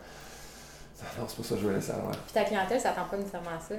[1.18, 2.10] non, c'est pas ça que je veux nécessairement.
[2.10, 3.74] Puis ta clientèle, ça tend pas nécessairement à ça.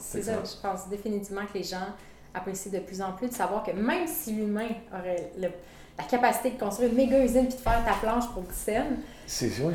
[0.00, 1.86] c'est ça, je pense définitivement que les gens
[2.34, 5.48] apprécient de plus en plus de savoir que même si l'humain aurait le
[5.98, 8.98] la capacité de construire une méga usine puis de faire ta planche pour scène.
[9.26, 9.70] C'est sûr.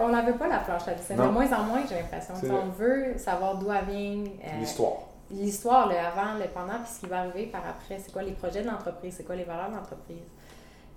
[0.00, 1.16] On n'avait pas la planche à scène.
[1.16, 2.34] De moins en moins, j'ai l'impression.
[2.50, 4.24] On veut savoir d'où elle vient.
[4.24, 5.08] Euh, l'histoire.
[5.30, 7.98] L'histoire, le avant, le pendant, puis ce qui va arriver par après.
[7.98, 9.14] C'est quoi les projets de l'entreprise?
[9.16, 10.18] C'est quoi les valeurs de l'entreprise?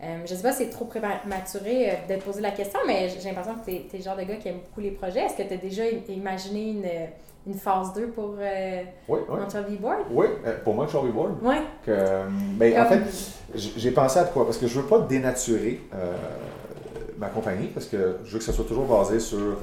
[0.03, 3.09] Euh, je ne sais pas si c'est trop prématuré euh, de poser la question, mais
[3.09, 5.21] j'ai l'impression que tu es, es, le genre de gars qui aime beaucoup les projets.
[5.21, 6.85] Est-ce que tu as déjà imaginé une
[7.47, 9.77] une phase 2 pour euh, oui, oui.
[9.79, 9.97] Board?
[10.11, 11.35] Oui, euh, pour moi, Board.
[11.41, 11.55] Oui.
[11.85, 11.91] Que,
[12.57, 13.01] ben, En fait,
[13.55, 14.45] j'ai pensé à quoi?
[14.45, 16.13] Parce que je ne veux pas dénaturer euh,
[17.17, 19.55] ma compagnie, parce que je veux que ça soit toujours basé sur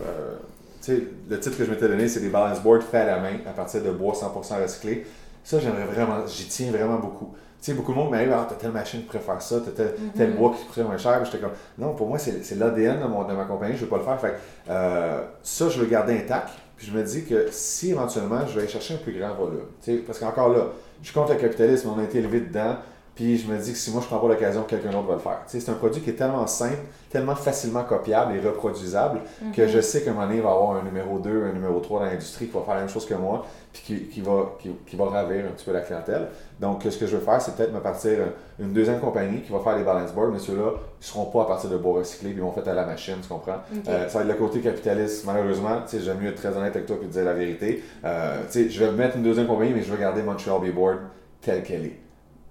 [0.85, 3.39] sais, le titre que je m'étais donné, c'est des balance boards faits à la main
[3.47, 5.07] à partir de bois 100% recyclé.
[5.43, 7.35] Ça, j'aimerais vraiment, j'y tiens vraiment beaucoup.
[7.65, 9.95] Tu sais, beaucoup de monde m'arrive, ah, t'as telle machine qui préfère ça, t'as tel,
[10.15, 11.25] tel bois qui coûterait moins cher.
[11.25, 14.03] J'étais comme, non, pour moi, c'est l'ADN de, de, ma compagnie, je veux pas le
[14.03, 14.21] faire.
[14.21, 14.35] Fait
[14.69, 16.51] euh, ça, je veux le garder intact.
[16.77, 19.65] Puis je me dis que si éventuellement, je vais aller chercher un plus grand volume.
[19.83, 20.67] Tu sais, parce qu'encore là,
[21.03, 22.77] je compte le capitalisme, on a été élevé dedans.
[23.15, 25.21] Puis je me dis que si moi je prends pas l'occasion, quelqu'un d'autre va le
[25.21, 25.39] faire.
[25.47, 29.21] c'est un produit qui est tellement simple, tellement facilement copiable et reproduisable
[29.55, 29.69] que mhm.
[29.69, 31.79] je sais qu'à un moment donné, il va y avoir un numéro 2, un numéro
[31.79, 34.97] 3 dans l'industrie qui va faire la même chose que moi, puis qui, va, qui,
[34.97, 36.29] va ravir un petit peu la clientèle.
[36.59, 38.19] Donc ce que je veux faire, c'est peut-être me partir
[38.59, 41.45] une deuxième compagnie qui va faire les balance boards, mais ceux-là, ils seront pas à
[41.45, 43.59] partir de bois recyclé, puis ils vont faire à la machine, tu comprends?
[43.89, 45.83] Euh, ça va être le côté capitaliste, malheureusement.
[45.93, 47.85] J'aime mieux être très honnête avec toi que de dire la vérité.
[48.05, 50.99] Euh, je vais mettre une deuxième compagnie, mais je vais garder Montreal Bay Board
[51.41, 52.04] telle qu'elle est.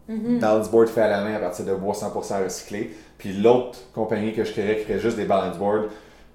[0.08, 2.91] Mm Balance board fait à la main à partir de bois 100% recyclé.
[3.18, 5.86] Puis l'autre compagnie que je créerais qui ferait juste des balance boards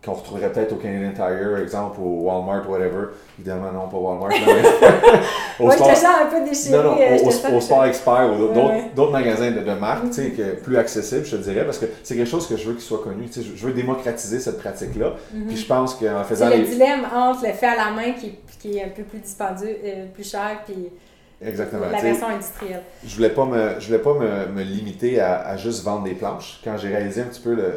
[0.04, 3.08] qu'on retrouverait peut-être au Canadian Tire, exemple, au Walmart, whatever.
[3.36, 4.30] Évidemment, non, pas Walmart.
[5.58, 5.90] au ouais, sport...
[5.90, 6.76] un peu déchiré.
[6.76, 8.54] Non, non, au, au, Sport Expert ou
[8.94, 11.86] d'autres magasins de, de marque, tu sais, que plus accessible, je te dirais, parce que
[12.04, 13.26] c'est quelque chose que je veux qu'il soit connu.
[13.26, 15.14] Tu sais, je veux démocratiser cette pratique-là.
[15.34, 15.46] Mm-hmm.
[15.48, 16.48] Puis je pense qu'en faisant.
[16.48, 19.18] C'est le dilemme entre le fait à la main qui, qui est un peu plus
[19.18, 20.90] dispendieux, euh, plus cher, puis
[21.40, 21.86] Exactement.
[21.90, 22.82] La version industrielle.
[23.04, 26.14] Je voulais pas me, je voulais pas me, me limiter à, à, juste vendre des
[26.14, 26.60] planches.
[26.64, 27.74] Quand j'ai réalisé un petit peu le,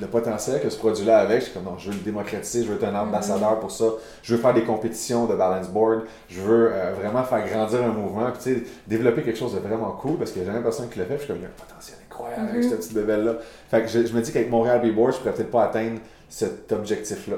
[0.00, 2.76] le potentiel que ce produit-là avait, suis comme non, je veux le démocratiser, je veux
[2.76, 3.84] être un ambassadeur pour ça,
[4.22, 7.92] je veux faire des compétitions de balance board, je veux euh, vraiment faire grandir un
[7.92, 10.98] mouvement, puis développer quelque chose de vraiment cool parce qu'il n'y a jamais personne qui
[10.98, 12.68] l'a fait, je suis comme il y a un potentiel incroyable avec mm-hmm.
[12.68, 13.34] cette petite bébelle-là.
[13.70, 16.72] Fait que je, je, me dis qu'avec Montréal B-Board, je pourrais peut-être pas atteindre cet
[16.72, 17.36] objectif-là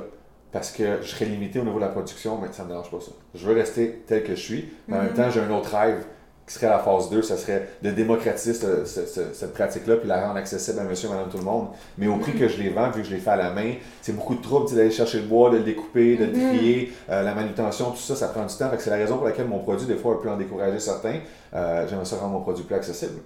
[0.53, 2.91] parce que je serais limité au niveau de la production, mais ça ne me dérange
[2.91, 3.13] pas ça.
[3.35, 5.17] Je veux rester tel que je suis, mais en même mhm.
[5.17, 6.05] temps, j'ai un autre rêve
[6.47, 10.79] qui serait la phase 2, ça serait de démocratiser cette, pratique-là puis la rendre accessible
[10.79, 11.69] à monsieur, madame, tout le monde.
[11.99, 12.39] Mais au prix mhm.
[12.39, 14.41] que je les vends, vu que je les fais à la main, c'est beaucoup de
[14.41, 16.57] trouble d'aller chercher le bois, de le découper, de le mhm.
[16.57, 18.71] trier, euh, la manutention, tout ça, ça prend du temps.
[18.79, 21.21] c'est la raison pour laquelle mon produit, des fois, peut en décourager certains.
[21.53, 23.21] Euh, j'aimerais ça rendre mon produit plus accessible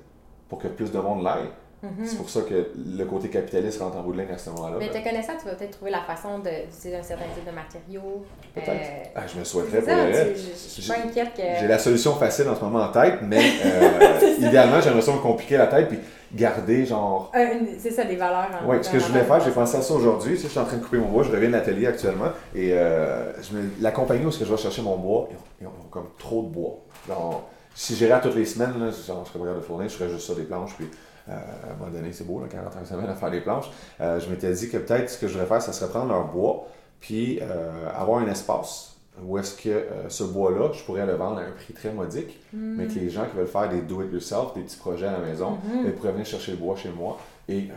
[0.48, 1.48] pour que plus de monde l'aille.
[1.82, 2.04] Mhm.
[2.04, 4.76] C'est pour ça que le côté capitaliste rentre en bout de ligne à ce moment-là.
[4.78, 8.24] Mais te connaissant, tu vas peut-être trouver la façon d'utiliser un certain type de matériaux.
[8.54, 8.70] Peut-être.
[8.70, 11.42] Euh, ah, je me souhaiterais pour le Je suis pas inquiète que.
[11.60, 15.18] J'ai la solution facile en ce moment en tête, mais euh, idéalement, j'aimerais ça me
[15.18, 15.98] compliquer la tête puis
[16.32, 17.32] garder genre.
[17.78, 18.48] c'est ça, des valeurs.
[18.64, 20.34] Oui, ce que je voulais faire, j'ai pensé à ça aujourd'hui.
[20.34, 22.30] Tu sais, je suis en train de couper mon bois, je reviens de l'atelier actuellement
[22.54, 23.70] et euh, je me...
[23.80, 25.28] la compagnie où je vais chercher mon bois,
[25.60, 26.78] ils ont, comme trop de bois.
[27.08, 30.10] Genre, si j'irais à toutes les semaines, là, genre, je serais de fournir, je ferais
[30.10, 30.88] juste ça des planches puis
[31.28, 33.70] euh, à un moment donné, c'est beau, là, 40 heures semaine à faire des planches.
[34.00, 36.26] Euh, je m'étais dit que peut-être ce que je voudrais faire, ça serait prendre leur
[36.28, 36.66] bois,
[37.00, 38.88] puis euh, avoir un espace
[39.22, 42.86] où est-ce que ce bois-là, je pourrais le vendre à un prix très modique, mais
[42.86, 45.84] que les gens qui veulent faire des do-it-yourself, des petits projets à la maison, mm-hmm.
[45.84, 47.68] ils pourraient venir chercher le bois chez moi et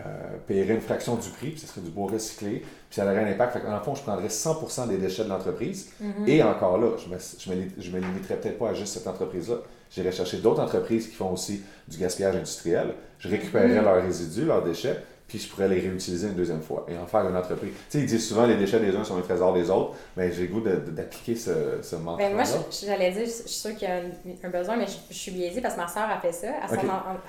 [0.48, 3.30] payer une fraction du prix, puis ce serait du bois recyclé, puis ça aurait un
[3.30, 3.52] impact.
[3.52, 6.30] Fait en fond, je prendrais 100% des déchets de l'entreprise, mm-hmm.
[6.30, 9.58] et encore là, je me, je me, me limiterais peut-être pas à juste cette entreprise-là.
[9.92, 12.94] J'irais chercher d'autres entreprises qui font aussi du gaspillage industriel.
[13.20, 16.98] Je récupérerais leurs résidus, leurs déchets, puis je pourrais les réutiliser une deuxième fois et
[16.98, 17.72] en faire une entreprise.
[17.72, 20.32] Tu sais, ils disent souvent les déchets des uns sont les trésors des autres, mais
[20.32, 22.18] j'ai le goût d'appliquer ce, ce mantra.
[22.18, 22.44] Ben moi,
[22.86, 24.02] j'allais dire, je suis sûre qu'il y a
[24.44, 26.50] un, besoin, mais je, suis biaisée parce que ma soeur a fait ça.
[26.62, 26.76] À son,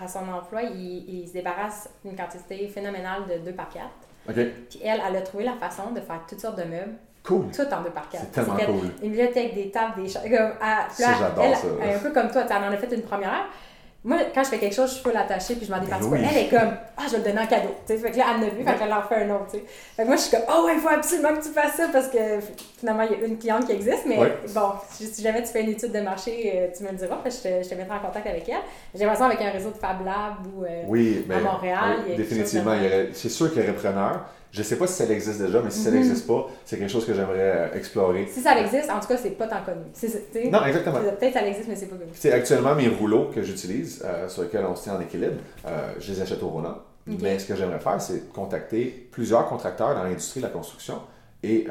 [0.02, 3.86] à son emploi, il, se débarrasse d'une quantité phénoménale de 2 par 4.
[4.68, 6.96] Puis elle, elle a trouvé la façon de faire toutes sortes de meubles
[7.26, 7.46] Cool.
[7.50, 8.24] Tout en deux par quatre.
[8.24, 8.90] C'est tellement cool.
[9.02, 10.22] Une bibliothèque, des tables, des choses.
[10.90, 11.66] Ça, j'adore ça.
[11.94, 13.46] Un peu comme toi, tu en as fait une première.
[14.04, 16.16] Moi, quand je fais quelque chose, je peux l'attacher puis je m'en dépasse pas.
[16.16, 17.74] Elle est comme, ah, je vais le donner en cadeau.
[17.88, 19.50] Fait que là, elle a vu, fait qu'elle en fait un autre.
[19.50, 21.88] Fait que moi, je suis comme, oh, ouais, il faut absolument que tu fasses ça
[21.92, 22.18] parce que
[22.78, 24.06] finalement, il y a une cliente qui existe.
[24.06, 24.16] Mais
[24.54, 27.30] bon, si jamais tu fais une étude de marché, euh, tu me le diras, je
[27.30, 28.54] te, je te mettrai en contact avec elle.
[28.94, 31.96] J'ai l'impression avec un réseau de Fab Lab ou euh, oui, à Montréal.
[32.06, 32.76] Oui, définitivement,
[33.12, 34.20] c'est sûr qu'il y aurait preneur.
[34.52, 35.96] Je sais pas si ça existe déjà, mais si ça mhm.
[35.96, 38.26] n'existe pas, c'est quelque chose que j'aimerais euh, explorer.
[38.30, 40.50] Si ça existe, en tout cas, c'est pas tant connu.
[40.50, 40.98] non, exactement.
[41.18, 42.34] Peut-être ça existe, mais c'est pas connu.
[42.34, 45.36] actuellement, mes rouleaux que j'utilise, euh, sur lesquels on se tient en équilibre,
[45.66, 46.78] euh, je les achète au Rona.
[47.06, 51.00] Mais ce que j'aimerais faire, c'est contacter plusieurs contracteurs dans l'industrie de la construction
[51.44, 51.68] et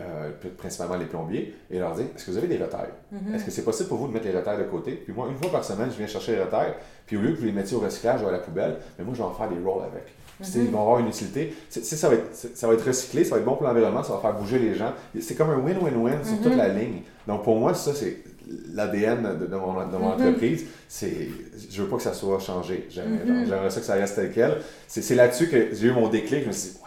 [0.57, 2.87] principalement les plombiers et leur dire est-ce que vous avez des retails?
[3.11, 3.35] Mhm.
[3.35, 4.93] Est-ce que c'est possible pour vous de mettre les retails de côté?
[4.93, 7.39] Puis moi, une fois par semaine, je viens chercher les retails, puis au lieu que
[7.39, 9.49] vous les mettiez au recyclage ou à la poubelle, mais moi, je vais en faire
[9.49, 10.13] des rolls avec.
[10.39, 11.55] Ils vont avoir une utilité.
[11.69, 14.19] ça, va être, ça va être recyclé, ça va être bon pour l'environnement, ça va
[14.19, 14.93] faire bouger les gens.
[15.19, 16.57] C'est comme un win-win-win sur toute mhm.
[16.57, 17.01] la ligne.
[17.27, 18.17] Donc pour moi, ça, c'est
[18.73, 20.13] l'ADN de, mon, de mon mhm.
[20.13, 20.65] entreprise.
[20.87, 21.29] C'est,
[21.69, 22.87] je veux pas que ça soit changé.
[22.89, 24.57] J'aimerais ça que ça reste tel quel.
[24.87, 26.43] C'est là-dessus que j'ai eu mon déclic.
[26.43, 26.79] Je me suis dit, je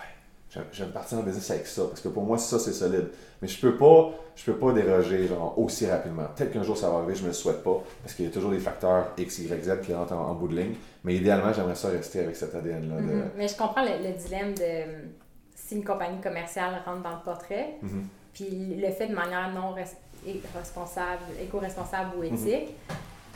[0.55, 1.83] vais partir en business avec ça.
[1.89, 3.09] Parce que pour moi, ça, c'est solide.
[3.43, 6.25] Mais je peux pas, je peux pas déroger genre, aussi rapidement.
[6.35, 7.83] Peut-être qu'un jour, ça va arriver, je me le souhaite pas.
[8.03, 10.57] Parce qu'il y a toujours des facteurs X, Y, Z qui rentrent en, bout de
[10.57, 10.75] ligne.
[11.05, 13.01] Mais idéalement, j'aimerais ça rester avec cet ADN-là.
[13.01, 13.23] Mm-hmm.
[13.37, 15.09] Mais je comprends le, dilemme de
[15.55, 17.77] si une compagnie commerciale rentre dans le portrait.
[17.85, 18.03] Mm-hmm.
[18.39, 19.75] Puis le fait de manière non
[20.55, 22.35] responsable, éco-responsable ou mhm.
[22.35, 22.75] éthique,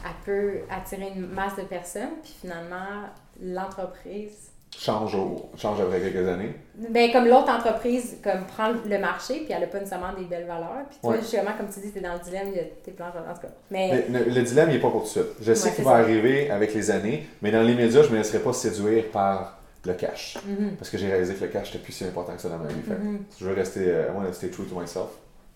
[0.05, 3.09] elle peut attirer une masse de personnes, puis finalement,
[3.41, 5.17] l'entreprise change,
[5.57, 6.55] change après quelques années.
[6.91, 10.47] Ben, comme l'autre entreprise comme prend le marché, puis elle n'a pas nécessairement des belles
[10.47, 10.85] valeurs.
[10.89, 12.93] Puis toi, justement, comme tu dis, tu es dans le dilemme, il y a tes
[12.93, 13.53] plans, en tout cas.
[13.71, 14.07] Mais...
[14.09, 15.37] Le, dilemme, il n'est pas pour tout de suite.
[15.41, 18.19] Je sais qu'il va arriver avec les années, mais dans les médias, je ne me
[18.19, 20.39] laisserai pas séduire par le cash.
[20.39, 20.77] Mm-hmm.
[20.79, 22.69] Parce que j'ai réalisé que le cash n'était plus si important que ça dans ma
[22.69, 22.75] vie.
[22.75, 23.19] Mm-hmm.
[23.39, 25.11] Je veux rester, euh, I want to stay true to myself.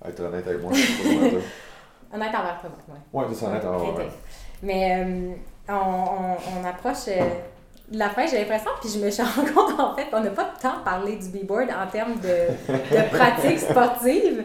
[0.07, 0.73] Être honnête avec moi,
[2.13, 2.95] Honnête envers toi, oui.
[3.13, 4.03] Oui, c'est honnête envers moi.
[4.63, 5.33] Mais euh,
[5.69, 7.09] on, on, on, approche...
[7.09, 7.23] Euh,
[7.93, 10.53] la fin, j'ai l'impression, puis je me suis rendu compte en fait qu'on n'a pas
[10.61, 14.45] tant parlé du b-board en termes de, de pratique sportive.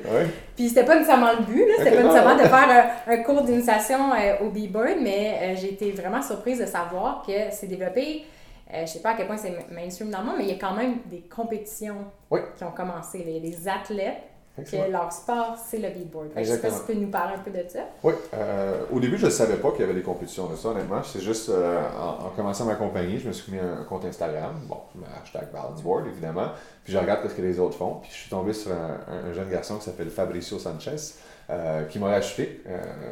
[0.55, 4.45] Puis c'était pas nécessairement le but, c'était pas nécessairement de faire un, cours d'initiation euh,
[4.45, 8.25] au b-board, mais euh, j'ai été vraiment surprise de savoir que c'est développé.
[8.73, 10.53] Euh, je sais pas à quel point c'est mainstream dans le monde, mais il y
[10.53, 12.05] a quand même des compétitions
[12.57, 13.23] qui ont commencé.
[13.25, 16.29] Les, les athlètes que leur sport, c'est le beatboard.
[16.35, 17.79] Je sais pas si tu peux nous parler un peu de ça.
[18.03, 18.13] Oui.
[18.33, 21.01] Euh, au début, je ne savais pas qu'il y avait des compétitions de ça, honnêtement.
[21.03, 24.53] C'est juste, euh, en, commençant ma compagnie, je me suis mis un, compte Instagram.
[24.67, 24.77] Bon,
[25.21, 26.49] hashtag balanceboard, évidemment.
[26.83, 27.99] Puis je regarde ce que les autres font.
[28.01, 30.95] Puis je suis tombé sur un, jeune garçon qui s'appelle Fabricio Sanchez.
[31.49, 32.61] Euh, qui m'a acheté,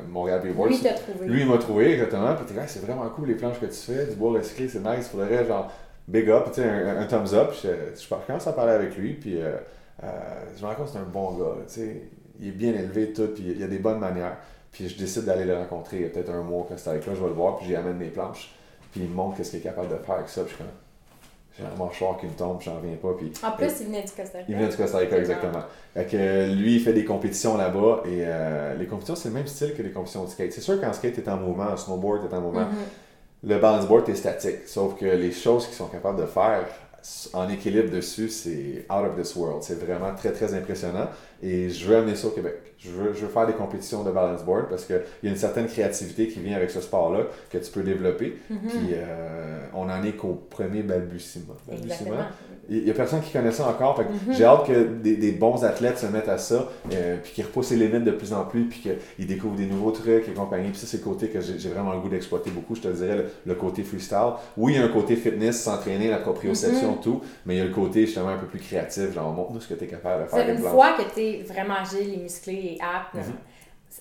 [0.08, 0.70] Montréal Beatboard.
[0.70, 1.28] Lui, trouvé.
[1.28, 2.36] Lui, il m'a trouvé, exactement.
[2.36, 5.10] Puis c'est vraiment cool les planches que tu fais, du bois recyclé, c'est nice.
[5.12, 5.70] Il faudrait, genre,
[6.08, 7.52] big up, tu sais, un, thumbs up.
[7.62, 7.68] Je,
[8.02, 9.14] je, commence à parler avec lui.
[9.14, 9.40] Puis
[10.02, 11.56] je me rends compte que c'est un bon gars.
[11.68, 12.04] sais
[12.40, 14.38] il est bien élevé, tout, puis il a des bonnes manières.
[14.72, 17.06] Puis je décide d'aller le rencontrer il y a peut-être un mois quand c'est avec
[17.06, 18.54] là, je vais le voir, puis j'y amène mes planches.
[18.92, 20.42] Puis il me montre qu'est-ce qu'il est capable de faire avec ça.
[20.44, 20.74] Puis je suis comme,
[21.58, 23.10] j'ai un mâchoire qui me tombe, j'en reviens pas.
[23.18, 24.46] Puis, en plus, il venait du Costa Rica.
[24.48, 25.64] Il venait du Costa Rica, exactement.
[25.94, 29.48] Fait que, lui, il fait des compétitions là-bas et euh, les compétitions, c'est le même
[29.48, 30.54] style que les compétitions de skate.
[30.54, 32.62] C'est sûr qu'en skate, tu es en mouvement, en snowboard, tu es en mouvement.
[32.62, 33.50] Mm-hmm.
[33.50, 34.68] Le balance board, tu es statique.
[34.68, 36.66] Sauf que les choses qu'ils sont capables de faire
[37.34, 39.64] en équilibre dessus, c'est out of this world.
[39.64, 41.10] C'est vraiment très, très impressionnant.
[41.42, 42.74] Et je veux amener ça au Québec.
[42.78, 45.38] Je veux, je veux faire des compétitions de balance board parce qu'il y a une
[45.38, 48.38] certaine créativité qui vient avec ce sport-là que tu peux développer.
[48.52, 48.68] Mm-hmm.
[48.68, 51.56] Puis euh, on en est qu'au premier balbutiement.
[51.68, 52.26] balbutiement.
[52.70, 54.00] Il n'y a personne qui connaît ça encore.
[54.00, 54.34] Mhm.
[54.34, 57.72] J'ai hâte que des, des, bons athlètes se mettent à ça, euh, puis qu'ils repoussent
[57.72, 60.70] les limites de plus en plus, puis qu'ils découvrent des nouveaux trucs et compagnie.
[60.70, 62.76] Puis ça, c'est le côté que j'ai vraiment le goût d'exploiter beaucoup.
[62.76, 64.34] Je te dirais le, côté freestyle.
[64.56, 67.02] Oui, il y a un côté fitness, s'entraîner, la proprioception, mhm.
[67.02, 69.68] tout, mais il y a le côté justement un peu plus créatif, genre montre-nous ce
[69.68, 70.50] que tu es capable de faire.
[70.50, 73.34] Une fois que tu es vraiment agile et musclé et apte, mhm.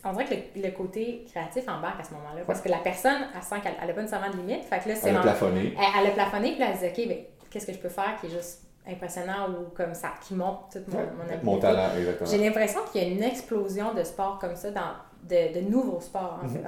[0.05, 2.43] on dirait que le, côté créatif embarque à ce moment-là.
[2.47, 4.65] Parce que la personne, elle sent qu'elle n'a pas nécessairement de limite.
[4.65, 5.75] Fait que là, c'est elle a plafonné.
[5.97, 7.19] Elle, a plafonné, puis elle dit, OK, ben,
[7.51, 10.79] qu'est-ce que je peux faire qui est juste impressionnant ou comme ça, qui montre tout
[10.89, 12.31] mon, mon, mon talent, exactement.
[12.31, 14.95] J'ai l'impression qu'il y a une explosion de sports comme ça, dans,
[15.25, 16.41] de, de nouveaux sports.
[16.43, 16.61] Mhm.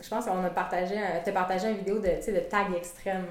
[0.00, 3.26] je pense qu'on a partagé, tu as partagé une vidéo de, de tag extrême.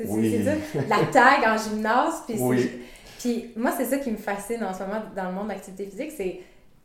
[0.00, 0.30] Oui.
[0.30, 0.82] C'est ça?
[0.88, 2.22] La tag en gymnase.
[2.26, 2.70] Puis, oui.
[3.18, 5.86] puis moi, c'est ça qui me fascine en ce moment dans le monde de l'activité
[5.86, 6.40] physique, c'est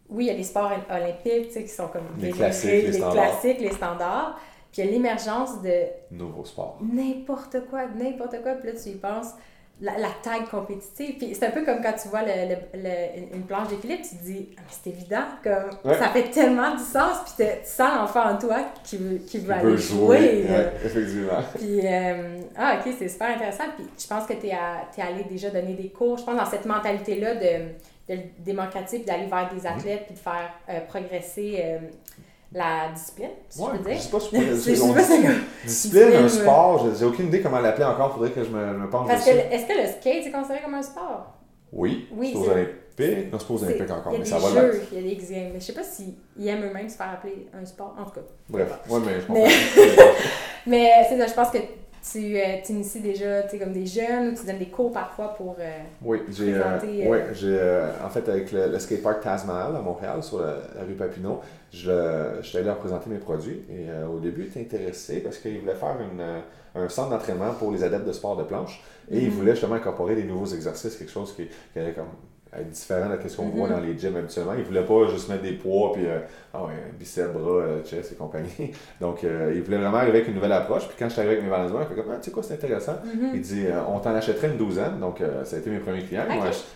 [0.09, 3.59] oui, il y a les sports olympiques qui sont comme les, classiques, les, les classiques,
[3.61, 4.38] les standards.
[4.72, 5.86] Puis il y a l'émergence de.
[6.11, 6.80] Nouveaux sports.
[6.82, 8.53] N'importe quoi, n'importe quoi.
[8.53, 9.32] Puis là, tu y penses.
[9.84, 11.17] La, la taille compétitive.
[11.17, 14.24] Puis c'est un peu comme quand tu vois le, le, une planche d'équilibre, tu te
[14.24, 18.30] dis, ah, mais c'est évident, comme ça fait tellement du sens, puis tu sens l'enfant
[18.30, 20.45] en toi qui veut, qui veut aller jouer.
[20.86, 21.41] effectivement.
[21.55, 23.63] Puis, euh, ah, ok, c'est super intéressant.
[23.76, 26.45] Puis je pense que tu es, es, allé déjà donner des cours, je pense, dans
[26.45, 27.69] cette mentalité-là de,
[28.07, 29.78] de le démocratiser, d'aller vers des mm-hmm.
[29.78, 31.59] athlètes, puis de faire euh, progresser.
[31.59, 31.80] Euh,
[32.54, 33.95] la discipline, si ouais, je veux dire.
[33.95, 35.04] Je sais pas si je pourrais
[35.66, 39.08] Discipline, un sport, j'ai aucune idée comment l'appeler encore, faudrait que je me, me pense
[39.08, 41.34] Parce que est-ce que le skate est considéré comme un sport?
[41.72, 43.32] Oui, oui c'est aux Olympiques.
[43.32, 44.70] Non, c'est pas aux Olympiques encore, mais ça va là.
[44.91, 47.47] Il y a des games, mais je sais pas s'ils aiment eux-mêmes se faire appeler
[47.54, 48.22] un sport, en tout cas.
[48.49, 49.43] Bref, ouais, mais je comprends.
[49.43, 50.08] Mais,
[50.68, 51.58] mais c'est ça, je pense que
[52.02, 55.80] tu euh, inities déjà comme des jeunes ou tu donnes des cours parfois pour euh,
[56.02, 57.60] Oui, j'ai euh, euh, ouais, j'ai
[58.04, 61.41] en fait avec le, le skatepark Taj Mahal à Montréal sur la, rue Papineau,
[61.72, 65.38] je, je suis allé leur présenter mes produits et au début, ils étaient intéressés parce
[65.38, 69.20] qu'ils voulaient faire une, un centre d'entraînement pour les adeptes de sport de planche et
[69.20, 69.32] ils mm-hmm.
[69.32, 72.08] voulaient justement incorporer des nouveaux exercices, quelque chose qui, qui avait comme
[72.54, 73.72] être différent de ce qu'on voit mm-hmm.
[73.72, 74.54] dans les gyms habituellement.
[74.54, 76.20] Ils ne voulaient pas juste mettre des poids, puis euh,
[76.54, 78.74] ah ouais, biceps, bras, euh, chest et compagnie.
[79.01, 80.88] Donc, euh, ils voulaient vraiment arriver avec une nouvelle approche.
[80.88, 82.43] Puis quand je suis arrivé avec mes valeurs, il fait comme, ah, tu sais quoi,
[82.43, 82.93] c'est intéressant.
[83.05, 83.32] Mm-hmm.
[83.34, 85.00] Il dit, on t'en achèterait une douzaine.
[85.00, 86.25] Donc, ça a été mes premiers clients.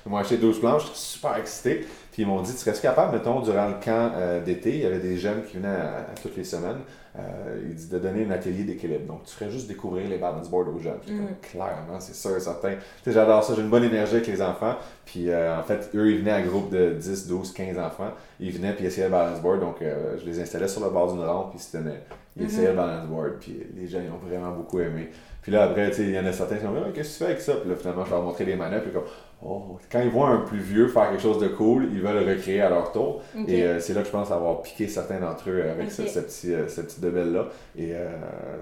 [0.06, 1.86] Ils m'ont acheté 12 planches, j'étais super excité.
[2.16, 4.10] Puis ils m'ont dit, tu serais capable, mettons, durant le camp
[4.46, 6.80] d'été, il y avait des jeunes qui venaient à toutes les semaines.
[7.18, 9.06] Euh, il dit de donner un atelier d'équilibre.
[9.06, 11.00] Donc, tu ferais juste découvrir les balance boards aux jeunes.
[11.08, 11.28] Mm.
[11.42, 12.72] clairement, c'est sûr et certain.
[12.72, 12.76] Tu
[13.06, 13.54] sais, j'adore ça.
[13.56, 14.76] J'ai une bonne énergie avec les enfants.
[15.06, 18.12] Puis, euh, en fait, eux, ils venaient à groupe de 10, 12, 15 enfants.
[18.40, 19.62] Ils venaient puis essayaient le balance board.
[19.62, 21.52] Donc, euh, je les installais sur le bord d'une rampe.
[21.52, 22.48] Puis, ils, ils mm-hmm.
[22.48, 23.34] essayaient le balance board.
[23.40, 25.10] Puis, les gens, ils ont vraiment beaucoup aimé.
[25.42, 27.20] Puis là, après, il y en a certains qui ont dit ah, Qu'est-ce que tu
[27.20, 27.54] fais avec ça?
[27.54, 28.84] Puis là, finalement, je leur ai montré les manœuvres.
[28.84, 29.04] Puis comme
[29.46, 32.34] oh, quand ils voient un plus vieux faire quelque chose de cool, ils veulent le
[32.34, 33.22] recréer à leur tour.
[33.48, 36.54] Et euh, c'est là que je pense avoir piqué certains d'entre eux avec ce, petit,
[36.54, 38.10] euh, ce petit là Et euh,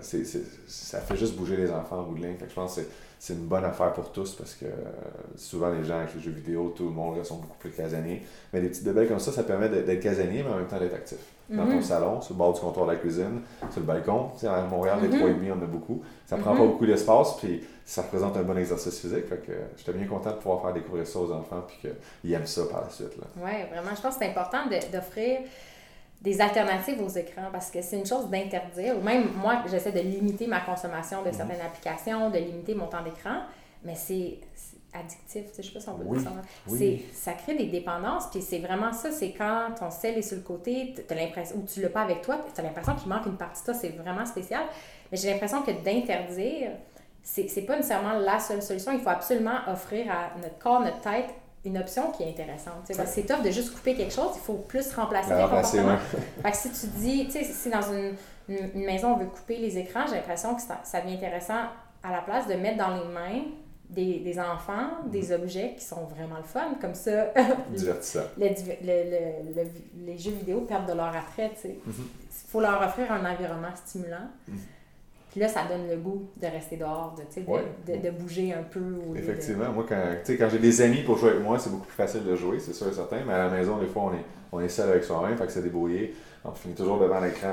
[0.02, 0.24] c'est,
[0.68, 2.36] ça fait juste bouger les enfants au bout de ligne.
[2.38, 2.82] Fait que je pense que
[3.24, 4.66] c'est une bonne affaire pour tous parce que
[5.38, 8.22] souvent les gens avec les jeux vidéo, tout le monde sont beaucoup plus casaniers.
[8.52, 10.94] Mais des petites bebelles comme ça, ça permet d'être casanier, mais en même temps d'être
[10.94, 11.20] actif.
[11.50, 11.84] Dans ton mhm.
[11.84, 13.40] salon, sur le bord du comptoir de la cuisine,
[13.72, 14.32] sur le balcon.
[14.34, 15.52] Tu sais, à Montréal, les 3,5, mhm.
[15.52, 16.04] on en a beaucoup.
[16.26, 16.58] Ça prend mhm.
[16.58, 19.30] pas beaucoup d'espace, puis ça représente un bon exercice physique.
[19.30, 21.78] Fait que j'étais bien content de pouvoir faire découvrir ça aux enfants, puis
[22.22, 23.14] qu'ils aiment ça par la suite.
[23.38, 23.96] Oui, vraiment.
[23.96, 25.40] Je pense que c'est important d'offrir
[26.24, 30.00] des alternatives aux écrans parce que c'est une chose d'interdire, ou même moi, j'essaie de
[30.00, 31.34] limiter ma consommation de mhm.
[31.34, 33.42] certaines applications, de limiter mon temps d'écran,
[33.84, 34.40] mais c'est
[34.94, 37.02] addictif, je sais pas si on peut dire ça.
[37.14, 40.44] Ça crée des dépendances, puis c'est vraiment ça, c'est quand ton sel est sur le
[40.44, 43.26] côté, tu as l'impression, ou tu l'as pas avec toi, tu as l'impression qu'il manque
[43.26, 44.64] une partie de toi, c'est vraiment spécial.
[45.12, 46.72] Mais j'ai l'impression que d'interdire,
[47.24, 48.92] c'est pas nécessairement la seule solution.
[48.92, 51.34] Il faut absolument offrir à notre corps, notre tête,
[51.66, 52.92] une option qui est intéressante.
[53.06, 55.98] c'est top de juste couper quelque chose, il faut plus remplacer les comportements.
[56.42, 58.16] Fait que si tu dis, tu sais, si dans une,
[58.50, 61.68] une, maison on veut couper les écrans, j'ai l'impression que ça, devient intéressant
[62.04, 63.44] à la place de mettre dans les mains
[63.90, 65.42] des, des enfants des mhm.
[65.42, 67.28] objets qui sont vraiment le fun, comme ça.
[68.38, 68.56] les,
[70.06, 71.78] les jeux vidéo perdent de leur attrait, tu sais.
[71.86, 71.94] Mhm.
[71.96, 74.28] Il faut leur offrir un environnement stimulant.
[74.48, 74.58] Mhm.
[75.34, 77.42] Puis là, ça donne le goût de rester dehors, de,
[77.92, 79.00] de, de, bouger un peu.
[79.16, 79.72] Effectivement.
[79.74, 79.98] Moi, quand,
[80.28, 82.74] quand j'ai des amis pour jouer avec moi, c'est beaucoup plus facile de jouer, c'est
[82.74, 83.18] sûr et certain.
[83.26, 85.52] Mais à la maison, des fois, on est, on est seul avec soi-même, fait que
[85.52, 86.14] c'est débrouillé.
[86.46, 87.48] On finit toujours devant l'écran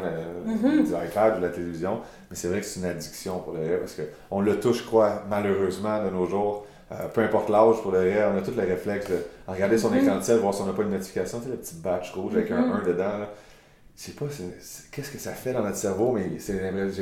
[0.47, 0.82] mm-hmm.
[0.82, 2.01] du iPad ou de la télévision.
[2.28, 5.23] Mais c'est vrai que c'est une addiction pour le parce qu'on le touche, je crois,
[5.31, 6.66] malheureusement, de nos jours.
[6.93, 9.90] Euh, peu importe l'âge, pour le vrai, on a tous les réflexes de regarder son
[9.90, 10.02] mm-hmm.
[10.02, 12.12] écran de ciel, voir si on n'a pas une notification, tu sais, le petit batch
[12.12, 12.86] rouge avec un 1 mm-hmm.
[12.89, 13.19] dedans.
[13.20, 13.31] Là
[14.01, 14.24] je sais pas
[14.90, 16.55] qu'est-ce que ça fait dans notre cerveau, mais j'ai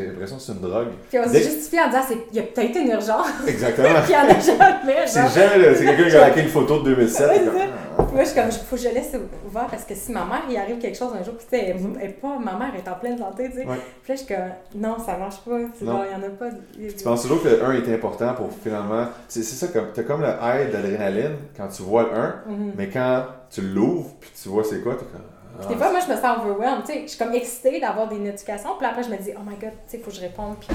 [0.07, 0.89] l'impression que c'est une drogue.
[1.09, 3.29] Puis on se justifie en disant qu'il y a peut-être une urgence.
[3.47, 4.01] Exactement.
[4.03, 5.07] Puis il y en a jamais.
[5.07, 7.29] C'est jamais, c'est quelqu'un qui a laqué une photo de 2007.
[7.29, 7.69] Ouais,
[7.99, 8.03] ah.
[8.13, 9.13] Moi, je suis comme, il faut que je laisse
[9.47, 11.77] ouvert parce que si ma mère, il arrive quelque chose un jour, puis tu sais,
[12.01, 13.63] elle, pas, ma mère est en pleine santé, tu sais.
[13.63, 15.57] Puis là, je suis comme, non, ça marche pas.
[15.81, 16.49] il n'y en a pas.
[16.77, 19.07] Tu penses toujours que le 1 est important pour finalement.
[19.29, 22.73] C'est ça, comme, as comme le high d'adrénaline quand tu vois le 1, mm-hmm.
[22.77, 25.38] mais quand tu l'ouvres, puis tu vois c'est quoi, es comme.
[25.67, 26.85] Des fois, moi, je me sens overwhelmed.
[26.85, 28.71] Tu sais, je suis comme excitée d'avoir des notifications.
[28.79, 30.57] Puis après, je me dis, oh my god, tu sais, il faut que je réponde.
[30.61, 30.69] Puis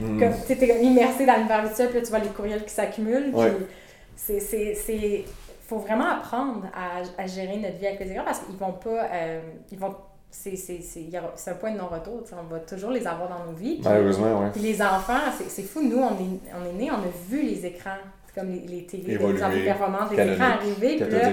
[0.00, 0.34] comme, mm.
[0.46, 1.88] tu es immersée dans l'univers virtuel.
[1.88, 3.32] Puis là, tu vois les courriels qui s'accumulent.
[3.32, 3.66] Puis
[4.16, 4.40] c'est.
[4.40, 5.24] c'est
[5.68, 9.06] faut vraiment apprendre à, à, gérer notre vie avec les écrans parce qu'ils vont pas.
[9.10, 9.40] Euh,
[9.70, 9.94] ils vont
[10.32, 12.22] c'est un point de non-retour.
[12.32, 13.80] On va toujours les avoir dans nos vies.
[13.84, 14.46] Malheureusement, oui.
[14.52, 15.82] Puis les enfants, c'est fou.
[15.82, 17.98] Nous, on est, on est nés, on a vu les écrans
[18.34, 20.96] comme les, les télé, les entrées performances, les écrans arrivés.
[20.96, 21.30] Puis là,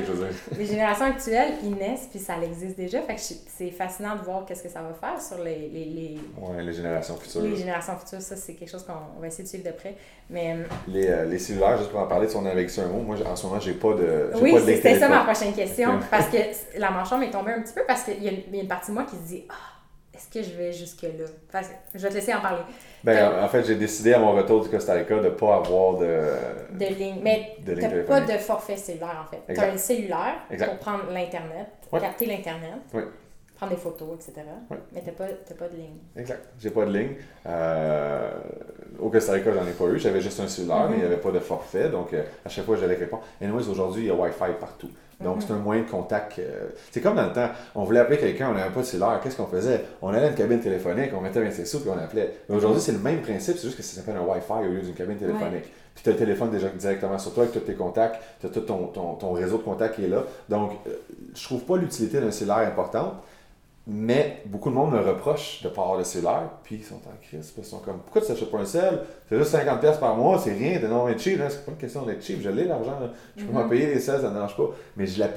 [0.58, 3.02] les générations actuelles, ils naissent, puis ça existe déjà.
[3.02, 5.70] Fait que c'est fascinant de voir qu'est-ce que ça va faire sur les...
[5.70, 7.42] les, les, ouais, les générations futures.
[7.42, 9.96] Les générations futures, ça, c'est quelque chose qu'on va essayer de suivre de près.
[10.30, 10.56] Mais...
[10.56, 13.02] Euh, les, euh, les cellulaires, juste pour en parler, si on avec ça un mot,
[13.02, 16.00] moi, en ce moment, j'ai pas de Oui, c'était ça ma prochaine question.
[16.12, 16.38] parce que
[16.78, 18.96] la manchon m'est tombée un petit peu parce qu'il y, y, a une partie de
[18.96, 19.54] moi qui se dit «Ah,
[20.14, 21.62] est-ce que je vais jusque-là?
[21.96, 22.64] je vais te laisser en parler.
[23.04, 25.98] Ben, en fait, j'ai décidé à mon retour du Costa Rica de ne pas avoir
[25.98, 26.22] de...
[26.72, 27.20] De ligne.
[27.22, 29.54] Mais tu n'as pas de forfait cellulaire, en fait.
[29.54, 32.80] Tu as un cellulaire pour prendre l'Internet, capter l'Internet.
[33.60, 34.48] Prendre des photos, etc.
[34.94, 35.98] Mais tu n'as pas, pas, de ligne.
[36.16, 36.46] Exact.
[36.60, 37.16] J'ai pas de ligne.
[37.46, 38.32] Euh,
[39.00, 40.00] au Costa Rica, j'en ai pas eu.
[40.00, 41.90] J'avais juste un cellulaire, mais il n'y avait pas de forfait.
[41.90, 43.24] Donc, euh, à chaque fois, j'allais répondre.
[43.42, 44.90] Et nous, aujourd'hui, il y a Wi-Fi partout.
[45.22, 45.42] Donc, mhm.
[45.42, 46.40] c'est un moyen de contact.
[46.40, 49.20] Euh, c'est comme dans le temps, on voulait appeler quelqu'un, on n'avait pas de cellulaire.
[49.22, 49.84] Qu'est-ce qu'on faisait?
[50.02, 52.36] On allait à une cabine téléphonique, on mettait 26 sous, puis on appelait.
[52.48, 54.82] Mais aujourd'hui, c'est le même principe, c'est juste que ça s'appelle un Wi-Fi au lieu
[54.82, 55.66] d'une cabine téléphonique.
[55.94, 58.50] Puis tu as le téléphone déjà directement sur toi avec tous tes contacts, tu as
[58.50, 60.24] tout ton, ton, ton, réseau de contacts qui est là.
[60.48, 60.92] Donc, euh,
[61.36, 63.16] je trouve pas l'utilité d'un cellulaire importante.
[63.92, 66.98] Mais beaucoup de monde me reproche de ne pas avoir de cellulaire, puis ils sont
[66.98, 67.52] en crise.
[67.58, 69.00] Ils sont comme Pourquoi tu t'achètes pas un sel?
[69.28, 71.48] C'est juste 50$ par mois, c'est rien, t'es non mais cheap, hein?
[71.50, 73.00] c'est pas une question d'être cheap, je l'ai l'argent,
[73.36, 73.70] je peux m'en mhm.
[73.70, 74.70] payer les sels, ça ne dérange pas.
[74.96, 75.28] Mais j'ai la,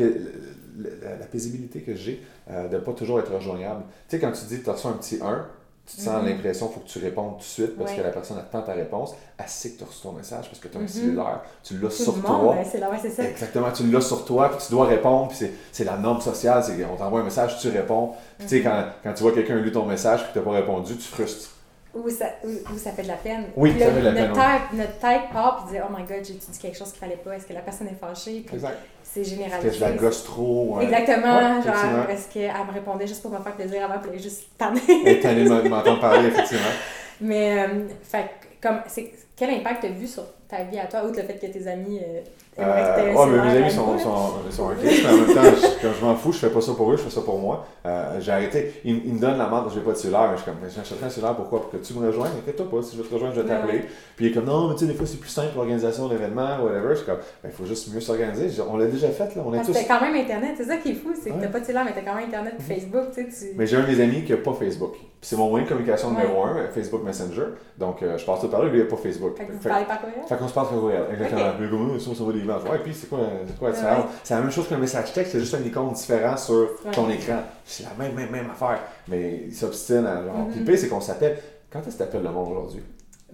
[1.18, 3.84] la, paisibilité que j'ai euh, de ne pas toujours être rejoignable.
[4.08, 5.46] Tu sais, quand tu dis que tu reçois un petit 1,
[5.84, 6.28] tu te sens mhm.
[6.28, 8.72] l'impression qu'il faut que tu répondes tout de suite parce que la personne attend ta
[8.72, 9.14] réponse.
[9.36, 10.88] Elle sait que tu as reçu ton message parce que tu as un mhm.
[10.88, 11.40] cellulaire.
[11.64, 12.54] Tu l'as sur toi.
[12.54, 15.28] Ben, Exactement, tu l'as sur toi, puis tu dois répondre.
[15.28, 16.62] Puis c'est la norme sociale.
[16.62, 18.12] c'est On t'envoie un message, tu réponds.
[18.38, 20.44] Puis tu sais, quand, quand tu vois quelqu'un lu ton message et que tu n'as
[20.44, 21.50] pas répondu, tu frustres.
[21.94, 23.44] Ou ça, ou, ça fait de la peine.
[23.54, 26.24] Oui, ça fait de la notre Tête, notre tête part et dit Oh my god,
[26.24, 27.36] j'ai dit quelque chose qu'il fallait pas?
[27.36, 28.46] Est-ce que la personne est fâchée?
[28.50, 28.78] Exact.
[29.12, 29.68] C'est généralisé.
[29.68, 31.60] Que je la gosse trop Exactement.
[31.62, 35.20] genre, est-ce qu'elle me répondait juste pour me faire plaisir avant, puis juste tanner Elle
[35.20, 36.64] tannée m'entendre parler, effectivement.
[37.20, 38.30] Mais, euh, fait
[38.60, 41.46] comme, c'est, quel impact as vu sur ta vie à toi, outre le fait que
[41.46, 42.00] tes amis.
[42.00, 42.20] Euh,
[42.58, 46.04] Euh, ouais, mais mes amis sont, sont, sont mais en même temps, je, quand je
[46.04, 47.66] m'en fous, je fais pas ça pour eux, je fais ça pour moi.
[47.86, 48.74] Euh, j'ai arrêté.
[48.84, 51.06] Ils, ils, me donnent la marde, je n'ai pas de cellulaire, je suis comme, j'achèterai
[51.06, 51.62] un cellulaire, pourquoi?
[51.62, 53.84] Pour que tu me rejoignes, inquiète-toi pas, si je veux te rejoindre, je vais t'appeler.
[54.16, 56.62] Puis il est comme, non, mais tu sais, des fois c'est plus simple l'organisation d'événements,
[56.62, 56.90] whatever.
[56.90, 58.62] Je suis comme, ben, il faut juste mieux s'organiser.
[58.70, 59.42] On l'a déjà fait, là.
[59.46, 59.72] On est tous...
[59.88, 61.94] quand même Internet, c'est ça qui est fou, c'est que t'as pas de cellulaire, mais
[61.94, 63.48] t'as quand même Internet et Facebook, tu sais.
[63.48, 63.56] Tu...
[63.56, 64.96] Mais j'ai un de mes amis qui n'a pas Facebook.
[65.24, 67.44] C'est mon moyen de communication numéro un, Facebook Messenger.
[67.78, 69.36] Donc, euh, je passe tout par là, lui, il n'a pas Facebook.
[69.36, 70.18] Fait que vous parlez par courriel?
[70.26, 71.40] Fait qu'on se parle par courriel, exactement.
[71.40, 72.00] Okay.
[72.00, 72.42] Si on des.
[72.42, 74.04] Ouais, puis c'est quoi, c'est quoi la différence?
[74.24, 77.38] C'est la même chose qu'un message texte, c'est juste un icône différent sur ton écran.
[77.64, 78.80] C'est la même, même, même affaire.
[79.06, 80.48] Mais il s'obstine à genre.
[80.50, 81.38] Puis le pire, c'est qu'on s'appelle.
[81.70, 82.82] Quand est-ce que t'appelles le monde aujourd'hui?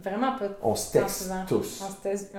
[0.02, 0.46] Vraiment pas.
[0.62, 1.82] On se texte tous.
[1.84, 2.32] On se texte,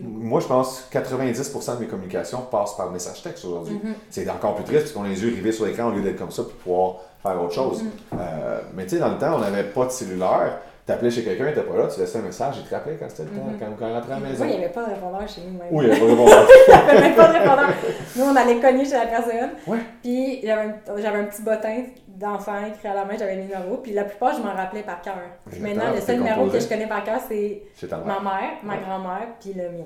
[0.00, 3.74] Moi, je pense que 90% de mes communications passent par message texte aujourd'hui.
[3.74, 3.94] Mm-hmm.
[4.08, 6.18] C'est encore plus triste parce qu'on a les yeux rivés sur l'écran au lieu d'être
[6.18, 7.82] comme ça pour pouvoir faire autre chose.
[7.82, 8.18] Mm-hmm.
[8.18, 11.46] euh, mais tu sais, dans le temps, on n'avait pas de cellulaire t'appelais chez quelqu'un,
[11.46, 13.44] il n'était pas là, tu laissais un message, il te rappelait quand c'était le temps,
[13.44, 13.58] mm-hmm.
[13.58, 14.44] quand, quand on rentrait à la maison.
[14.44, 15.58] Oui, il n'y avait pas de répondeur chez nous.
[15.58, 15.68] Même.
[15.72, 16.48] Oui, il n'y avait pas de répondeur.
[16.48, 17.68] il n'y avait même pas de répondeur.
[18.16, 19.50] Nous, on allait cogner chez la personne.
[19.66, 19.78] Ouais.
[20.02, 21.82] Puis j'avais un, un petit bottin
[22.18, 25.00] d'enfant écrit à la main, j'avais le numéro, puis la plupart, je m'en rappelais par
[25.02, 25.14] cœur.
[25.60, 29.52] Maintenant, le seul numéro que je connais par cœur, c'est ma mère, ma grand-mère, puis
[29.52, 29.84] le mien.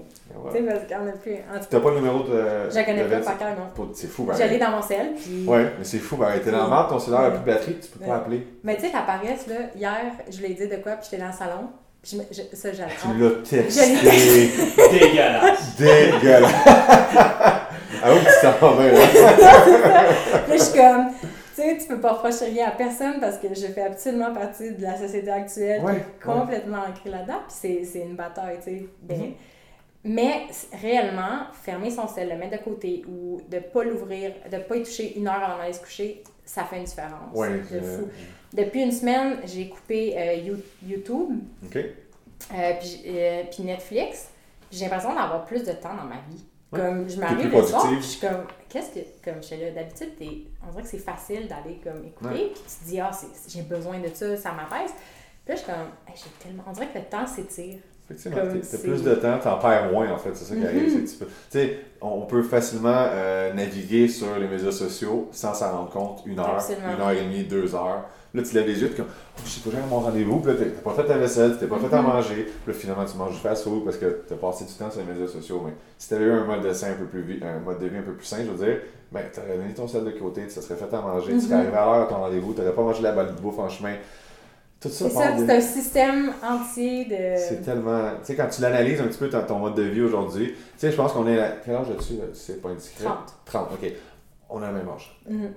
[0.50, 1.36] Tu sais, parce qu'on a plus.
[1.68, 2.70] T'as pas le numéro de.
[2.70, 3.90] Je ne connais pas par cœur, non.
[3.92, 4.34] C'est fou, ben.
[4.36, 5.46] J'allais dans mon sel, puis.
[5.46, 7.88] Ouais, mais c'est fou, ben, t'es dans le ton cellulaire a plus de batterie, tu
[7.88, 8.46] peux pas appeler.
[8.62, 11.22] Mais tu sais, la paresse, là, hier, je lui ai dit de quoi, puis j'étais
[11.22, 11.68] dans le salon.
[12.02, 12.94] Puis je, je, ça, j'adore.
[13.44, 14.50] Tu l'as testé.
[14.90, 15.76] Dégueulasse.
[15.76, 16.52] Dégueulasse.
[16.66, 18.92] ah oui, tu t'en vas, là.
[20.48, 21.10] Là, je suis comme
[22.00, 25.30] peux pas reprocher rien à personne parce que je fais absolument partie de la société
[25.30, 27.40] actuelle est complètement ancrée là-dedans.
[27.48, 28.86] Puis c'est une bataille, tu sais.
[29.02, 29.32] Ben, mm-hmm.
[30.02, 30.46] Mais
[30.80, 34.82] réellement, fermer son sel, le mettre de côté ou de pas l'ouvrir, de pas y
[34.82, 37.36] toucher une heure avant d'aller se coucher, ça fait une différence.
[37.38, 38.08] de fou.
[38.52, 40.56] Depuis une semaine, j'ai coupé euh,
[40.86, 41.38] YouTube,
[41.74, 44.30] euh, puis, euh, puis Netflix.
[44.72, 46.44] J'ai l'impression d'avoir plus de temps dans ma vie.
[46.70, 50.12] Comme je m'arrive le soir, je suis comme, qu'est-ce que, comme je suis là, d'habitude,
[50.64, 53.10] on dirait que c'est facile d'aller comme écouter, puis tu te dis, ah,
[53.48, 54.92] j'ai besoin de ça, ça m'apaise.
[55.44, 57.80] Puis là, je suis comme, j'ai tellement, on dirait que le temps s'étire.
[58.10, 61.04] Effectivement, tu plus de temps, tu en perds moins en fait, c'est ça qui arrive.
[61.04, 66.22] Tu sais, on peut facilement euh, naviguer sur les médias sociaux sans s'en rendre compte
[66.26, 68.06] une heure, une heure et demie, deux heures.
[68.32, 70.52] Là, tu lèves les yeux, tu comme, oh, je sais pas, j'ai mon rendez-vous, puis
[70.52, 72.02] là, t'as pas fait ta vaisselle, t'as pas fait à mm-hmm.
[72.02, 75.00] manger, puis là, finalement, tu manges du fast-food parce que t'as passé du temps sur
[75.00, 75.62] les médias sociaux.
[75.66, 78.02] Mais si t'avais eu un mode de un peu plus, un mode de vie un
[78.02, 78.78] peu plus sain, je veux dire,
[79.10, 81.58] ben, t'aurais donné ton sel de côté, tu serais fait à manger, tu serais mm-hmm.
[81.58, 83.94] arrivé à l'heure à ton rendez-vous, t'aurais pas mangé la balle de bouffe en chemin.
[84.80, 87.36] Tout ça, c'est ça, c'est un système entier de.
[87.36, 88.12] C'est tellement.
[88.20, 90.56] Tu sais, quand tu l'analyses un petit peu ton, ton mode de vie aujourd'hui, tu
[90.78, 91.38] sais, je pense qu'on est.
[91.38, 91.50] À...
[91.64, 93.04] Quel âge as-tu C'est pas indiscret?
[93.04, 93.34] 30.
[93.44, 93.92] 30, ok.
[94.48, 95.20] On a le même âge.
[95.30, 95.50] Mm-hmm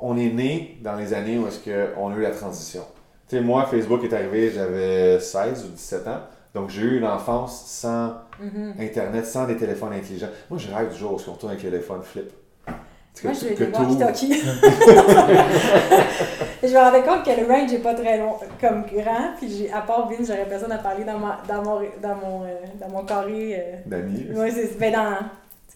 [0.00, 2.82] on est né dans les années où est-ce qu'on a eu la transition.
[3.28, 6.20] Tu sais, moi, Facebook est arrivé, j'avais 16 ou 17 ans.
[6.54, 8.80] Donc, j'ai eu une enfance sans mm-hmm.
[8.80, 10.28] Internet, sans des téléphones intelligents.
[10.50, 12.30] Moi, je rêve du jour où on retourne avec le téléphone flip.
[13.24, 14.34] Moi, je vais des walkie-talkie.
[16.62, 19.34] je me rendais compte que le range n'est pas très long, comme grand.
[19.38, 22.54] Puis, à part Vin, j'aurais personne à parler dans, ma, dans, mon, dans, mon, euh,
[22.80, 23.56] dans mon carré.
[23.58, 23.76] Euh...
[23.86, 24.26] D'amis.
[24.34, 25.18] Oui, c'est ben dans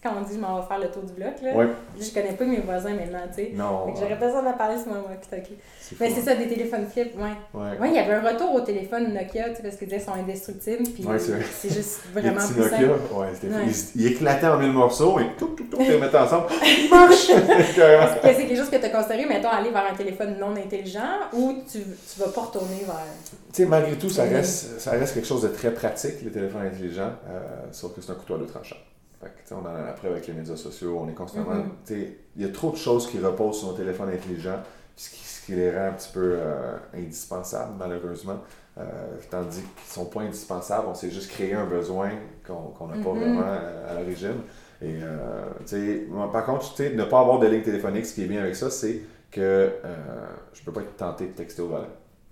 [0.07, 1.69] quand on dit je m'en vais faire le tour du bloc, là, ouais.
[2.01, 3.53] je connais pas mes voisins maintenant, tu sais.
[3.55, 3.95] Non.
[3.95, 5.57] J'aurais besoin d'en parler sur mon walkie
[6.01, 7.61] Mais c'est ça, des téléphones flip, ouais.
[7.61, 10.07] Ouais, il y avait un retour au téléphone Nokia, tu sais, parce qu'ils disaient qu'ils
[10.07, 11.05] sont indestructibles, puis
[11.59, 12.89] c'est juste vraiment plus Nokia.
[13.13, 16.47] Ouais, il, il, éclatait en mille morceaux et tout, tout, tout, les mettait ensemble.
[16.63, 17.27] Il marche!
[17.27, 21.01] c'est quelque chose que tu as considéré, mettons, aller vers un téléphone non intelligent
[21.33, 22.97] ou tu, tu vas pas retourner vers.
[23.53, 26.67] Tu sais, malgré tout, ça reste, ça reste quelque chose de très pratique, les téléphones
[26.67, 27.41] intelligents, euh,
[27.73, 28.77] sauf que c'est un couteau à deux tranchants
[29.51, 31.55] on en a après avec les médias sociaux, on est constamment.
[31.89, 32.07] Mm-hmm.
[32.37, 34.61] Il y a trop de choses qui reposent sur nos téléphones intelligents,
[34.95, 38.39] ce qui, ce qui les rend un petit peu euh, indispensables, malheureusement.
[38.79, 38.83] Euh,
[39.31, 42.11] tandis qu'ils ne sont pas indispensables, on s'est juste créé un besoin
[42.47, 43.03] qu'on n'a pas mm-hmm.
[43.03, 44.41] vraiment euh, à, l'origine.
[44.83, 44.99] Et,
[46.33, 49.01] par contre, ne pas avoir de ligne téléphonique, ce qui est bien avec ça, c'est
[49.31, 49.73] que
[50.53, 51.87] je ne peux pas être tenté de texter au volant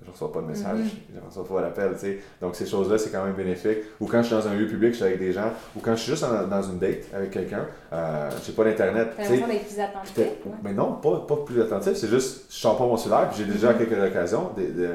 [0.05, 1.14] je reçois pas de message, mm-hmm.
[1.14, 2.18] je reçois pas l'appel, tu sais.
[2.40, 3.78] Donc ces choses-là, c'est quand même bénéfique.
[4.01, 5.94] Ou quand je suis dans un lieu public, je suis avec des gens, ou quand
[5.97, 9.09] je suis juste dans, une date avec quelqu'un, euh, j'ai pas d'internet.
[9.16, 10.26] Tu l'impression d'être plus attentif.
[10.62, 13.51] Mais non, pas, pas plus attentif, c'est juste, je sors pas mon cellulaire, puis j'ai
[13.51, 14.89] déjà à quelques occasions des, des,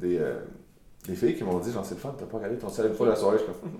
[0.00, 0.34] des, euh,
[1.06, 2.96] des filles qui m'ont dit, genre, c'est le fun, t'as pas regardé ton cellulaire une
[2.96, 3.70] fois la soirée, je suis comme,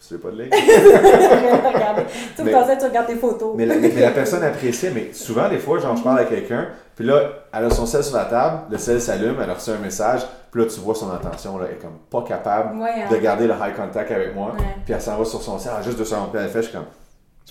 [0.00, 0.50] tu fais pas de ligne.
[2.36, 3.54] tu me tu regardes tes photos.
[3.54, 6.68] Mais la, mais la personne appréciait, mais souvent, des fois, genre, je parle à quelqu'un,
[6.96, 9.70] puis là, elle a son sel sur la table, le sel s'allume, elle a reçu
[9.70, 13.10] un message, puis là, tu vois son attention, là, elle est comme pas capable hein.
[13.10, 14.54] de garder le high contact avec moi,
[14.84, 16.72] puis elle s'en va sur son sel, juste de se puis elle fait, je suis
[16.72, 16.86] comme,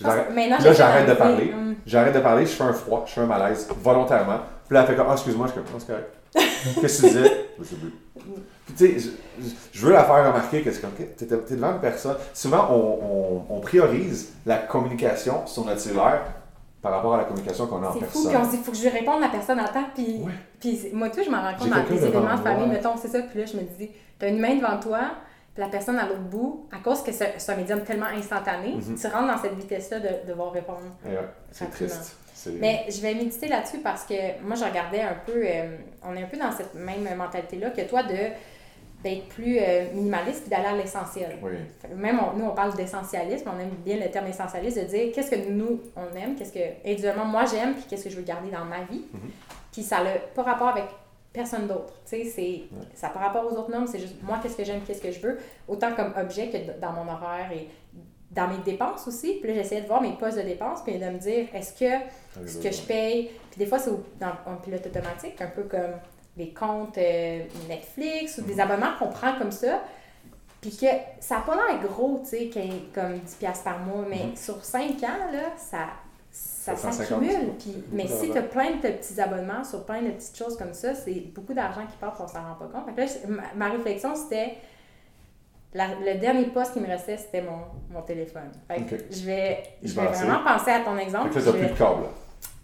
[0.00, 1.52] là, j'arrête de parler.
[1.54, 1.76] Hum.
[1.86, 4.40] J'arrête de parler, je fais un froid, je fais un malaise, volontairement.
[4.66, 6.12] Puis là, elle fait comme, ah, excuse-moi, je suis comme, c'est correct.
[6.34, 7.46] Qu'est-ce que tu disais?
[7.58, 7.92] Je sais plus.
[8.66, 9.10] Puis, tu sais,
[9.72, 12.16] je, veux la faire remarquer que c'est comme, t'es devant une personne.
[12.32, 16.22] Souvent, on, on, priorise la communication sur notre cellulaire
[16.80, 18.08] par rapport à la communication qu'on a en personne.
[18.12, 19.60] C'est fou, puis on se dit, il faut que je lui réponde à la personne
[19.60, 19.84] en temps.
[19.94, 20.20] Puis,
[20.60, 23.20] puis moi, tout, je m'en rends compte dans les événements de famille, mettons, c'est ça.
[23.20, 25.00] Puis là, je me dis, t'as une main devant toi,
[25.54, 28.96] puis la personne à l'autre bout, à cause que c'est un médium tellement instantané, mhm.
[28.96, 30.80] tu rentres dans cette vitesse-là de devoir répondre.
[31.50, 32.16] c'est triste.
[32.58, 36.22] Mais je vais méditer là-dessus parce que moi, je regardais un peu, euh, on est
[36.22, 38.16] un peu dans cette même mentalité-là que toi de
[39.02, 41.36] d'être plus euh, minimaliste et d'aller à l'essentiel.
[41.96, 45.50] Même nous, on parle d'essentialisme, on aime bien le terme essentialiste, de dire qu'est-ce que
[45.50, 48.64] nous, on aime, qu'est-ce que, individuellement, moi j'aime, puis qu'est-ce que je veux garder dans
[48.64, 49.04] ma vie.
[49.12, 49.30] Mhm.
[49.72, 50.84] Puis ça n'a pas rapport avec
[51.32, 51.94] personne d'autre.
[52.04, 52.62] Tu sais, c'est,
[52.94, 55.20] ça par rapport aux autres normes, c'est juste moi, qu'est-ce que j'aime, qu'est-ce que je
[55.20, 57.68] veux, autant comme objet que dans mon horaire et
[58.34, 59.38] dans mes dépenses aussi.
[59.40, 61.94] Puis là, j'essayais de voir mes postes de dépenses, puis de me dire, est-ce que
[61.94, 65.64] ah, ce que je paye, puis des fois, c'est dans un pilote automatique, un peu
[65.64, 65.92] comme
[66.36, 68.60] les comptes euh, Netflix ou des mhm.
[68.60, 69.82] abonnements qu'on prend comme ça,
[70.60, 70.86] puis que
[71.20, 72.50] ça n'a pas l'air gros, tu sais,
[72.94, 74.36] comme 10$ par mois, mais mhm.
[74.36, 75.88] sur 5 ans, là, ça,
[76.30, 77.52] ça s'accumule.
[77.92, 80.94] mais si tu as plein de petits abonnements sur plein de petites choses comme ça,
[80.94, 82.96] c'est beaucoup d'argent qui part, on s'en rend pas compte.
[82.96, 83.04] là,
[83.54, 84.56] ma, réflexion, c'était
[85.74, 87.58] le dernier poste qui me restait, c'était mon,
[87.90, 88.50] mon téléphone.
[89.10, 91.32] je vais, je vais vraiment penser à ton exemple.
[91.32, 92.04] Fait que plus de câble.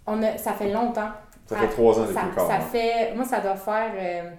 [0.06, 1.10] On a, ça fait longtemps.
[1.46, 2.50] Ça fait trois ans depuis le câble.
[2.50, 4.30] Ça fait, moi, ça doit faire, euh,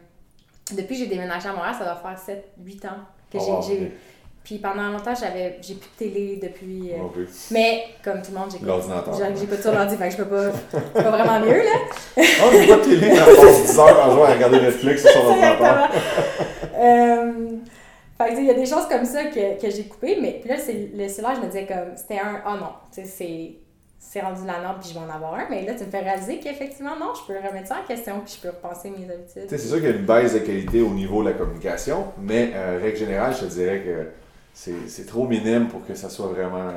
[0.72, 3.00] depuis que j'ai déménagé à Montréal, ça doit faire 7-8 ans
[3.32, 3.92] que oh, j'ai
[4.50, 6.92] puis pendant longtemps, j'avais, j'ai plus de télé depuis.
[6.94, 9.14] Euh, mais comme tout le monde, j'ai L'ordinateur.
[9.14, 10.52] J'ai pas de sur l'ordi, fait que je peux pas.
[10.72, 11.72] C'est pas vraiment mieux, là.
[12.18, 15.12] oh, j'ai pas de télé, à passe 10 heures par jour à regarder Netflix sur
[15.12, 15.90] son ordinateur.
[16.80, 17.32] euh,
[18.26, 20.50] fait que il y a des choses comme ça que, que j'ai coupées, mais puis
[20.50, 23.56] là, le cellulaire, je me disais comme, c'était un, oh non, tu sais, c'est
[24.02, 25.46] c'est rendu la norme puis je vais en avoir un.
[25.50, 28.34] Mais là, tu me fais réaliser qu'effectivement, non, je peux remettre ça en question puis
[28.38, 29.46] je peux repenser mes habitudes.
[29.48, 32.52] C'est sûr qu'il y a une baisse de qualité au niveau de la communication, mais
[32.56, 34.08] euh, règle générale, je te dirais que
[34.62, 36.70] c'est trop minime pour que ça soit vraiment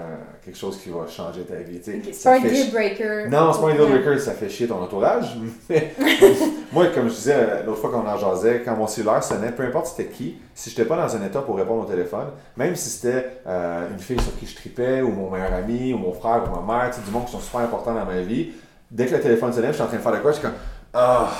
[0.44, 1.80] quelque chose qui va changer ta vie.
[1.82, 3.28] c'est pas un deal breaker.
[3.28, 5.36] Non, c'est pas un deal breaker, ça fait chier ton entourage.
[6.72, 9.86] moi, comme je disais l'autre fois qu'on en jasait, quand mon cellulaire sonnait, peu importe
[9.86, 12.88] c'était qui, si je n'étais pas dans un état pour répondre au téléphone, même si
[12.88, 16.44] c'était euh, une fille sur qui je tripais, ou mon meilleur ami, ou mon frère,
[16.46, 18.52] ou ma mère, du monde qui sont super importants dans ma vie,
[18.92, 20.46] dès que le téléphone sonnait, je suis en train de faire de quoi, je suis
[20.46, 20.56] comme
[20.94, 21.30] Ah!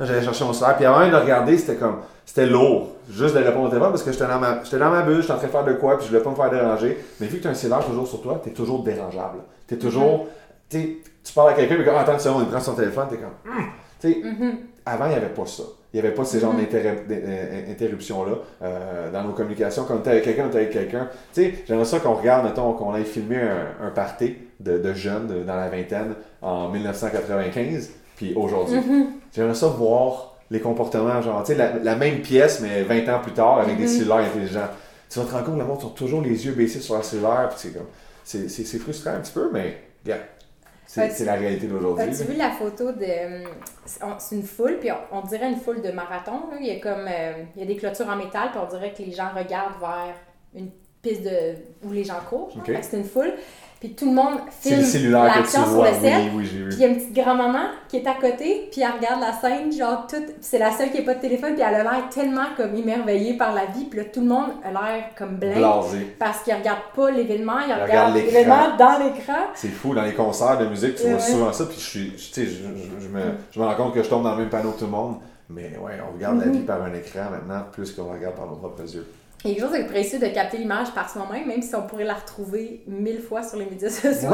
[0.00, 3.66] J'allais chercher mon cellulaire, puis avant de regarder, c'était comme c'était lourd juste de répondre
[3.66, 5.52] au téléphone parce que j'étais dans ma, j'étais dans ma bulle, j'étais en train de
[5.52, 6.98] faire de quoi, puis je voulais pas me faire déranger.
[7.20, 9.38] Mais vu que tu as un cellulaire toujours sur toi, tu es toujours dérangeable.
[9.66, 10.26] Tu es toujours.
[10.70, 10.96] Mm-hmm.
[11.24, 13.18] Tu parles à quelqu'un, mais quand attends une seconde, il prend son téléphone, tu es
[13.18, 13.62] comme.
[14.00, 14.54] Tu sais, mm-hmm.
[14.86, 15.62] avant, il n'y avait pas ça.
[15.92, 17.66] Il n'y avait pas ces genres mm-hmm.
[17.66, 19.84] d'interruptions-là euh, dans nos communications.
[19.86, 21.08] Quand tu avec quelqu'un, tu avec quelqu'un.
[21.34, 24.94] Tu sais, j'aimerais ça qu'on regarde, mettons, qu'on aille filmer un, un party de, de
[24.94, 28.80] jeunes dans la vingtaine en 1995, puis aujourd'hui.
[29.32, 33.32] J'aimerais ça voir les comportements, genre, tu sais, la, même pièce, mais 20 ans plus
[33.32, 33.88] tard, avec des mhm.
[33.88, 34.68] cellulaires intelligents.
[35.08, 37.04] Tu vas te rendre compte que le monde sont toujours les yeux baissés sur leur
[37.04, 37.88] cellulaire, puis c'est comme.
[38.24, 40.18] C'est frustrant un petit peu, mais, yeah.
[40.86, 42.04] C'est la réalité d'aujourd'hui.
[42.04, 43.44] As-tu vu la photo de.
[43.86, 46.50] C'est une foule, puis on, dirait une foule de marathon.
[46.50, 46.58] Là.
[46.60, 47.06] Il y a comme.
[47.08, 49.80] Euh, il y a des clôtures en métal, puis on dirait que les gens regardent
[49.80, 50.14] vers
[50.54, 50.68] une
[51.00, 52.54] piste de, où les gens courent.
[52.82, 53.32] C'est une foule.
[53.82, 56.30] Puis tout le monde filme l'action sur le sel.
[56.36, 59.32] puis il y a une petite grand-maman qui est à côté, puis elle regarde la
[59.32, 60.36] scène, genre toute.
[60.40, 63.36] C'est la seule qui n'a pas de téléphone, puis elle a l'air tellement comme émerveillée
[63.36, 63.86] par la vie.
[63.86, 65.82] Puis là, tout le monde a l'air comme blanc.
[66.16, 69.48] Parce qu'il regarde pas l'événement, il, regarde, l'événement dans l'écran.
[69.54, 72.40] C'est fou, dans les concerts de musique, tu vois souvent ça, puis je, suis, je,
[73.00, 74.84] je, me, je me rends compte que je tombe dans le même panneau que tout
[74.84, 75.16] le monde.
[75.50, 76.52] Mais ouais, on regarde la mm-hmm.
[76.52, 79.08] vie par un écran maintenant, plus qu'on regarde par nos propres yeux.
[79.44, 81.82] Il y a quelque chose de précieux de capter l'image par soi-même, même si on
[81.82, 84.30] pourrait la retrouver mille fois sur les médias sociaux.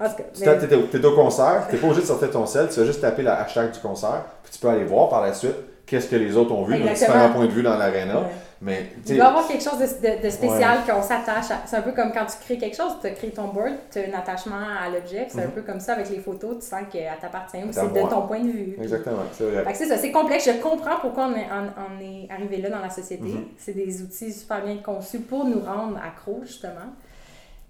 [0.00, 2.68] En tout cas, tu es, au concert, tu n'es pas obligé de sortir ton sel,
[2.68, 5.32] tu vas juste taper la hashtag du concert, puis tu peux aller voir par la
[5.32, 5.54] suite
[5.86, 8.22] qu'est-ce que les autres ont vu, d'un différents point de vue dans l'aréna.
[8.64, 11.62] Mais, il doit y avoir quelque chose de, de, spécial qu'on s'attache à.
[11.66, 14.02] C'est un peu comme quand tu crées quelque chose, tu crées ton board, tu as
[14.02, 15.26] un attachement à l'objet.
[15.28, 15.50] C'est un mhm.
[15.50, 18.40] peu comme ça avec les photos, tu sens qu'elle t'appartient ou c'est de ton point
[18.40, 18.76] de vue.
[18.80, 19.74] Exactement, c'est vrai.
[19.74, 20.46] c'est ça, c'est complexe.
[20.46, 23.24] Je comprends pourquoi on est, on, est arrivé là dans la société.
[23.24, 23.46] Mhm.
[23.58, 26.92] C'est des outils super bien conçus pour nous rendre accros, justement.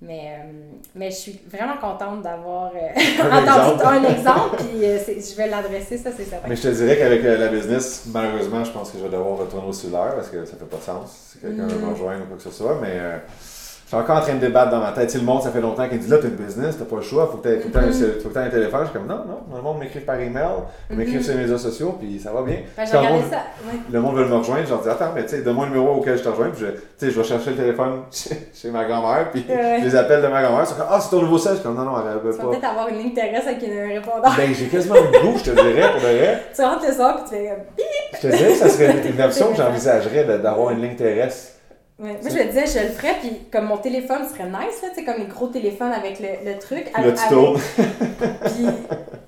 [0.04, 0.52] Mais, euh,
[0.96, 5.96] mais je suis vraiment contente d'avoir euh, entendu un exemple, puis euh, je vais l'adresser,
[5.96, 6.48] ça c'est certain.
[6.48, 9.68] Mais je te dirais qu'avec la business, malheureusement, je pense que je vais devoir retourner
[9.68, 11.92] au cellulaire parce que ça fait pas de sens si quelqu'un veut me mm.
[11.92, 12.98] rejoindre ou quoi que ce soit, mais
[13.92, 15.10] suis encore en train de débattre dans ma tête.
[15.10, 17.02] Si le monde, ça fait longtemps qu'il dit là, t'as une business, t'as pas le
[17.02, 18.38] choix, faut que t'aies mm-hmm.
[18.38, 18.80] un téléphone.
[18.80, 20.46] Je suis comme non, non, le monde m'écrit par email,
[20.90, 21.24] ils m'écrivent mm-hmm.
[21.24, 22.60] sur les médias sociaux, puis ça va bien.
[22.74, 23.42] Ben, le, monde, ça.
[23.90, 25.94] le monde veut me rejoindre, je leur dis attends, mais tu sais, donne-moi le numéro
[25.96, 29.44] auquel je te rejoins, puis je, je vais chercher le téléphone chez, ma grand-mère, puis
[29.46, 30.62] je les appelle de ma grand-mère.
[30.62, 31.52] Ils sont comme ah, c'est ton nouveau sel.
[31.52, 32.36] Je suis comme non, non, elle veut pas.
[32.36, 34.34] Tu vas peut-être avoir une ligne terrestre avec un répondeur.
[34.34, 36.42] Ben, j'ai quasiment le goût, je te dirais, pour de vrai.
[36.54, 37.66] Tu rentres le soir, puis tu fais.
[38.14, 41.52] Je te dirais que ça serait une option que j'envisagerais d'avoir une ligne terrestre.
[42.02, 42.18] Ouais.
[42.20, 44.96] Moi, je me disais, je le ferais, puis comme mon téléphone serait nice, là, tu
[44.96, 46.90] sais, comme les gros téléphones avec le, le truc.
[46.98, 47.56] Le tuto.
[47.76, 48.66] puis,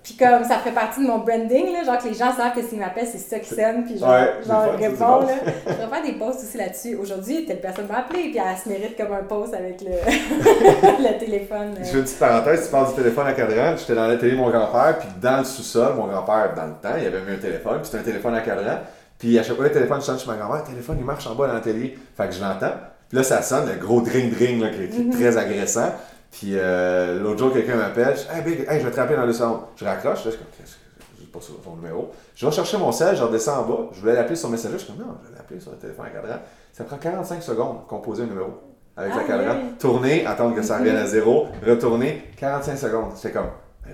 [0.02, 2.62] puis comme ça fait partie de mon branding, là, genre que les gens savent que
[2.62, 5.34] s'ils m'appellent, c'est ça qui sonne, puis genre, ouais, genre répond, là.
[5.66, 6.96] Je vais faire des posts aussi là-dessus.
[6.96, 11.18] Aujourd'hui, telle personne m'a appelé, puis elle se mérite comme un post avec le, le
[11.18, 11.74] téléphone.
[11.78, 14.32] Je fais une petite parenthèse, tu parles du téléphone à cadran, j'étais dans la télé
[14.32, 17.34] de mon grand-père, puis dans le sous-sol, mon grand-père, dans le temps, il avait mis
[17.36, 18.78] un téléphone, puis c'était un téléphone à cadran.
[19.24, 21.34] Puis à chaque fois, le téléphone sonne chez ma grand-mère, le téléphone il marche en
[21.34, 21.96] bas dans l'atelier.
[22.14, 22.74] Fait que je l'entends.
[23.08, 25.12] Puis là, ça sonne, le gros dring-dring là, qui, est mhm.
[25.12, 25.94] très agressant.
[26.30, 29.32] Puis euh, l'autre jour, quelqu'un m'appelle, hey, big, hey, je vais te rappeler dans le
[29.32, 29.60] salon.
[29.76, 32.10] Je raccroche, là, je suis comme, pas sur ton numéro.
[32.34, 34.84] Je vais chercher mon sel, je redescends en bas, je voulais l'appeler sur Messenger, je
[34.84, 36.36] suis comme, non, je vais l'appeler sur le téléphone à cadran.
[36.74, 38.50] Ça prend 45 secondes composer un numéro
[38.94, 39.60] avec ah, la cadran.
[39.78, 43.12] Tourner, attendre que ça revienne à zéro, retourner, 45 secondes.
[43.16, 43.48] C'est comme,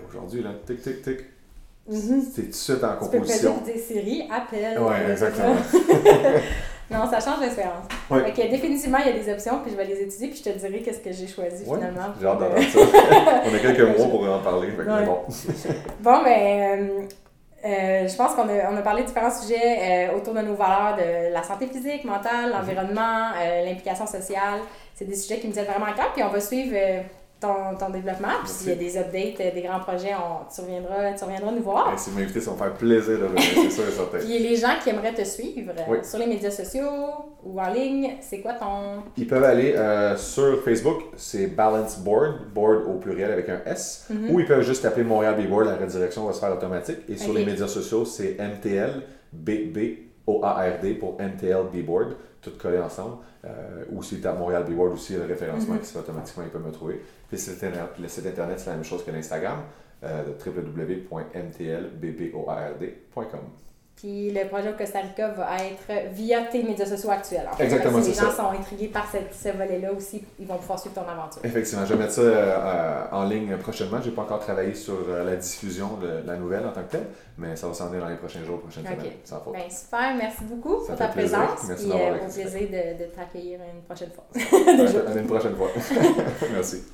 [0.08, 1.18] aujourd'hui, là, tic, tic, tic,
[1.88, 2.22] Mhm.
[2.34, 3.54] C'est tout de suite en composition.
[3.58, 4.78] Tu peux des séries, appels.
[4.80, 5.54] Oui, exactement.
[6.90, 7.84] non, ça change l'expérience.
[8.10, 8.32] Ouais.
[8.32, 10.82] définitivement, il y a des options, puis je vais les étudier, puis je te dirai
[10.82, 12.14] qu'est-ce que j'ai choisi finalement.
[12.20, 12.78] J'ai hâte d'entendre ça.
[13.44, 15.18] On a quelques mois pour en parler, fait bon.
[16.00, 17.00] bon, ben, euh,
[17.64, 20.54] euh, je pense qu'on a, on a parlé de différents sujets euh, autour de nos
[20.54, 23.30] valeurs, de la santé physique, mentale, l'environnement,
[23.64, 24.60] l'implication sociale.
[24.94, 26.76] C'est des sujets qui me tiennent vraiment à cœur, puis on va suivre
[27.40, 28.28] ton, ton développement.
[28.44, 31.52] Puis s'il y a des updates, euh, des grands projets, on, tu, reviendras, tu reviendras
[31.52, 31.98] nous voir.
[31.98, 34.18] si vous m'invitez, ça va me faire plaisir de venir, c'est sûr et certain.
[34.18, 36.90] Puis les gens qui aimeraient te suivre euh, sur les médias sociaux
[37.42, 39.02] ou en ligne, c'est quoi ton?
[39.16, 44.06] Ils peuvent aller euh, sur Facebook, c'est Balance Board, board au pluriel avec un S,
[44.10, 44.30] mhm.
[44.30, 46.98] ou ils peuvent juste taper Montréal B-Board, la redirection va se faire automatique.
[47.08, 49.02] Et sur les médias sociaux, c'est MTL
[49.32, 53.16] BB OARD pour MTL B-Board, tout collé ensemble.
[53.42, 55.80] Euh, ou si tu as Montréal B-Board aussi, le référencement mhm.
[55.80, 57.00] qui se fait automatiquement, ils peuvent me trouver.
[57.32, 59.62] Le site internet, c'est la même chose que l'Instagram,
[60.02, 60.24] euh.
[64.00, 67.46] Puis le projet au Costa Rica va être via tes médias sociaux actuels.
[67.52, 67.64] En fait.
[67.64, 70.94] Exactement, Si les gens sont intrigués par cette, ce volet-là aussi, ils vont pouvoir suivre
[70.94, 71.42] ton aventure.
[71.44, 74.00] Effectivement, je vais mettre ça euh, en ligne prochainement.
[74.00, 76.92] Je n'ai pas encore travaillé sur euh, la diffusion de la nouvelle en tant que
[76.92, 79.52] telle, mais ça va s'en venir dans les prochains jours, prochaines semaines, sans faute.
[79.52, 81.64] Ben, super, merci beaucoup pour ta présence.
[81.68, 84.24] Merci et euh, au plaisir de, de t'accueillir une prochaine fois.
[85.20, 85.68] une prochaine fois.
[86.54, 86.84] merci.